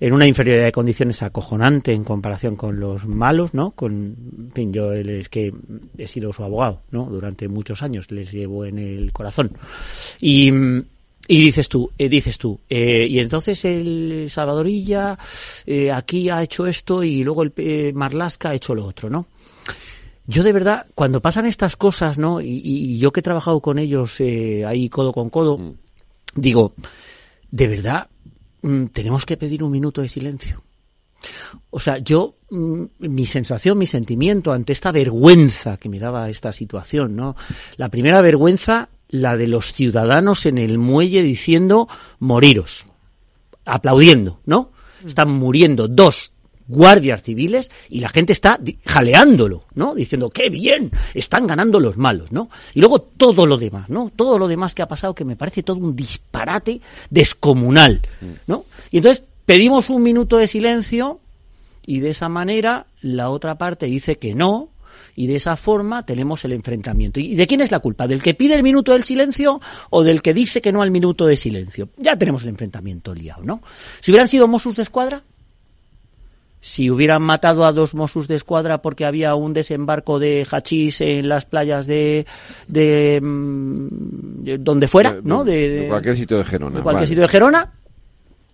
[0.00, 3.70] en una inferioridad de condiciones acojonante en comparación con los malos, ¿no?
[3.70, 5.52] Con, en fin, yo es que
[5.96, 7.06] he sido su abogado, ¿no?
[7.06, 9.52] Durante muchos años les llevo en el corazón.
[10.20, 10.50] Y,
[11.28, 15.18] y dices tú, eh, dices tú, eh, y entonces el Salvadorilla
[15.66, 19.26] eh, aquí ha hecho esto y luego el eh, Marlasca ha hecho lo otro, ¿no?
[20.28, 22.40] Yo de verdad, cuando pasan estas cosas, ¿no?
[22.40, 25.74] Y, y yo que he trabajado con ellos eh, ahí codo con codo,
[26.34, 26.74] digo,
[27.50, 28.15] de verdad, mm,
[28.92, 30.62] tenemos que pedir un minuto de silencio.
[31.70, 36.52] O sea, yo, mm, mi sensación, mi sentimiento ante esta vergüenza que me daba esta
[36.52, 37.36] situación, ¿no?
[37.76, 41.88] La primera vergüenza, la de los ciudadanos en el muelle diciendo,
[42.18, 42.86] moriros,
[43.64, 44.72] aplaudiendo, ¿no?
[45.04, 46.32] Están muriendo dos
[46.68, 49.94] guardias civiles y la gente está jaleándolo, ¿no?
[49.94, 52.50] Diciendo, qué bien, están ganando los malos, ¿no?
[52.74, 54.10] Y luego todo lo demás, ¿no?
[54.14, 56.80] Todo lo demás que ha pasado que me parece todo un disparate
[57.10, 58.02] descomunal,
[58.46, 58.64] ¿no?
[58.90, 61.20] Y entonces pedimos un minuto de silencio
[61.86, 64.70] y de esa manera la otra parte dice que no
[65.14, 67.20] y de esa forma tenemos el enfrentamiento.
[67.20, 68.06] ¿Y de quién es la culpa?
[68.06, 69.60] ¿Del que pide el minuto del silencio
[69.90, 71.88] o del que dice que no al minuto de silencio?
[71.96, 73.62] Ya tenemos el enfrentamiento liado, ¿no?
[74.00, 75.22] Si hubieran sido Mossos de Escuadra,
[76.68, 81.28] si hubieran matado a dos Mossos de Escuadra porque había un desembarco de hachís en
[81.28, 82.26] las playas de,
[82.66, 85.44] de, mm, de donde fuera, De- ¿no?
[85.44, 87.06] de- cualquier sitio de Gerona, de cualquier vale.
[87.06, 87.72] sitio de Gerona,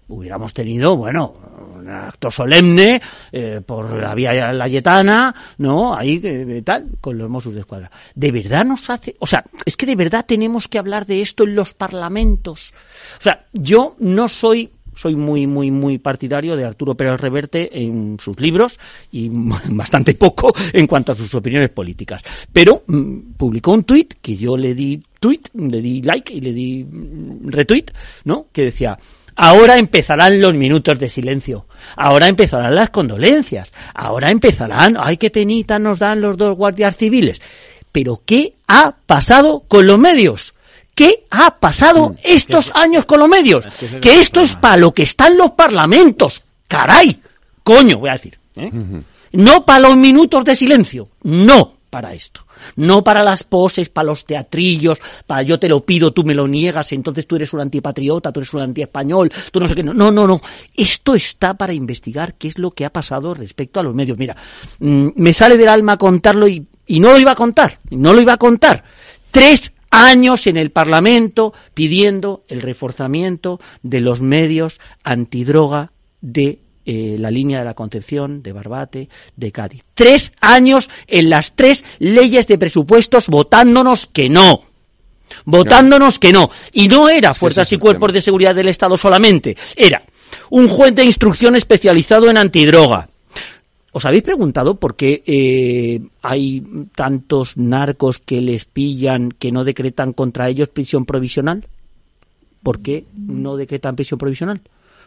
[0.08, 1.34] hubiéramos tenido, bueno,
[1.78, 3.00] un acto solemne
[3.32, 5.94] eh, por la vía Layetana, ¿no?
[5.94, 7.90] Ahí, eh, tal, con los Mossos de Escuadra.
[8.14, 9.16] ¿De verdad nos hace...?
[9.20, 12.72] O sea, es que de verdad tenemos que hablar de esto en los parlamentos.
[13.18, 14.70] O sea, yo no soy...
[14.94, 18.78] Soy muy, muy, muy partidario de Arturo Pérez Reverte en sus libros
[19.10, 19.30] y
[19.70, 22.22] bastante poco en cuanto a sus opiniones políticas.
[22.52, 26.52] Pero mm, publicó un tuit que yo le di tweet, le di like y le
[26.52, 27.86] di mm, retweet,
[28.24, 28.46] ¿no?
[28.52, 28.98] Que decía,
[29.34, 31.66] Ahora empezarán los minutos de silencio.
[31.96, 33.72] Ahora empezarán las condolencias.
[33.94, 37.40] Ahora empezarán, ay, qué penita nos dan los dos guardias civiles.
[37.92, 40.54] Pero ¿qué ha pasado con los medios?
[40.94, 43.64] ¿Qué ha pasado estos años con los medios?
[44.00, 46.42] Que esto es para lo que están los parlamentos.
[46.68, 47.20] Caray.
[47.62, 48.38] Coño, voy a decir.
[48.56, 48.70] ¿eh?
[49.32, 51.08] No para los minutos de silencio.
[51.22, 52.46] No para esto.
[52.76, 56.46] No para las poses, para los teatrillos, para yo te lo pido, tú me lo
[56.46, 59.82] niegas, entonces tú eres un antipatriota, tú eres un antiespañol, tú no sé qué.
[59.82, 60.40] No, no, no.
[60.74, 64.16] Esto está para investigar qué es lo que ha pasado respecto a los medios.
[64.16, 64.36] Mira,
[64.78, 68.20] mm, me sale del alma contarlo y, y no lo iba a contar, no lo
[68.20, 68.84] iba a contar.
[69.30, 77.30] Tres años en el Parlamento pidiendo el reforzamiento de los medios antidroga de eh, la
[77.30, 79.84] línea de la Concepción, de Barbate, de Cádiz.
[79.94, 84.62] Tres años en las tres leyes de presupuestos votándonos que no.
[85.44, 86.50] Votándonos que no.
[86.72, 89.56] Y no era fuerzas y cuerpos de seguridad del Estado solamente.
[89.76, 90.02] Era
[90.50, 93.08] un juez de instrucción especializado en antidroga.
[93.94, 96.62] ¿Os habéis preguntado por qué eh, hay
[96.94, 101.66] tantos narcos que les pillan que no decretan contra ellos prisión provisional?
[102.62, 104.60] ¿Por qué no decretan prisión provisional?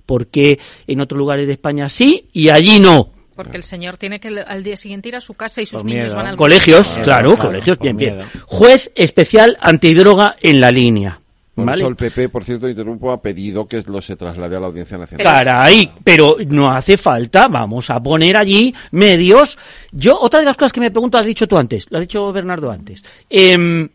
[0.06, 3.10] ¿Por qué en otros lugares de España sí y allí no?
[3.36, 5.86] Porque el señor tiene que al día siguiente ir a su casa y sus Por
[5.90, 6.16] niños miedo.
[6.18, 7.04] van al Colegios, colegio.
[7.04, 8.18] claro, colegios, bien, bien.
[8.46, 11.20] Juez especial antidroga en la línea.
[11.56, 11.82] Por ¿Vale?
[11.84, 14.98] eso el PP, por cierto, interrumpo, ha pedido que lo se traslade a la Audiencia
[14.98, 15.24] Nacional.
[15.26, 19.58] Caray, pero no hace falta, vamos a poner allí medios.
[19.94, 22.32] Yo, otra de las cosas que me pregunto, has dicho tú antes, lo has dicho
[22.34, 23.06] Bernardo antes.
[23.30, 23.88] Em,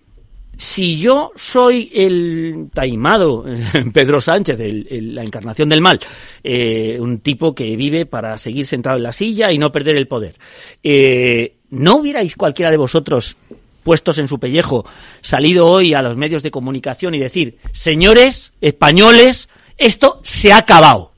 [0.56, 3.44] si yo soy el taimado
[3.92, 6.00] Pedro Sánchez, el- el- la encarnación del mal,
[6.42, 10.08] eh, un tipo que vive para seguir sentado en la silla y no perder el
[10.08, 10.34] poder,
[10.82, 13.36] eh, ¿no hubierais cualquiera de vosotros
[13.82, 14.84] puestos en su pellejo,
[15.20, 21.12] salido hoy a los medios de comunicación y decir, señores españoles, esto se ha acabado.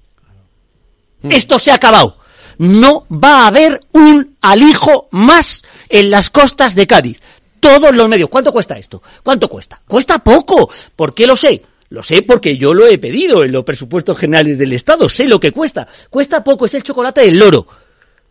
[1.23, 2.19] Esto se ha acabado.
[2.59, 7.21] No va a haber un alijo más en las costas de Cádiz.
[7.61, 8.29] Todos los medios.
[8.29, 9.03] ¿Cuánto cuesta esto?
[9.23, 9.81] ¿Cuánto cuesta?
[9.87, 10.71] Cuesta poco.
[10.97, 11.63] ¿Por qué lo sé?
[11.91, 15.09] Lo sé porque yo lo he pedido en los presupuestos generales del Estado.
[15.09, 15.87] Sé lo que cuesta.
[16.11, 16.67] Cuesta poco.
[16.67, 17.67] Es el chocolate del loro.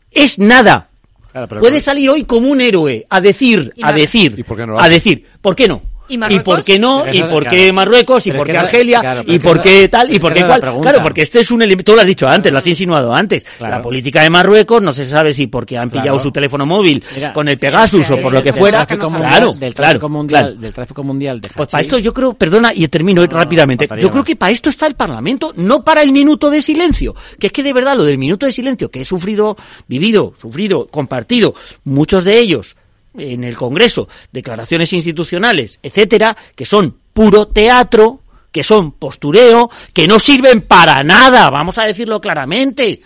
[0.09, 0.90] Es nada.
[1.31, 4.57] Claro, pero- Puede salir hoy como un héroe a decir, Y a decir, ¿Y por
[4.57, 5.81] qué no lo a decir, ¿por qué no?
[6.29, 7.05] ¿Y por qué no?
[7.11, 7.49] ¿Y por claro.
[7.57, 8.27] qué Marruecos?
[8.27, 8.99] ¿Y por qué Argelia?
[8.99, 10.13] claro, ¿Y por qué tal?
[10.13, 10.59] ¿Y por qué cual?
[10.81, 13.45] Claro, porque este es un elemento, tú lo has dicho antes, lo has insinuado antes.
[13.57, 13.75] Claro.
[13.75, 16.03] La política de Marruecos no se sabe si porque han Claro.
[16.03, 18.85] pillado su teléfono móvil Mira, con el Pegasus o por lo que del fuera.
[18.85, 20.59] tráfico mundial- Claro, del claro, tráfico mundial, claro.
[20.61, 24.23] del tráfico mundial de Pues para esto yo creo, perdona y termino rápidamente, yo creo
[24.23, 27.63] que para esto está el Parlamento, no para el minuto de silencio, que es que
[27.63, 29.55] de verdad lo del minuto de silencio que he sufrido,
[29.87, 32.75] vivido, sufrido, compartido, muchos de ellos
[33.17, 38.21] en el Congreso, declaraciones institucionales, etcétera, que son puro teatro,
[38.51, 43.01] que son postureo, que no sirven para nada, vamos a decirlo claramente,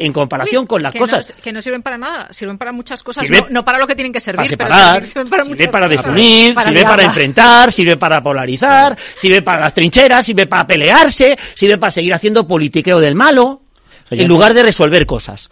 [0.00, 1.32] en comparación con las que cosas.
[1.36, 3.86] No, que no sirven para nada, sirven para muchas cosas, Sirve- no, no para lo
[3.86, 6.04] que tienen que servir, para pero separar, sirven para sirve para cosas.
[6.04, 11.78] desunir, sirve para enfrentar, sirve para polarizar, sirve para las trincheras, sirve para pelearse, sirve
[11.78, 13.62] para seguir haciendo politiqueo del malo,
[14.08, 15.50] sea, en lugar de resolver cosas.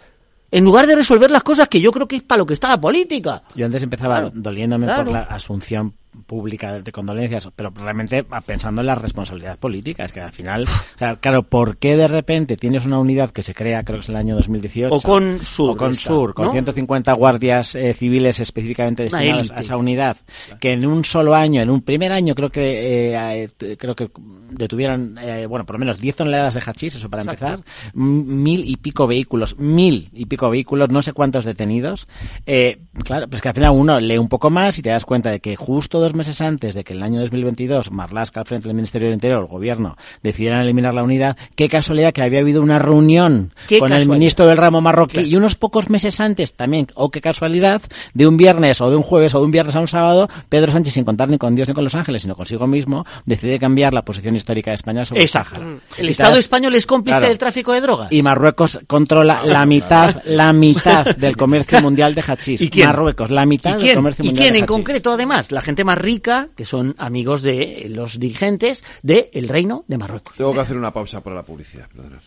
[0.51, 2.69] En lugar de resolver las cosas que yo creo que es para lo que está
[2.69, 3.43] la política.
[3.55, 5.03] Yo antes empezaba Claro, doliéndome claro.
[5.05, 5.93] por la asunción
[6.25, 10.63] pública de, condolencias, pero realmente ah, pensando en la responsabilidad política, es que al final,
[10.63, 14.03] o sea, claro, ¿por qué de repente tienes una unidad que se crea, creo que
[14.03, 14.93] es el año 2018?
[14.93, 16.51] O con Sur O con esta, Sur, con ¿no?
[16.51, 20.17] 150 guardias eh, civiles específicamente destinados a esa unidad,
[20.59, 24.09] que en un solo año, en un primer año, creo que eh, eh, creo que
[24.49, 27.45] detuvieron, eh, bueno, por lo menos 10 toneladas de hachís, eso para Exacto.
[27.45, 32.07] empezar, mil y pico vehículos, mil y pico vehículos, no sé cuántos detenidos.
[32.45, 35.31] Eh, claro, pues que al final uno lee un poco más y te das cuenta
[35.31, 38.75] de que justo dos meses antes de que el año 2022 Marlaska al frente del
[38.75, 42.79] Ministerio del Interior, el gobierno, decidieran eliminar la unidad, qué casualidad que había habido una
[42.79, 44.07] reunión con el casualidad.
[44.13, 47.81] ministro del ramo marroquí y unos pocos meses antes también, o qué casualidad,
[48.13, 50.71] de un viernes o de un jueves o de un viernes a un sábado, Pedro
[50.71, 53.93] Sánchez, sin contar ni con Dios ni con los ángeles, sino consigo mismo, decide cambiar
[53.93, 55.27] la posición histórica de España sobre el.
[55.27, 55.65] Sáhara.
[55.97, 57.27] El Y te Estado das- español es cómplice Claro.
[57.29, 58.11] del tráfico de drogas.
[58.11, 62.61] y Marruecos controla la mitad, la mitad del comercio mundial de hachís.
[62.61, 62.87] ¿Y quién?
[62.87, 63.95] Marruecos, la mitad ¿Y del quién?
[63.95, 64.71] comercio ¿Y mundial quién de en hachís.
[64.75, 65.51] concreto, además?
[65.51, 70.35] La gente más rica, que son amigos de los dirigentes del Reino de Marruecos.
[70.35, 72.19] Tengo que hacer una pausa para la publicidad, perdonad.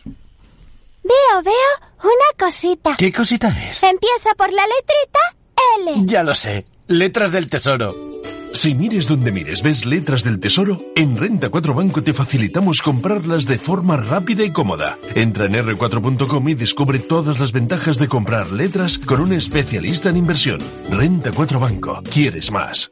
[1.03, 2.95] Veo, veo una cosita.
[2.97, 3.83] ¿Qué cosita es?
[3.83, 5.19] Empieza por la letrita
[5.79, 6.05] L.
[6.05, 6.65] Ya lo sé.
[6.87, 8.11] Letras del Tesoro.
[8.53, 13.45] Si mires donde mires ves letras del tesoro, en Renta 4 Banco te facilitamos comprarlas
[13.45, 14.97] de forma rápida y cómoda.
[15.15, 20.17] Entra en r4.com y descubre todas las ventajas de comprar letras con un especialista en
[20.17, 20.59] inversión.
[20.89, 22.03] Renta 4 Banco.
[22.11, 22.91] ¿Quieres más?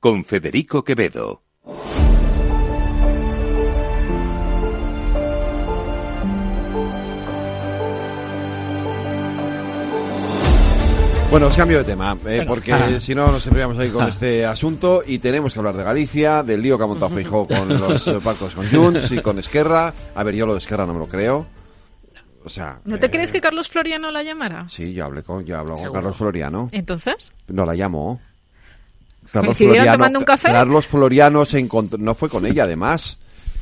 [0.00, 1.42] con Federico Quevedo.
[11.30, 12.98] Bueno, os cambio de tema, eh, porque Ah.
[12.98, 14.08] si no nos enviamos ahí con Ah.
[14.08, 17.68] este asunto y tenemos que hablar de Galicia, del lío que ha montado Feijó con
[17.68, 19.94] los pactos con Junts y con Esquerra.
[20.16, 21.46] A ver, yo lo de Esquerra no me lo creo.
[22.44, 24.68] O sea, ¿No te eh, crees que Carlos Floriano la llamara?
[24.68, 25.92] Sí, yo hablé con, yo hablo con.
[25.92, 26.68] Carlos Floriano.
[26.72, 28.20] Entonces, No la llamó.
[29.32, 30.48] Carlos ¿Coincidieron tomando un café?
[30.48, 33.16] Carlos Floriano se encontró, no fue con ella además.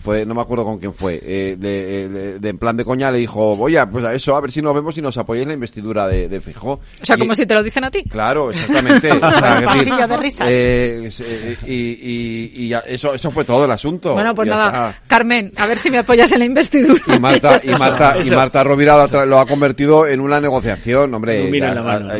[0.08, 1.20] Fue, no me acuerdo con quién fue.
[1.22, 4.40] Eh, de, de- de- en plan de coña le dijo, oye, pues a eso, a
[4.40, 6.72] ver si nos vemos y nos apoyáis en la investidura de, de Feijóo.
[6.74, 8.02] o sea, Y- como si te lo dicen a ti.
[8.04, 9.12] Claro, exactamente.
[9.12, 10.48] O sea, es decir, Pasillo de risas.
[10.50, 14.14] eh, eh, y, y- y ya, eso, eso fue todo el asunto.
[14.14, 15.02] Bueno, pues nada, está.
[15.06, 17.02] Carmen, a ver si me apoyas en la investidura.
[17.14, 17.68] Y Marta, y.
[17.68, 18.30] Marta, y.
[18.30, 21.42] Marta Rovira lo, ha lo ha convertido en una negociación, hombre.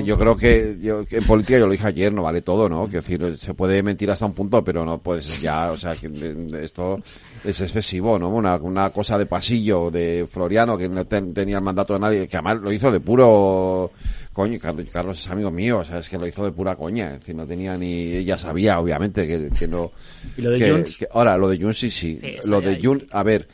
[0.05, 2.85] Yo creo que, yo, que en política, yo lo dije ayer, no vale todo, ¿no?
[2.89, 5.95] Quiero decir, se puede mentir hasta un punto, pero no puede ser ya, o sea,
[5.95, 7.01] que eh, esto
[7.45, 8.29] es excesivo, ¿no?
[8.31, 12.29] Una, una cosa de pasillo de Floriano que no ten- tenía el mandato de nadie,
[12.29, 13.91] que además lo hizo de puro
[14.33, 17.15] coño, Carlos, Carlos es amigo mío, o sea, es que lo hizo de pura coña,
[17.15, 19.91] es decir, no tenía ni, ella sabía, obviamente, que, que no...
[20.37, 20.97] ¿Y lo de que- Junts?
[20.99, 22.79] que- ahora, lo de Junts sí, sí, lo de.
[22.81, 23.49] Junts, a ver,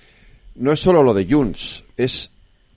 [0.56, 2.30] no es solo lo de Junts, es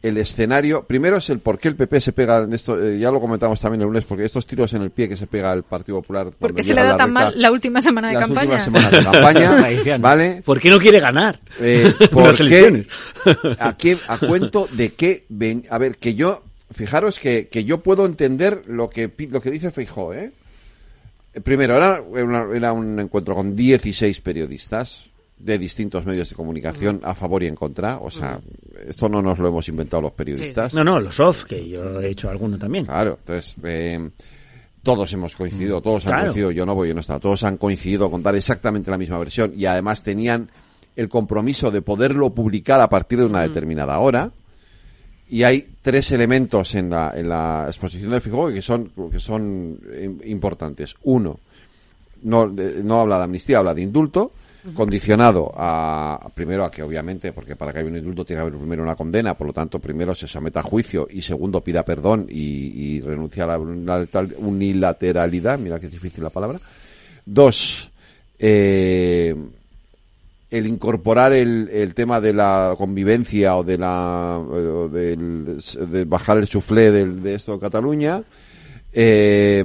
[0.07, 0.83] el escenario.
[0.83, 2.81] Primero es el por qué el PP se pega en esto.
[2.81, 5.27] eh, ya lo comentamos también el lunes, porque estos tiros en el pie que se
[5.27, 6.31] pega el Partido Popular.
[6.31, 8.41] ¿Por qué se le da tan recta- mal la última semana de las campaña?
[8.55, 10.41] últimas semanas de campaña, ¿vale?
[10.45, 11.39] ¿Por qué no quiere ganar?
[11.59, 12.85] Eh, ¿Por qué?
[13.59, 15.63] ¿A, qué- a cuento de qué ven?
[15.69, 19.71] A ver, que yo, fijaros que, que yo puedo entender lo que lo que dice
[19.71, 20.31] Feijó, ¿eh?
[21.33, 25.06] Eh, Primero, era, una- era un encuentro con 16 periodistas
[25.39, 27.97] de distintos medios de comunicación a favor y en contra.
[27.99, 28.39] O sea,
[28.87, 30.73] esto no nos lo hemos inventado los periodistas.
[30.73, 32.85] No, no, los off, que yo he hecho alguno también.
[32.85, 34.09] Claro, entonces eh,
[34.83, 36.23] todos hemos coincidido, todos han Claro.
[36.25, 39.19] coincidido, yo no voy, yo no estaba, todos han coincidido con dar exactamente la misma
[39.19, 40.49] versión y además tenían
[40.95, 44.31] el compromiso de poderlo publicar a partir de una determinada hora.
[45.29, 49.77] Y hay tres elementos en la, en la exposición de Fijó que son, que son
[49.91, 50.95] eh, importantes.
[51.03, 51.37] Uno,
[52.23, 54.31] no, eh, no habla de amnistía, habla de indulto,
[54.73, 58.59] condicionado a, primero a que obviamente, porque para que haya un indulto tiene que haber
[58.59, 62.27] primero una condena, por lo tanto primero se someta a juicio y segundo pida perdón
[62.29, 66.59] y, renuncia a la unilateral- unilateralidad, mira que difícil la palabra.
[67.25, 67.91] Dos,
[68.39, 69.35] eh,
[70.49, 75.57] el incorporar el, el tema de la convivencia o de la o del
[75.91, 78.23] de bajar el suflé del, de esto de Cataluña
[78.93, 79.63] eh,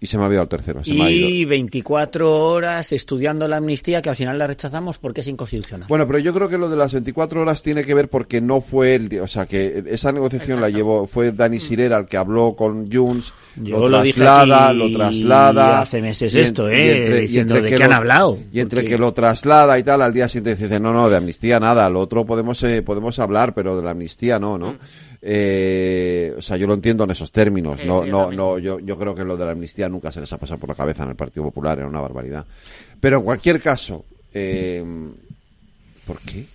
[0.00, 1.28] y se me ha olvidado el tercero se me ha ido.
[1.28, 5.88] Y 24 horas estudiando la amnistía que al final la rechazamos porque es inconstitucional.
[5.88, 8.60] Bueno, pero yo creo que lo de las 24 horas tiene que ver porque no
[8.60, 12.54] fue el, o sea, que esa negociación la llevó, fue Dani Sirera el que habló
[12.54, 15.80] con Junts, Yo lo lo dije traslada, aquí lo traslada.
[15.80, 17.20] hace meses y en- esto, y ¿eh?
[17.22, 20.02] Diciendo de que qué han lo- hablado, Y entre porque- que lo traslada y tal,
[20.02, 23.52] al día siguiente dice, no, no, de amnistía nada, lo otro podemos, eh, podemos hablar,
[23.54, 24.76] pero de la amnistía no, ¿no?
[25.20, 28.78] Eh, o sea, yo lo entiendo en esos términos, Sí, no, sí, no, no, yo,
[28.78, 31.02] yo creo que lo de la amnistía nunca se les ha pasado por la cabeza
[31.02, 32.46] en el Partido Popular, era una barbaridad.
[33.00, 34.84] Pero en cualquier caso, eh,
[36.06, 36.46] ¿por qué?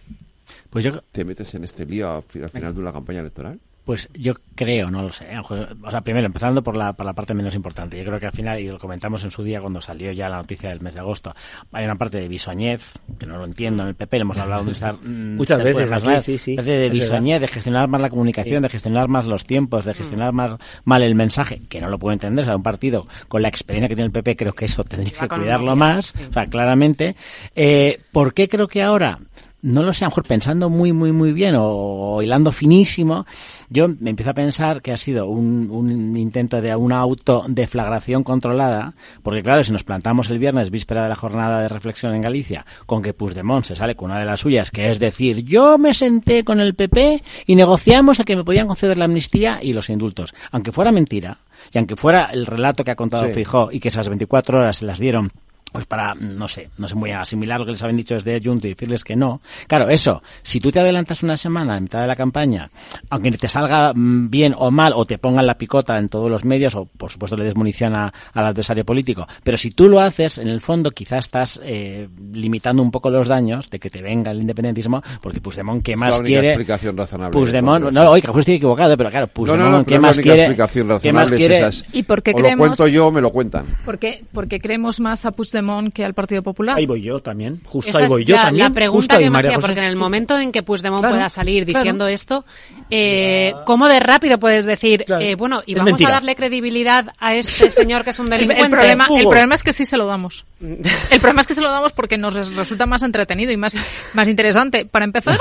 [0.69, 3.59] Pues yo ¿Te metes en este lío al final de una campaña electoral?
[3.85, 5.27] Pues yo creo, no lo sé.
[5.39, 7.97] O sea, primero, empezando por la, por la parte menos importante.
[7.97, 10.37] Yo creo que al final, y lo comentamos en su día cuando salió ya la
[10.37, 11.33] noticia del mes de agosto,
[11.73, 12.81] hay una parte de bisoñez,
[13.19, 15.89] que no lo entiendo en el PP, lo hemos hablado de esta, mm, Muchas después,
[15.89, 18.61] veces aquí, sí, sí, de bisoñez, de gestionar más la comunicación, Sí.
[18.61, 22.13] de gestionar más los tiempos, de gestionar más mal el mensaje, que no lo puedo
[22.13, 22.43] entender.
[22.43, 25.11] O sea, un partido con la experiencia que tiene el PP, creo que eso tendría
[25.11, 27.17] que cuidarlo más, o sea, claramente.
[27.53, 29.19] Eh, ¿Por qué creo que ahora
[29.63, 33.25] no lo sé, a lo mejor pensando muy, muy, muy bien o, o hilando finísimo,
[33.69, 38.93] yo me empiezo a pensar que ha sido un, un intento de una autodeflagración controlada,
[39.23, 42.65] porque claro, si nos plantamos el viernes, víspera de la jornada de reflexión en Galicia,
[42.85, 45.93] con que Puigdemont se sale con una de las suyas, que es decir, yo me
[45.93, 49.89] senté con el PP y negociamos a que me podían conceder la amnistía y los
[49.89, 50.33] indultos.
[50.51, 51.39] Aunque fuera mentira,
[51.73, 53.33] y aunque fuera el relato que ha contado Sí.
[53.33, 55.31] Fijó y que esas 24 horas se las dieron
[55.73, 58.39] pues para, no sé, no sé muy a asimilar lo que les habían dicho desde
[58.41, 59.41] Junts y decirles que no.
[59.67, 62.69] Claro, eso, si tú te adelantas una semana en mitad de la campaña,
[63.09, 66.45] aunque te salga mm, bien o mal, o te pongan la picota en todos los
[66.45, 69.99] medios, o por supuesto le des munición a- al adversario político, pero si tú lo
[69.99, 74.01] haces, en el fondo quizás estás eh, limitando un poco los daños de que te
[74.03, 76.47] venga el independentismo, porque Puigdemont, ¿qué Es más la única quiere?
[76.49, 77.31] explicación razonable.
[77.33, 80.55] Puigdemont, no, oiga, pues estoy equivocado, pero claro, Puigdemont, no, no, ¿qué pero más quiere?
[81.01, 81.57] ¿Qué más es quiere?
[81.57, 83.65] esa, es, ¿Y por qué o lo creemos- cuento yo me lo cuentan.
[83.85, 85.62] ¿Por qué, por qué creemos más a Puigdemont
[85.93, 86.77] que al Partido Popular?
[86.77, 88.67] Ahí voy yo también, justo Esa ahí voy yo la, también.
[88.67, 91.65] la pregunta que me hacía, porque en el momento en que Puigdemont Claro, pueda salir
[91.65, 91.79] claro.
[91.79, 92.45] diciendo esto,
[92.89, 96.09] eh, ¿cómo de rápido puedes decir, eh, bueno, y Es vamos mentira.
[96.09, 98.63] a darle credibilidad a este señor que es un El, delincuente?
[98.65, 100.45] el problema, el problema es que sí se lo damos.
[101.09, 103.75] El problema es que se lo damos porque nos res- resulta más entretenido y más,
[104.13, 104.85] más interesante.
[104.85, 105.37] Para empezar,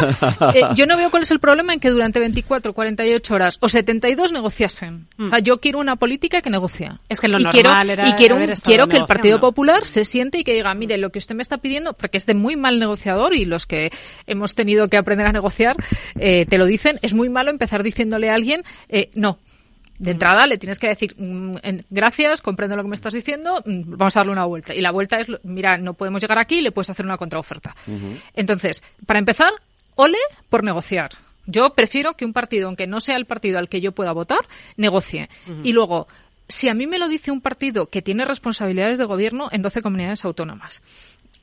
[0.54, 3.68] eh, yo no veo cuál es el problema en que durante 24, 48 horas o
[3.68, 5.06] 72 negociasen.
[5.18, 7.00] O sea, yo quiero una política que negocia.
[7.08, 9.40] Es que lo y normal quiero, era y quiero, un- quiero que el Partido.
[9.40, 12.26] Popular se siente y que diga, mire, lo que usted me está pidiendo, porque es
[12.26, 13.90] de muy mal negociador y los que
[14.26, 15.76] hemos tenido que aprender a negociar
[16.18, 19.38] eh, te lo dicen, es muy malo empezar diciéndole a alguien, eh, no.
[19.98, 21.52] De entrada le tienes que decir, mm,
[21.90, 24.74] gracias, comprendo lo que me estás diciendo, mm, vamos a darle una vuelta.
[24.74, 27.74] Y la vuelta es, mira, no podemos llegar aquí, le puedes hacer una contraoferta.
[28.34, 29.52] Entonces, para empezar,
[29.94, 30.18] ole
[30.48, 31.10] por negociar.
[31.46, 34.40] Yo prefiero que un partido, aunque no sea el partido al que yo pueda votar,
[34.76, 35.28] negocie.
[35.62, 36.06] Y luego,
[36.48, 39.82] si a mí me lo dice un partido que tiene responsabilidades de gobierno en 12
[39.82, 40.82] comunidades autónomas,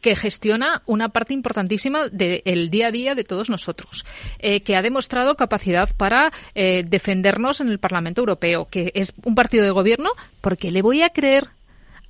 [0.02, 4.06] que gestiona una parte importantísima del día a día de todos nosotros,
[4.40, 9.36] eh, que ha demostrado capacidad para eh, defendernos en el Parlamento Europeo, que es un
[9.36, 10.12] partido de gobierno,
[10.42, 11.50] porque le voy a creer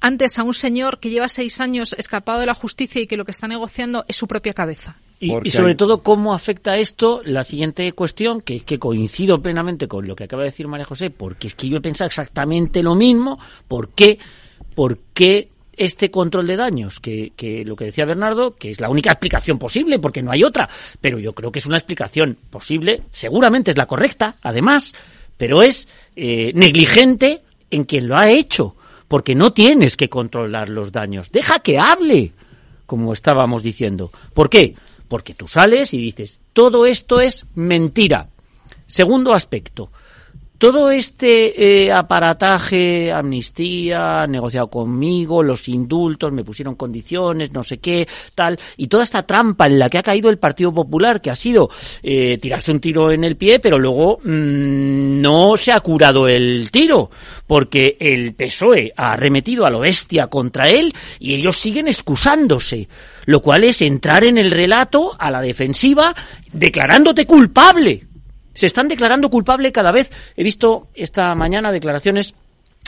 [0.01, 3.25] antes a un señor que lleva seis años escapado de la justicia y que lo
[3.25, 4.95] que está negociando es su propia cabeza.
[5.19, 7.21] Y, sobre hay- todo, ¿cómo afecta esto?
[7.25, 10.85] La siguiente cuestión, que es que coincido plenamente con lo que acaba de decir María
[10.85, 13.37] José, porque es que yo he pensado exactamente lo mismo.
[13.67, 14.17] ¿Por qué?
[14.75, 17.01] ¿Por qué este control de daños?
[17.01, 20.43] Que, que lo que decía Bernardo, que es la única explicación posible, porque no hay
[20.45, 20.69] otra.
[21.01, 24.93] Pero yo creo que es una explicación posible, seguramente es la correcta, además,
[25.35, 27.41] pero es eh, negligente
[27.71, 28.75] en quien lo ha hecho,
[29.09, 31.29] porque no tienes que controlar los daños.
[31.31, 32.31] Deja que hable
[32.85, 34.11] como estábamos diciendo.
[34.33, 34.75] ¿Por qué?
[35.09, 38.29] Porque tú sales y dices, todo esto es mentira.
[38.87, 39.91] Segundo aspecto,
[40.59, 48.05] todo este eh, aparataje, amnistía, negociado conmigo, los indultos, me pusieron condiciones, no sé qué,
[48.35, 51.35] tal, y toda esta trampa en la que ha caído el Partido Popular, que ha
[51.35, 51.69] sido
[52.03, 56.69] eh, tirarse un tiro en el pie, pero luego mm, no se ha curado el
[56.71, 57.09] tiro,
[57.47, 62.89] porque el PSOE ha arremetido a lo bestia contra él y ellos siguen excusándose,
[63.29, 66.15] lo cual es entrar en el relato a la defensiva
[66.51, 68.07] declarándote culpable
[68.55, 70.09] se están declarando culpable cada vez.
[70.35, 72.33] He visto esta mañana declaraciones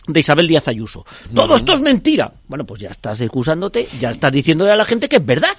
[0.07, 1.05] de Isabel Díaz Ayuso.
[1.33, 2.33] Todo esto es mentira.
[2.47, 5.55] Bueno, pues ya estás excusándote, ya estás diciéndole a la gente que es verdad.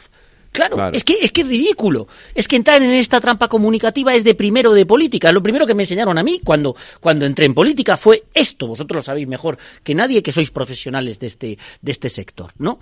[0.51, 0.97] Claro, Claro.
[0.97, 2.09] Es, que, es que es ridículo.
[2.35, 5.33] Es que entrar en esta trampa comunicativa es de primero de política.
[5.33, 8.67] Lo primero que me enseñaron a mí cuando, cuando entré en política fue esto.
[8.67, 12.81] Vosotros lo sabéis mejor que nadie que sois profesionales de este, de este sector, ¿no?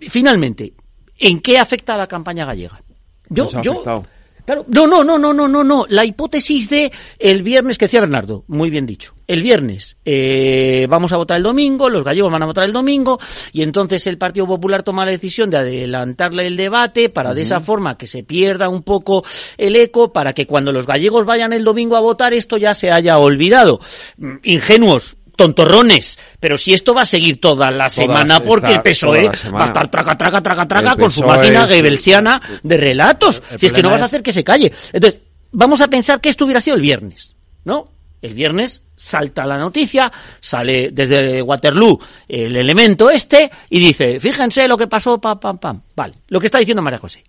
[0.00, 0.74] Finalmente,
[1.18, 2.80] ¿en qué afecta a la campaña gallega?
[3.28, 4.04] Yo, Nos ha yo.
[4.46, 5.86] Claro, no, no, no, no, no, no, no.
[5.88, 9.12] La hipótesis de el viernes que decía Bernardo, muy bien dicho.
[9.26, 13.18] El viernes eh, vamos a votar el domingo, los gallegos van a votar el domingo
[13.52, 17.58] y entonces el Partido Popular toma la decisión de adelantarle el debate para de esa
[17.58, 19.24] forma que se pierda un poco
[19.58, 22.92] el eco, para que cuando los gallegos vayan el domingo a votar esto ya se
[22.92, 23.80] haya olvidado.
[24.18, 25.16] Mm, Ingenuos.
[25.36, 29.66] Tontorrones, pero si esto va a seguir toda la semana porque el PSOE va a
[29.66, 33.42] estar traca, traca, traca, traca con su máquina es- goebbelsiana de relatos.
[33.52, 34.72] El si es que no vas a hacer que se calle.
[34.92, 35.20] Entonces,
[35.52, 37.34] vamos a pensar que esto hubiera sido el viernes,
[37.64, 37.92] ¿no?
[38.22, 40.10] El viernes salta la noticia,
[40.40, 45.82] sale desde Waterloo el elemento este y dice, fíjense lo que pasó, pam, pam, pam.
[45.94, 47.22] Vale, lo que está diciendo María José.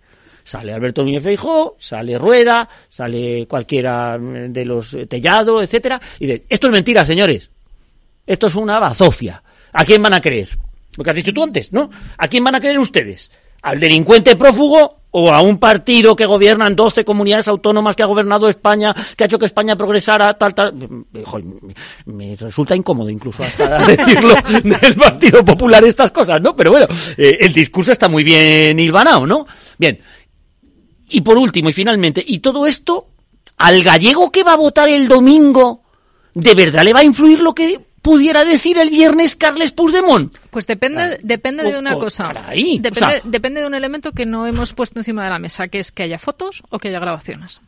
[0.44, 1.24] Sale Alberto Núñez
[1.78, 7.50] sale Rueda, sale cualquiera de los eh, Tellado, etcétera, y dice, esto es mentira, señores.
[8.28, 9.42] Esto es una bazofia.
[9.74, 10.50] ¿A quién van a creer?
[10.98, 11.90] Lo que has dicho tú antes, ¿no?
[12.18, 13.32] ¿A quién van a creer ustedes?
[13.62, 18.08] ¿Al delincuente prófugo o a un partido que gobierna en 12 comunidades autónomas que ha
[18.08, 20.74] gobernado España, que ha hecho que España progresara, tal, tal?
[21.26, 21.74] Joder, me,
[22.06, 26.56] me resulta incómodo incluso hasta decirlo del Partido Popular estas cosas, ¿no?
[26.56, 29.48] Pero bueno, eh, el discurso está muy bien hilvanado, ¿no?
[29.78, 30.00] Bien.
[31.10, 33.08] Y por último y finalmente, y todo esto,
[33.58, 35.84] al gallego que va a votar el domingo,
[36.34, 40.36] ¿de verdad le va a influir lo que pudiera decir el viernes Carles Puigdemont?
[40.50, 42.28] Pues depende, depende de una Oh, oh, cosa.
[42.34, 45.40] caray, Depende, o sea- depende de un elemento que no hemos puesto encima de la
[45.40, 47.62] mesa, que es que haya fotos o que haya grabaciones.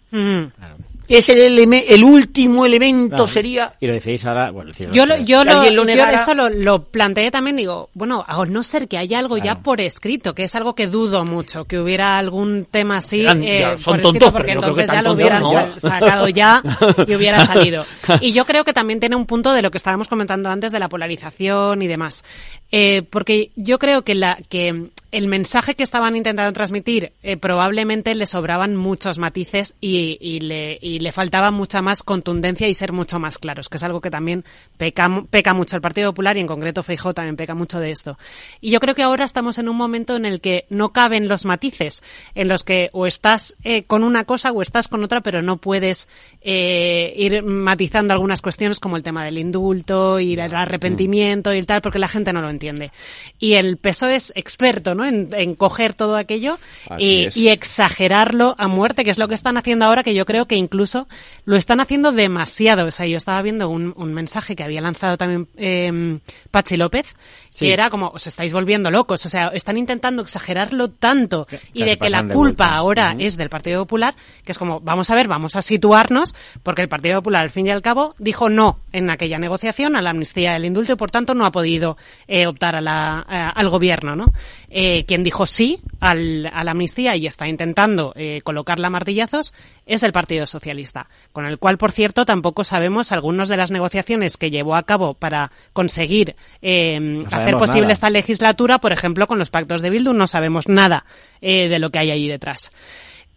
[1.10, 3.28] Es el, eleme- el último elemento Claro.
[3.28, 3.74] sería...
[3.80, 7.58] Y lo decís ahora, bueno, decís Yo, lo, yo, lo, eso lo, lo planteé también,
[7.58, 10.88] digo, bueno, a no ser que haya algo ya por escrito, que es algo que
[10.88, 14.62] dudo mucho, que hubiera algún tema así eh, ya, por son escrito, tontos, porque pero
[14.62, 15.80] yo creo que entonces ya lo hubieran no.
[15.80, 16.62] sacado ya
[17.08, 17.86] y hubiera salido.
[18.22, 20.80] Y yo creo que también tiene un punto de lo que estábamos comentando antes de
[20.80, 22.24] la polarización y demás.
[22.72, 28.14] Eh, porque yo creo que, la, que el mensaje que estaban intentando transmitir eh, probablemente
[28.16, 32.92] le sobraban muchos matices y, y le, y le faltaba mucha más contundencia y ser
[32.92, 34.46] mucho más claros, que es algo que también
[34.78, 37.92] peca, mu- peca mucho el Partido Popular y en concreto Feijóo también peca mucho de
[37.92, 38.18] esto.
[38.62, 41.46] Y yo creo que ahora estamos en un momento en el que no caben los
[41.46, 42.04] matices,
[42.36, 45.58] en los que o estás eh, con una cosa o estás con otra, pero no
[45.58, 46.08] puedes
[46.42, 51.66] eh, ir matizando algunas cuestiones como el tema del indulto y el arrepentimiento y el
[51.66, 52.92] tal, porque la gente no lo entiende.
[53.40, 54.99] Y el PSOE es experto ¿no?
[55.06, 56.58] En, en coger todo aquello
[56.98, 60.56] y exagerarlo a muerte, que es lo que están haciendo ahora, que yo creo que
[60.56, 61.08] incluso
[61.46, 62.88] lo están haciendo demasiado.
[62.88, 66.20] O sea, yo estaba viendo un, un mensaje que había lanzado también eh,
[66.52, 67.16] Pachi López,
[67.60, 67.72] que Sí.
[67.72, 69.26] era como, os estáis volviendo locos.
[69.26, 72.76] O sea, están intentando exagerarlo tanto y de que la de culpa vuelta.
[72.76, 74.16] ahora es del Partido Popular,
[74.46, 76.34] que es como, vamos a ver, vamos a situarnos,
[76.64, 80.02] porque el Partido Popular, al fin y al cabo, dijo no en aquella negociación a
[80.02, 83.50] la amnistía del indulto y, por tanto, no ha podido eh, optar a la, a-
[83.50, 84.26] al gobierno, ¿no?
[84.70, 89.54] Eh, quien dijo sí al, a la amnistía y está intentando eh, colocarla a martillazos
[89.88, 94.38] es el Partido Socialista, con el cual, por cierto, tampoco sabemos algunas de las negociaciones
[94.38, 97.94] que llevó a cabo para conseguir eh, hacer sabemos posible nada.
[97.94, 101.06] esta legislatura, por ejemplo, con los pactos de Bildu, no sabemos nada
[101.42, 102.72] eh, de lo que hay allí detrás.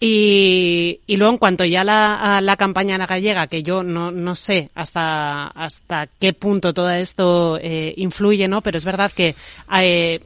[0.04, 4.34] Y, y luego en cuanto ya la, a la campaña gallega, que yo no, no
[4.34, 8.62] sé hasta, hasta qué punto todo esto eh, influye, ¿no?
[8.62, 9.36] Pero es verdad que
[9.80, 10.20] eh,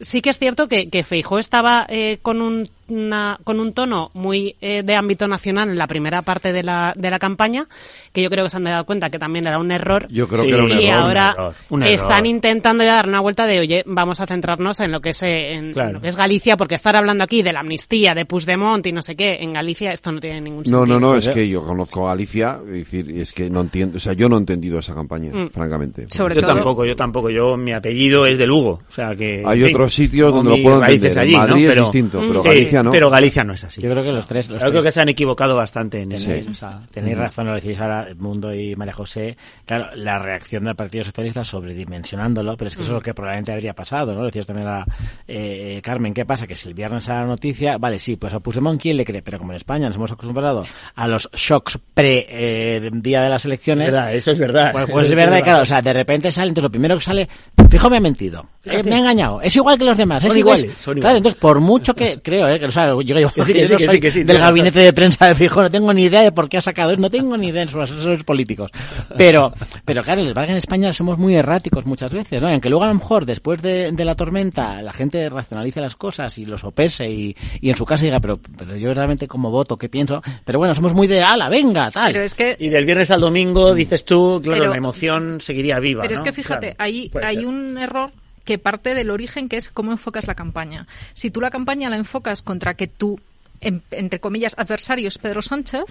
[0.00, 4.10] sí que es cierto que, que Feijó estaba eh, con un una- con un tono
[4.14, 7.66] muy eh, de ámbito nacional en la primera parte de la, de la campaña,
[8.12, 10.08] que yo creo que se han dado cuenta que también era un error.
[10.10, 11.94] Yo creo que era un y error, ahora un error, un error.
[11.94, 15.22] están intentando ya dar una vuelta de, oye, vamos a centrarnos en lo que es,
[15.22, 15.88] eh, en, Claro.
[15.90, 18.90] en lo que es Galicia, porque estar hablando aquí de la amnistía, de Puigdemont y
[18.92, 20.84] no sé qué, en Galicia esto no tiene ningún sentido.
[20.84, 23.48] No, no, no, Pues, es eh, que yo conozco a Galicia, es decir, es que
[23.50, 25.50] no entiendo, o sea, yo no he entendido esa campaña, Mm.
[25.50, 26.06] francamente.
[26.10, 27.30] yo tampoco, yo tampoco.
[27.30, 28.80] Yo, mi apellido es de Lugo.
[28.88, 29.44] O sea que.
[29.66, 31.18] Fin, otros sitios donde lo puedo entender.
[31.18, 31.46] allí, En ¿no?
[31.48, 32.90] Madrid es distinto, pero Sí, Galicia no.
[32.92, 33.80] Pero Galicia no es así.
[33.80, 36.10] Yo creo que los tres, los Yo creo tres- que se han equivocado bastante en
[36.10, 36.50] Tenéis, eso.
[36.50, 37.22] o sea, tenéis Ujú.
[37.24, 39.36] razón, lo decís ahora, Mundo y María José.
[39.66, 43.52] Claro, la reacción del Partido Socialista sobredimensionándolo, pero es que eso es lo que probablemente
[43.52, 44.24] habría pasado, ¿no?
[44.24, 44.84] Decías también a
[45.28, 46.46] eh, Carmen, ¿qué pasa?
[46.46, 49.22] Que si el viernes sale la noticia, vale, sí, pues a Puigdemont, ¿quién le cree?
[49.22, 50.64] Pero como en España nos hemos acostumbrado
[50.94, 53.88] a los shocks pre-día de las elecciones.
[53.88, 54.72] Es verdad, eso es verdad.
[54.72, 57.04] Pues, pues es verdad, y claro, o sea, de repente sale, entonces lo primero que
[57.04, 57.28] sale,
[57.70, 58.46] fijo, me ha mentido.
[58.64, 59.40] Eh, me ha engañado.
[59.40, 60.22] Es igual que los demás.
[60.22, 60.58] Son es igual.
[60.58, 62.60] iguales, son Claro, entonces, por mucho que creo, ¿eh?
[62.60, 64.10] Que, o sea, yo, yo, Que sí, que yo sí, no que soy sí, que
[64.10, 66.60] sí, del gabinete de prensa de Fijo, no tengo ni idea de por qué ha
[66.60, 68.70] sacado, no tengo ni idea de sus asesores políticos.
[69.16, 69.52] Pero,
[69.84, 72.48] pero claro, les que en España somos muy erráticos muchas veces, ¿no?
[72.48, 75.96] Y Aunque luego a lo mejor después de, de la tormenta la gente racionalice las
[75.96, 79.50] cosas y lo sopese y, y en su casa diga, pero, pero yo realmente como
[79.50, 80.22] voto, ¿qué pienso?
[80.44, 82.12] Pero bueno, somos muy de ala, venga, tal.
[82.12, 85.78] Pero es que Y del viernes al domingo, dices tú, claro, Pero- la emoción seguiría
[85.78, 86.02] viva.
[86.02, 86.82] Pero es que fíjate, Claro,
[87.26, 87.46] hay ser.
[87.46, 88.10] un error
[88.50, 90.88] que parte del origen que es cómo enfocas la campaña.
[91.14, 93.20] Si tú la campaña la enfocas contra que tú,
[93.60, 95.84] en- entre comillas, adversario es Pedro Sánchez,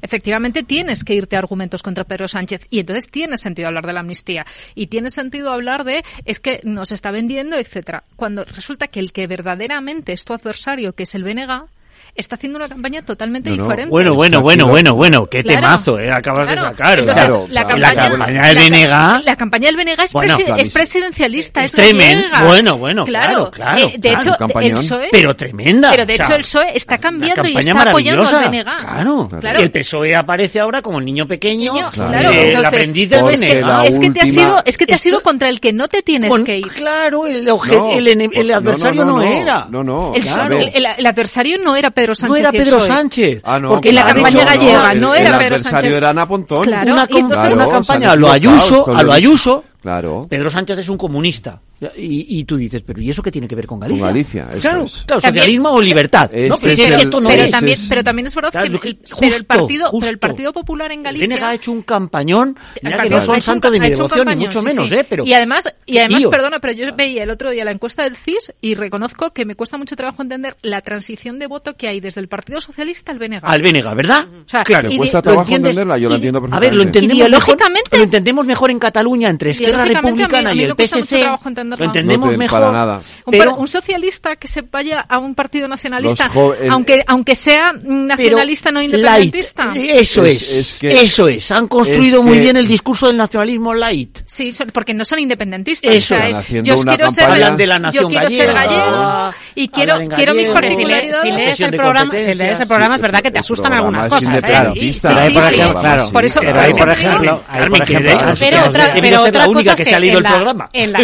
[0.00, 3.92] efectivamente tienes que irte a argumentos contra Pedro Sánchez y entonces tiene sentido hablar de
[3.92, 8.04] la amnistía y tiene sentido hablar de es que nos está vendiendo, etcétera.
[8.16, 11.66] Cuando resulta que el que verdaderamente es tu adversario, que es el BNG,
[12.18, 13.62] está haciendo una campaña totalmente No, no.
[13.64, 13.90] diferente.
[13.90, 15.60] Bueno, bueno, bueno, bueno, bueno, qué Claro.
[15.60, 16.62] temazo, eh, acabas Claro.
[16.62, 16.98] de sacar.
[16.98, 17.46] Entonces, claro.
[17.48, 18.62] la La campaña, campaña del la-
[19.18, 19.24] BNG.
[19.24, 20.74] La campaña del BNG es, Bueno, presi- es clarísimo.
[20.74, 22.42] presidencialista, es, gallega.
[22.44, 25.08] Bueno, bueno, claro, claro, Eh, de claro, hecho, el PSOE...
[25.10, 25.90] Pero tremenda.
[25.90, 28.48] Pero de O sea, hecho el PSOE está cambiando y campaña está apoyando al.
[28.50, 28.64] BNG.
[28.64, 29.60] Claro, Claro.
[29.60, 33.86] Y el PSOE aparece ahora como el niño pequeño, eh, claro, el aprendiz del BNG.
[33.86, 36.02] es que te has sido, es que te has sido contra el que no te
[36.02, 36.68] tienes que ir.
[36.68, 39.66] Claro, el, adversario no, era.
[39.70, 42.30] No, no, el adversario no era Pedro Sánchez.
[42.30, 42.80] No era el Pedro.
[42.80, 43.40] Sánchez.
[43.44, 45.96] Ah, no, Porque en la campaña no, gallega el, no el era Pedro adversario Sánchez.
[45.96, 46.64] era Ana Pontón.
[46.64, 49.12] Claro, Una entonces- una campaña a lo Ayuso, a lo.
[49.12, 49.64] Ayuso.
[49.82, 50.26] Claro.
[50.28, 51.60] Pedro Sánchez es un comunista.
[51.96, 54.00] Y, y tú dices, pero ¿y eso qué tiene que ver con Galicia?
[54.02, 55.04] Con Galicia, eso claro, es.
[55.06, 56.22] claro, También- socialismo o libertad.
[56.24, 57.50] No, pero es es que el- esto no pero es.
[57.52, 60.06] también, es- pero también es verdad Claro, que lo el, pero el justo, partido, pero
[60.06, 60.18] el justo.
[60.18, 62.56] Partido Popular en El Galicia BNG ha hecho un campañón.
[62.82, 64.88] Mira que no ha son hecho un- santos de mi devoción, ni mucho sí, menos,
[64.90, 64.96] sí.
[64.96, 65.06] ¿eh?
[65.08, 66.30] Pero, y además, y además tío.
[66.30, 69.54] perdona, pero yo veía el otro día la encuesta del CIS y reconozco que me
[69.54, 73.18] cuesta mucho trabajo entender la transición de voto que hay desde el Partido Socialista al
[73.20, 73.40] BNG.
[73.42, 74.26] Al BNG, ¿verdad?
[74.44, 74.90] O sea, claro.
[74.96, 76.76] Cuesta ¿Lo trabajo entenderla, yo la y- entiendo A ver, perfectamente.
[76.76, 80.96] lo entendemos mejor, lo entendemos mejor en Cataluña entre Esquerra Republicana y me el cuesta
[80.96, 81.22] mucho PSC.
[81.74, 81.84] Entenderlo.
[81.84, 82.60] Lo entendemos No te- mejor.
[82.60, 83.00] para nada.
[83.24, 86.30] Un, Pero, par- un socialista que se vaya a un partido nacionalista,
[86.60, 89.72] el- aunque aunque sea nacionalista no light, independentista.
[89.74, 91.50] Eso Es- es, es que- eso es.
[91.50, 94.18] Han construido es muy que- bien el discurso del nacionalismo light.
[94.26, 95.94] Sí, son- porque no son independentistas.
[95.94, 96.14] Eso.
[96.14, 98.52] O sea, Están es, yo quiero ser, campaña- Hablan de la nación yo quiero ser
[98.52, 101.16] gallega, gallego y quiero, quiero mis particularidades.
[101.22, 104.42] si lees el programa, si lees el programa es verdad que te asustan algunas cosas,
[104.44, 104.72] ¿eh?
[104.74, 105.60] Sí, sí, por sí.
[106.12, 107.42] Por eso, Pero por ahí, ejemplo,
[107.84, 107.98] que
[108.38, 110.68] Pero que otra, pero otra cosa que es el la- programa.
[110.72, 110.98] En la,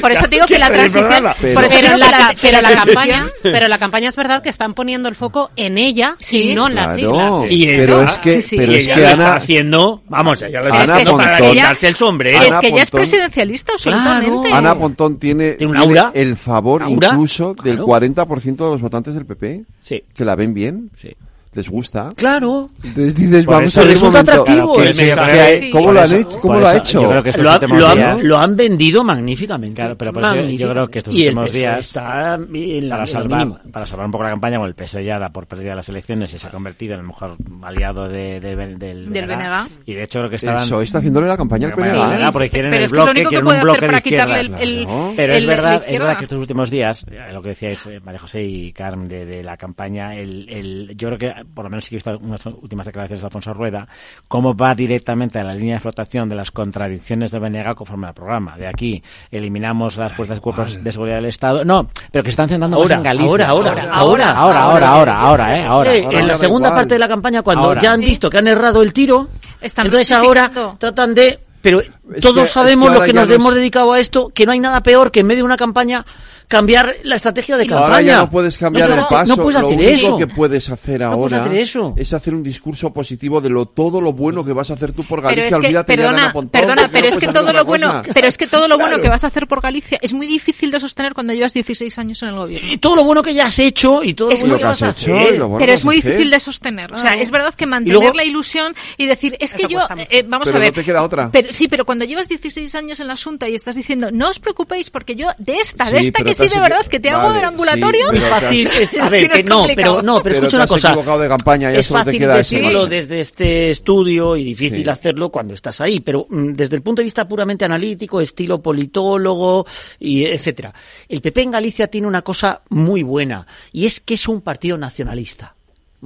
[0.00, 2.70] Por eso digo que la Pero transición, por Pero- eso Pero la, la, pero la
[2.76, 6.68] campaña, pero la campaña es verdad que están poniendo el foco en ella y no
[6.68, 7.46] en las Claro, siglas.
[7.50, 8.56] Y pero ella- es que, sí, sí.
[8.56, 11.16] pero y es ella que lo Ana, está haciendo, vamos, ella lo está Ana haciendo
[11.16, 12.42] para Pontón- quitarse el sombrero.
[12.42, 14.52] es que ella es presidencialista absolutamente.
[14.52, 16.10] Ana Pontón tiene, Tiene un aura.
[16.14, 17.08] el favor Aura.
[17.08, 17.86] incluso del Claro.
[17.86, 20.02] 40% de los votantes del PP Sí.
[20.14, 21.10] que la ven bien, Sí.
[21.56, 22.12] Les gusta.
[22.16, 22.70] Claro.
[22.84, 25.60] Entonces dices, Por vamos eso a ver un resulta momento, atractivo ¿qué- el qué- mensaje.
[25.60, 26.40] qué- ¿Cómo lo han eso- hecho?
[26.40, 27.02] ¿Cómo lo ha eso hecho?
[27.02, 29.74] yo creo que estos Lo, ha- lo han, días- lo han vendido magníficamente.
[29.80, 33.06] Claro, pero por eso yo creo que estos Y últimos días está en la- para
[33.06, 35.88] salvar, para salvar un poco la campaña, como el PSOE ya da por perdida las
[35.88, 38.78] elecciones y se ha convertido en el mejor aliado de, de- del,
[39.10, 39.68] Del BNG.
[39.86, 40.62] Y de hecho creo que estaban...
[40.62, 41.88] PSOE está haciéndole la campaña al PNG.
[42.00, 43.62] al BNG, porque quieren Pero el es que lo bloque, único que quieren puede un
[43.64, 44.62] bloque hacer de para quitarle izquierdas.
[44.62, 45.12] el- el- Claro.
[45.16, 46.16] Pero es verdad, es izquierda.
[46.16, 49.42] que estos últimos días, eh, lo que decíais eh, María José y Carmen de, de
[49.44, 52.44] la campaña, el, el, yo creo que por lo menos sí que he visto unas
[52.46, 53.88] últimas declaraciones de Alfonso Rueda,
[54.28, 58.14] cómo va directamente a la línea de flotación de las contradicciones de Venega conforme al
[58.14, 58.56] programa.
[58.56, 61.64] De aquí eliminamos las fuerzas y cuerpos de seguridad del Estado.
[61.64, 63.26] No, pero que se están centrando ahora, en Galicia.
[63.26, 67.08] Ahora, ahora, ahora, ahora, ahora, ahora, ahora, eh, ahora, en la segunda parte de la
[67.08, 69.28] campaña, cuando ya han visto que han errado el tiro,
[69.60, 71.82] están entonces ahora tratan de pero
[72.20, 75.20] todos sabemos es que nos hemos dedicado a esto que no hay nada peor que
[75.20, 76.04] en medio de una campaña
[76.48, 78.06] cambiar la estrategia de Ahora campaña.
[78.06, 79.36] ya no puedes cambiar No el paso.
[79.36, 80.16] No puedes lo hacer único eso.
[80.18, 81.94] que puedes hacer No puedes ahora hacer eso.
[81.96, 85.02] es hacer un discurso positivo de lo todo lo bueno que vas a hacer tú
[85.04, 85.46] por Pero Galicia.
[85.46, 88.02] es que, Olvídate perdona, Pontón, perdona, porque pero no es que todo lo bueno, cosa.
[88.14, 90.70] pero es que todo lo bueno que vas a hacer por Galicia es muy difícil
[90.70, 92.72] de sostener cuando llevas 16 años en el gobierno.
[92.72, 94.82] Y todo lo bueno que ya has hecho y todo Es lo bueno que vas
[94.82, 95.38] a hecho, hacer.
[95.38, 96.12] lo bueno pero es muy hacer.
[96.12, 96.92] difícil de sostener.
[96.92, 100.22] O sea, es verdad que mantener luego- la ilusión y decir, es que yo, eh,
[100.26, 100.68] vamos Pero a ver.
[100.70, 101.28] no te queda otra.
[101.32, 104.38] Pero, sí, pero cuando llevas 16 años en la Asunta y estás diciendo, no os
[104.38, 107.28] preocupéis porque yo de esta, de esta pero que sí de verdad que te hago
[107.28, 108.10] Vale, en ambulatorio.
[108.12, 110.88] sí, Es fácil, es- a ver, que no, pero no, pero, Pero escucha una cosa.
[110.90, 112.32] equivocado de campaña, ya es te fácil eso.
[112.32, 114.88] decirlo desde este estudio y difícil Sí.
[114.90, 119.66] hacerlo cuando estás ahí, pero mm, desde el punto de vista puramente analítico, estilo politólogo
[119.98, 120.72] y etcétera.
[121.08, 124.78] El PP en Galicia tiene una cosa muy buena y es que es un partido
[124.78, 125.55] nacionalista.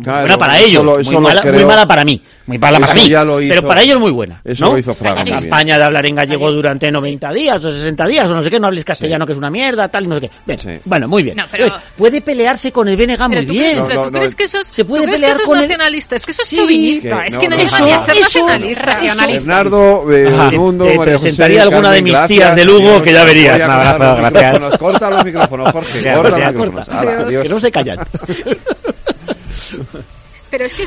[0.00, 1.66] Muy Claro, buena para eso ellos, lo- muy, eso mala, muy creo.
[1.66, 4.40] mala para mí, muy mala Eso para mí, hizo- pero para ellos muy buena.
[4.42, 4.72] eso ¿no?
[4.72, 8.06] lo hizo Fraga La muy campaña de hablar en gallego durante 90 días o 60
[8.06, 10.22] días o no sé qué, no hables castellano que es una mierda, tal no sé
[10.22, 10.30] qué.
[10.46, 10.70] Bien, Sí.
[10.86, 11.36] Bueno, muy bien.
[11.36, 13.64] No, pero- Entonces, puede pelearse con el BNG muy Pero tú, bien.
[13.72, 15.46] crees, pero tú crees que eso es, Se puede ¿tú crees que pelear eso es
[15.48, 17.78] con el- nacionalista, es que eso es Sí, chauvinista, que es que no, no, lleva
[17.78, 17.84] no.
[17.86, 18.84] ni a ser Eso- nacionalista.
[18.86, 19.26] Regionalista.
[19.46, 20.56] Bernardo, eh.
[20.56, 23.58] Mundo, Te- te María presentaría alguna de mis tías de Lugo que ya verías.
[23.58, 24.78] cortar Un abrazo, los gracias.
[24.78, 26.12] Corta los micrófonos, Jorge.
[26.14, 26.88] Corta los micrófonos.
[27.42, 27.98] Que no se callan.
[30.50, 30.86] Pero es que...